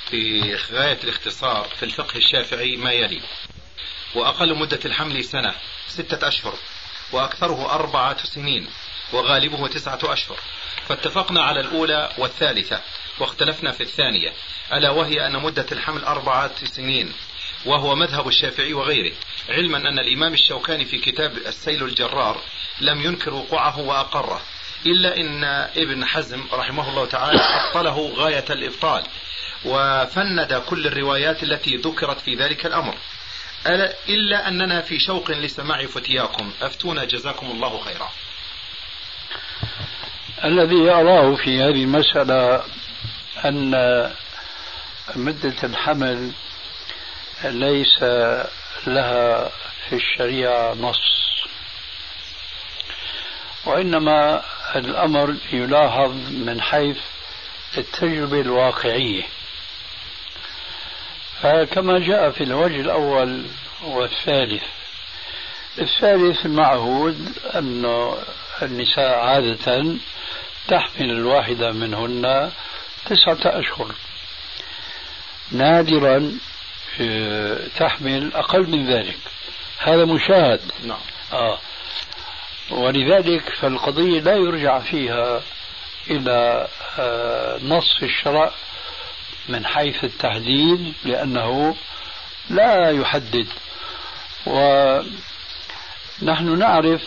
في 0.09 0.55
غاية 0.71 0.99
الاختصار 1.03 1.67
في 1.79 1.83
الفقه 1.83 2.17
الشافعي 2.17 2.75
ما 2.75 2.91
يلي 2.91 3.21
وأقل 4.15 4.55
مدة 4.55 4.79
الحمل 4.85 5.23
سنة 5.23 5.55
ستة 5.87 6.27
أشهر 6.27 6.53
وأكثره 7.11 7.71
أربعة 7.71 8.23
سنين 8.23 8.67
وغالبه 9.13 9.67
تسعة 9.67 9.99
أشهر 10.03 10.39
فاتفقنا 10.87 11.43
على 11.43 11.59
الأولى 11.59 12.09
والثالثة 12.17 12.81
واختلفنا 13.19 13.71
في 13.71 13.83
الثانية 13.83 14.33
ألا 14.73 14.89
وهي 14.89 15.27
أن 15.27 15.43
مدة 15.43 15.65
الحمل 15.71 16.03
أربعة 16.03 16.65
سنين 16.65 17.13
وهو 17.65 17.95
مذهب 17.95 18.27
الشافعي 18.27 18.73
وغيره 18.73 19.13
علما 19.49 19.77
أن 19.77 19.99
الإمام 19.99 20.33
الشوكاني 20.33 20.85
في 20.85 20.97
كتاب 20.97 21.37
السيل 21.37 21.83
الجرار 21.83 22.41
لم 22.81 23.01
ينكر 23.01 23.33
وقوعه 23.33 23.79
وأقره 23.79 24.41
إلا 24.85 25.17
أن 25.17 25.43
ابن 25.77 26.05
حزم 26.05 26.43
رحمه 26.53 26.89
الله 26.89 27.05
تعالى 27.05 27.39
أبطله 27.39 28.13
غاية 28.15 28.45
الإبطال 28.49 29.03
وفند 29.65 30.63
كل 30.69 30.87
الروايات 30.87 31.43
التي 31.43 31.75
ذكرت 31.75 32.19
في 32.19 32.35
ذلك 32.35 32.65
الأمر. 32.65 32.95
إلا 34.09 34.47
أننا 34.47 34.81
في 34.81 34.99
شوق 34.99 35.31
لسماع 35.31 35.85
فتياكم 35.85 36.51
أفتونا 36.61 37.03
جزاكم 37.05 37.51
الله 37.51 37.79
خيرا. 37.79 38.09
الذي 40.43 40.91
أراه 40.91 41.35
في 41.35 41.61
هذه 41.61 41.83
المسألة 41.83 42.63
أن 43.45 43.73
مدة 45.15 45.63
الحمل 45.63 46.31
ليس 47.43 48.03
لها 48.87 49.51
في 49.89 49.95
الشريعة 49.95 50.73
نص. 50.73 51.19
وإنما 53.65 54.43
الأمر 54.75 55.35
يلاحظ 55.51 56.11
من 56.31 56.61
حيث 56.61 56.97
التجربة 57.77 58.41
الواقعية. 58.41 59.23
فكما 61.41 61.99
جاء 61.99 62.31
في 62.31 62.43
الوجه 62.43 62.81
الأول 62.81 63.45
والثالث 63.83 64.63
الثالث 65.79 66.45
المعهود 66.45 67.37
أن 67.55 68.13
النساء 68.61 69.19
عادة 69.19 69.95
تحمل 70.67 71.11
الواحدة 71.11 71.71
منهن 71.71 72.51
تسعة 73.05 73.59
أشهر. 73.59 73.95
نادرا 75.51 76.31
تحمل 77.77 78.33
أقل 78.33 78.69
من 78.69 78.93
ذلك. 78.93 79.17
هذا 79.79 80.05
مشاهد. 80.05 80.61
نعم. 80.85 80.97
آه. 81.33 81.59
ولذلك 82.71 83.49
فالقضية 83.49 84.19
لا 84.19 84.35
يرجع 84.35 84.79
فيها 84.79 85.41
إلى 86.09 86.67
آه 86.99 87.59
نص 87.63 87.97
في 87.99 88.05
الشرع 88.05 88.51
من 89.49 89.65
حيث 89.65 90.03
التحديد 90.03 90.93
لأنه 91.05 91.75
لا 92.49 92.91
يحدد. 92.91 93.47
ونحن 94.45 95.09
نعرف 96.59 97.01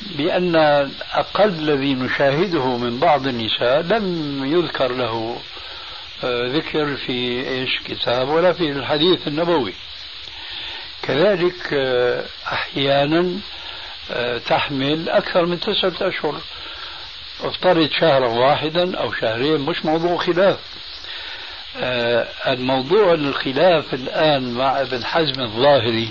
بأن 0.00 0.56
أقل 1.12 1.48
الذي 1.48 1.94
نشاهده 1.94 2.76
من 2.76 2.98
بعض 2.98 3.26
النساء 3.26 3.80
لم 3.80 4.44
يذكر 4.44 4.92
له 4.92 5.40
ذكر 6.24 6.96
في 6.96 7.48
إيش 7.48 7.78
كتاب 7.84 8.28
ولا 8.28 8.52
في 8.52 8.70
الحديث 8.70 9.28
النبوي. 9.28 9.74
كذلك 11.02 11.72
آه، 11.72 12.24
أحيانا 12.52 13.40
آه، 14.12 14.38
تحمل 14.38 15.08
أكثر 15.08 15.46
من 15.46 15.60
تسعة 15.60 16.08
أشهر. 16.08 16.40
افترض 17.40 17.90
شهرا 18.00 18.28
واحدا 18.28 18.98
أو 18.98 19.12
شهرين 19.12 19.60
مش 19.60 19.84
موضوع 19.84 20.16
خلاف. 20.16 20.58
الموضوع 22.46 23.14
الخلاف 23.14 23.94
الآن 23.94 24.54
مع 24.54 24.80
ابن 24.80 25.04
حزم 25.04 25.40
الظاهري 25.42 26.10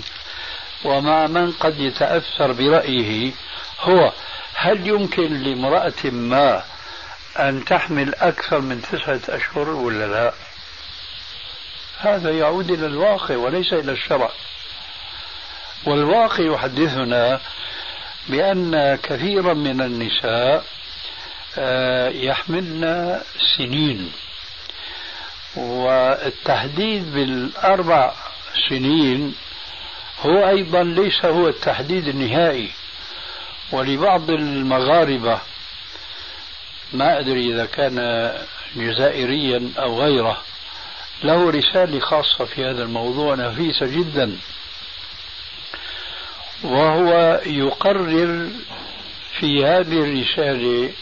ومع 0.84 1.26
من 1.26 1.52
قد 1.52 1.80
يتأثر 1.80 2.52
برأيه 2.52 3.32
هو 3.80 4.12
هل 4.54 4.86
يمكن 4.86 5.42
لامرأة 5.42 6.04
ما 6.04 6.62
أن 7.48 7.64
تحمل 7.64 8.14
أكثر 8.14 8.60
من 8.60 8.82
تسعة 8.82 9.20
أشهر 9.28 9.68
ولا 9.68 10.06
لا؟ 10.06 10.32
هذا 11.98 12.30
يعود 12.30 12.70
إلى 12.70 12.86
الواقع 12.86 13.36
وليس 13.36 13.72
إلى 13.72 13.92
الشرع. 13.92 14.30
والواقع 15.86 16.44
يحدثنا 16.44 17.40
بأن 18.28 18.98
كثيرا 19.02 19.54
من 19.54 19.80
النساء 19.80 20.64
آه، 21.58 22.08
يحملن 22.08 23.20
سنين. 23.56 24.12
والتحديد 25.56 27.12
بالأربع 27.12 28.12
سنين 28.68 29.34
هو 30.20 30.48
أيضا 30.48 30.82
ليس 30.82 31.24
هو 31.24 31.48
التحديد 31.48 32.08
النهائي. 32.08 32.70
ولبعض 33.72 34.30
المغاربة 34.30 35.40
ما 36.92 37.18
أدري 37.18 37.52
إذا 37.54 37.66
كان 37.66 38.30
جزائريا 38.76 39.70
أو 39.78 40.00
غيره 40.02 40.42
له 41.22 41.50
رسالة 41.50 42.00
خاصة 42.00 42.44
في 42.44 42.64
هذا 42.64 42.82
الموضوع 42.82 43.34
نفيسة 43.34 43.86
جدا 43.86 44.36
وهو 46.62 47.40
يقرر 47.46 48.48
في 49.38 49.64
هذه 49.64 50.04
الرسالة 50.04 50.92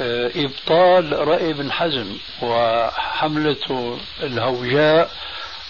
آه، 0.00 0.30
إبطال 0.36 1.28
رأي 1.28 1.50
ابن 1.50 1.72
حزم 1.72 2.16
وحملة 2.42 3.98
الهوجاء 4.22 5.10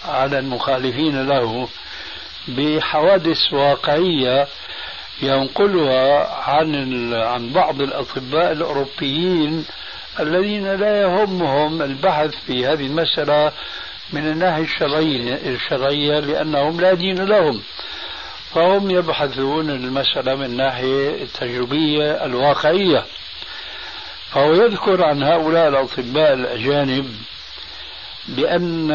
على 0.05 0.39
المخالفين 0.39 1.27
له 1.27 1.67
بحوادث 2.47 3.53
واقعية 3.53 4.47
ينقلها 5.21 6.27
عن 6.49 7.13
عن 7.13 7.49
بعض 7.49 7.81
الأطباء 7.81 8.51
الأوروبيين 8.51 9.65
الذين 10.19 10.75
لا 10.75 11.01
يهمهم 11.01 11.81
البحث 11.81 12.35
في 12.47 12.65
هذه 12.67 12.85
المسألة 12.85 13.51
من 14.13 14.27
الناحية 14.27 14.63
الشرعيه 14.63 15.35
الشرعية 15.45 16.19
لأنهم 16.19 16.81
لا 16.81 16.93
دين 16.93 17.25
لهم. 17.25 17.61
فهم 18.53 18.91
يبحثون 18.91 19.69
المسألة 19.69 20.35
من 20.35 20.45
الناحية 20.45 21.23
التجريبية 21.23 22.25
الواقعية. 22.25 23.05
فهو 24.31 24.53
يذكر 24.53 25.03
عن 25.03 25.23
هؤلاء 25.23 25.67
الأطباء 25.69 26.33
الأجانب 26.33 27.15
بأن 28.27 28.91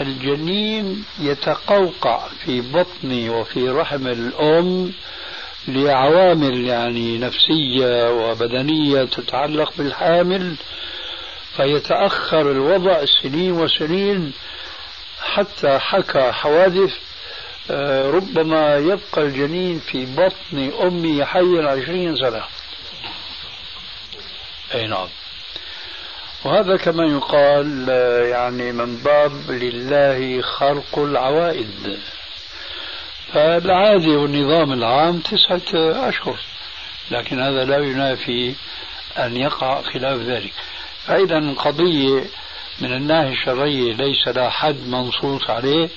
الجنين 0.00 1.04
يتقوقع 1.20 2.28
في 2.44 2.60
بطن 2.60 3.28
وفي 3.28 3.68
رحم 3.68 4.06
الأم 4.06 4.92
لعوامل 5.68 6.66
يعني 6.66 7.18
نفسية 7.18 8.10
وبدنية 8.10 9.04
تتعلق 9.04 9.72
بالحامل 9.78 10.54
فيتأخر 11.56 12.50
الوضع 12.50 13.04
سنين 13.22 13.52
وسنين 13.52 14.32
حتى 15.20 15.78
حكى 15.78 16.32
حوادث 16.32 16.94
آه، 17.70 18.10
ربما 18.10 18.76
يبقى 18.76 19.22
الجنين 19.22 19.78
في 19.78 20.06
بطن 20.06 20.72
أمه 20.82 21.24
حيا 21.24 21.68
عشرين 21.68 22.16
سنة. 22.16 22.42
أي 24.74 24.86
نعم. 24.86 25.08
وهذا 26.44 26.76
كما 26.76 27.04
يقال 27.04 27.86
آه، 27.90 28.22
يعني 28.22 28.72
من 28.72 28.96
باب 28.96 29.50
لله 29.50 30.42
خلق 30.42 30.98
العوائد. 30.98 31.98
فالعادي 33.34 34.16
والنظام 34.16 34.72
العام 34.72 35.18
تسعة 35.18 35.60
أشهر 36.08 36.38
لكن 37.10 37.40
هذا 37.40 37.64
لا 37.64 37.78
ينافي 37.78 38.54
أن 39.18 39.36
يقع 39.36 39.82
خلاف 39.82 40.18
ذلك. 40.20 40.52
فإذا 41.06 41.54
قضية 41.58 42.24
من 42.80 42.92
الناحية 42.92 43.32
الشرعية 43.32 43.94
ليس 43.94 44.28
لها 44.28 44.50
حد 44.50 44.86
منصوص 44.86 45.50
عليه 45.50 45.88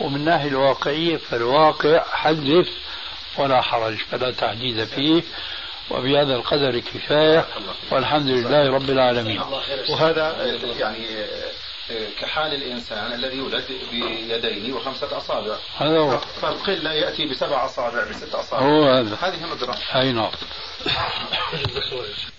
ومن 0.00 0.16
الناحية 0.16 0.48
الواقعية 0.48 1.16
فالواقع 1.16 2.04
حدث 2.12 2.68
ولا 3.38 3.60
حرج 3.60 3.96
فلا 3.96 4.30
تحديد 4.30 4.84
فيه. 4.84 5.22
وبهذا 5.90 6.36
القدر 6.36 6.78
كفاية 6.78 7.46
والحمد 7.90 8.28
لله 8.28 8.74
رب 8.74 8.90
العالمين. 8.90 9.40
وهذا 9.90 10.36
يعني 10.78 11.06
كحال 12.20 12.54
الإنسان 12.54 13.12
الذي 13.12 13.36
يولد 13.36 13.64
بيدين 13.90 14.74
وخمسة 14.74 15.16
أصابع. 15.16 15.56
هذا 15.76 15.98
هو. 15.98 16.18
فالقلة 16.18 16.92
يأتي 16.92 17.26
بسبع 17.26 17.64
أصابع 17.64 18.04
بست 18.10 18.34
أصابع. 18.34 18.66
هو 18.66 18.90
هذا. 18.90 19.16
هذه 19.20 19.44
الندرة 19.44 19.78
أي 19.94 20.12
نعم. 20.12 20.30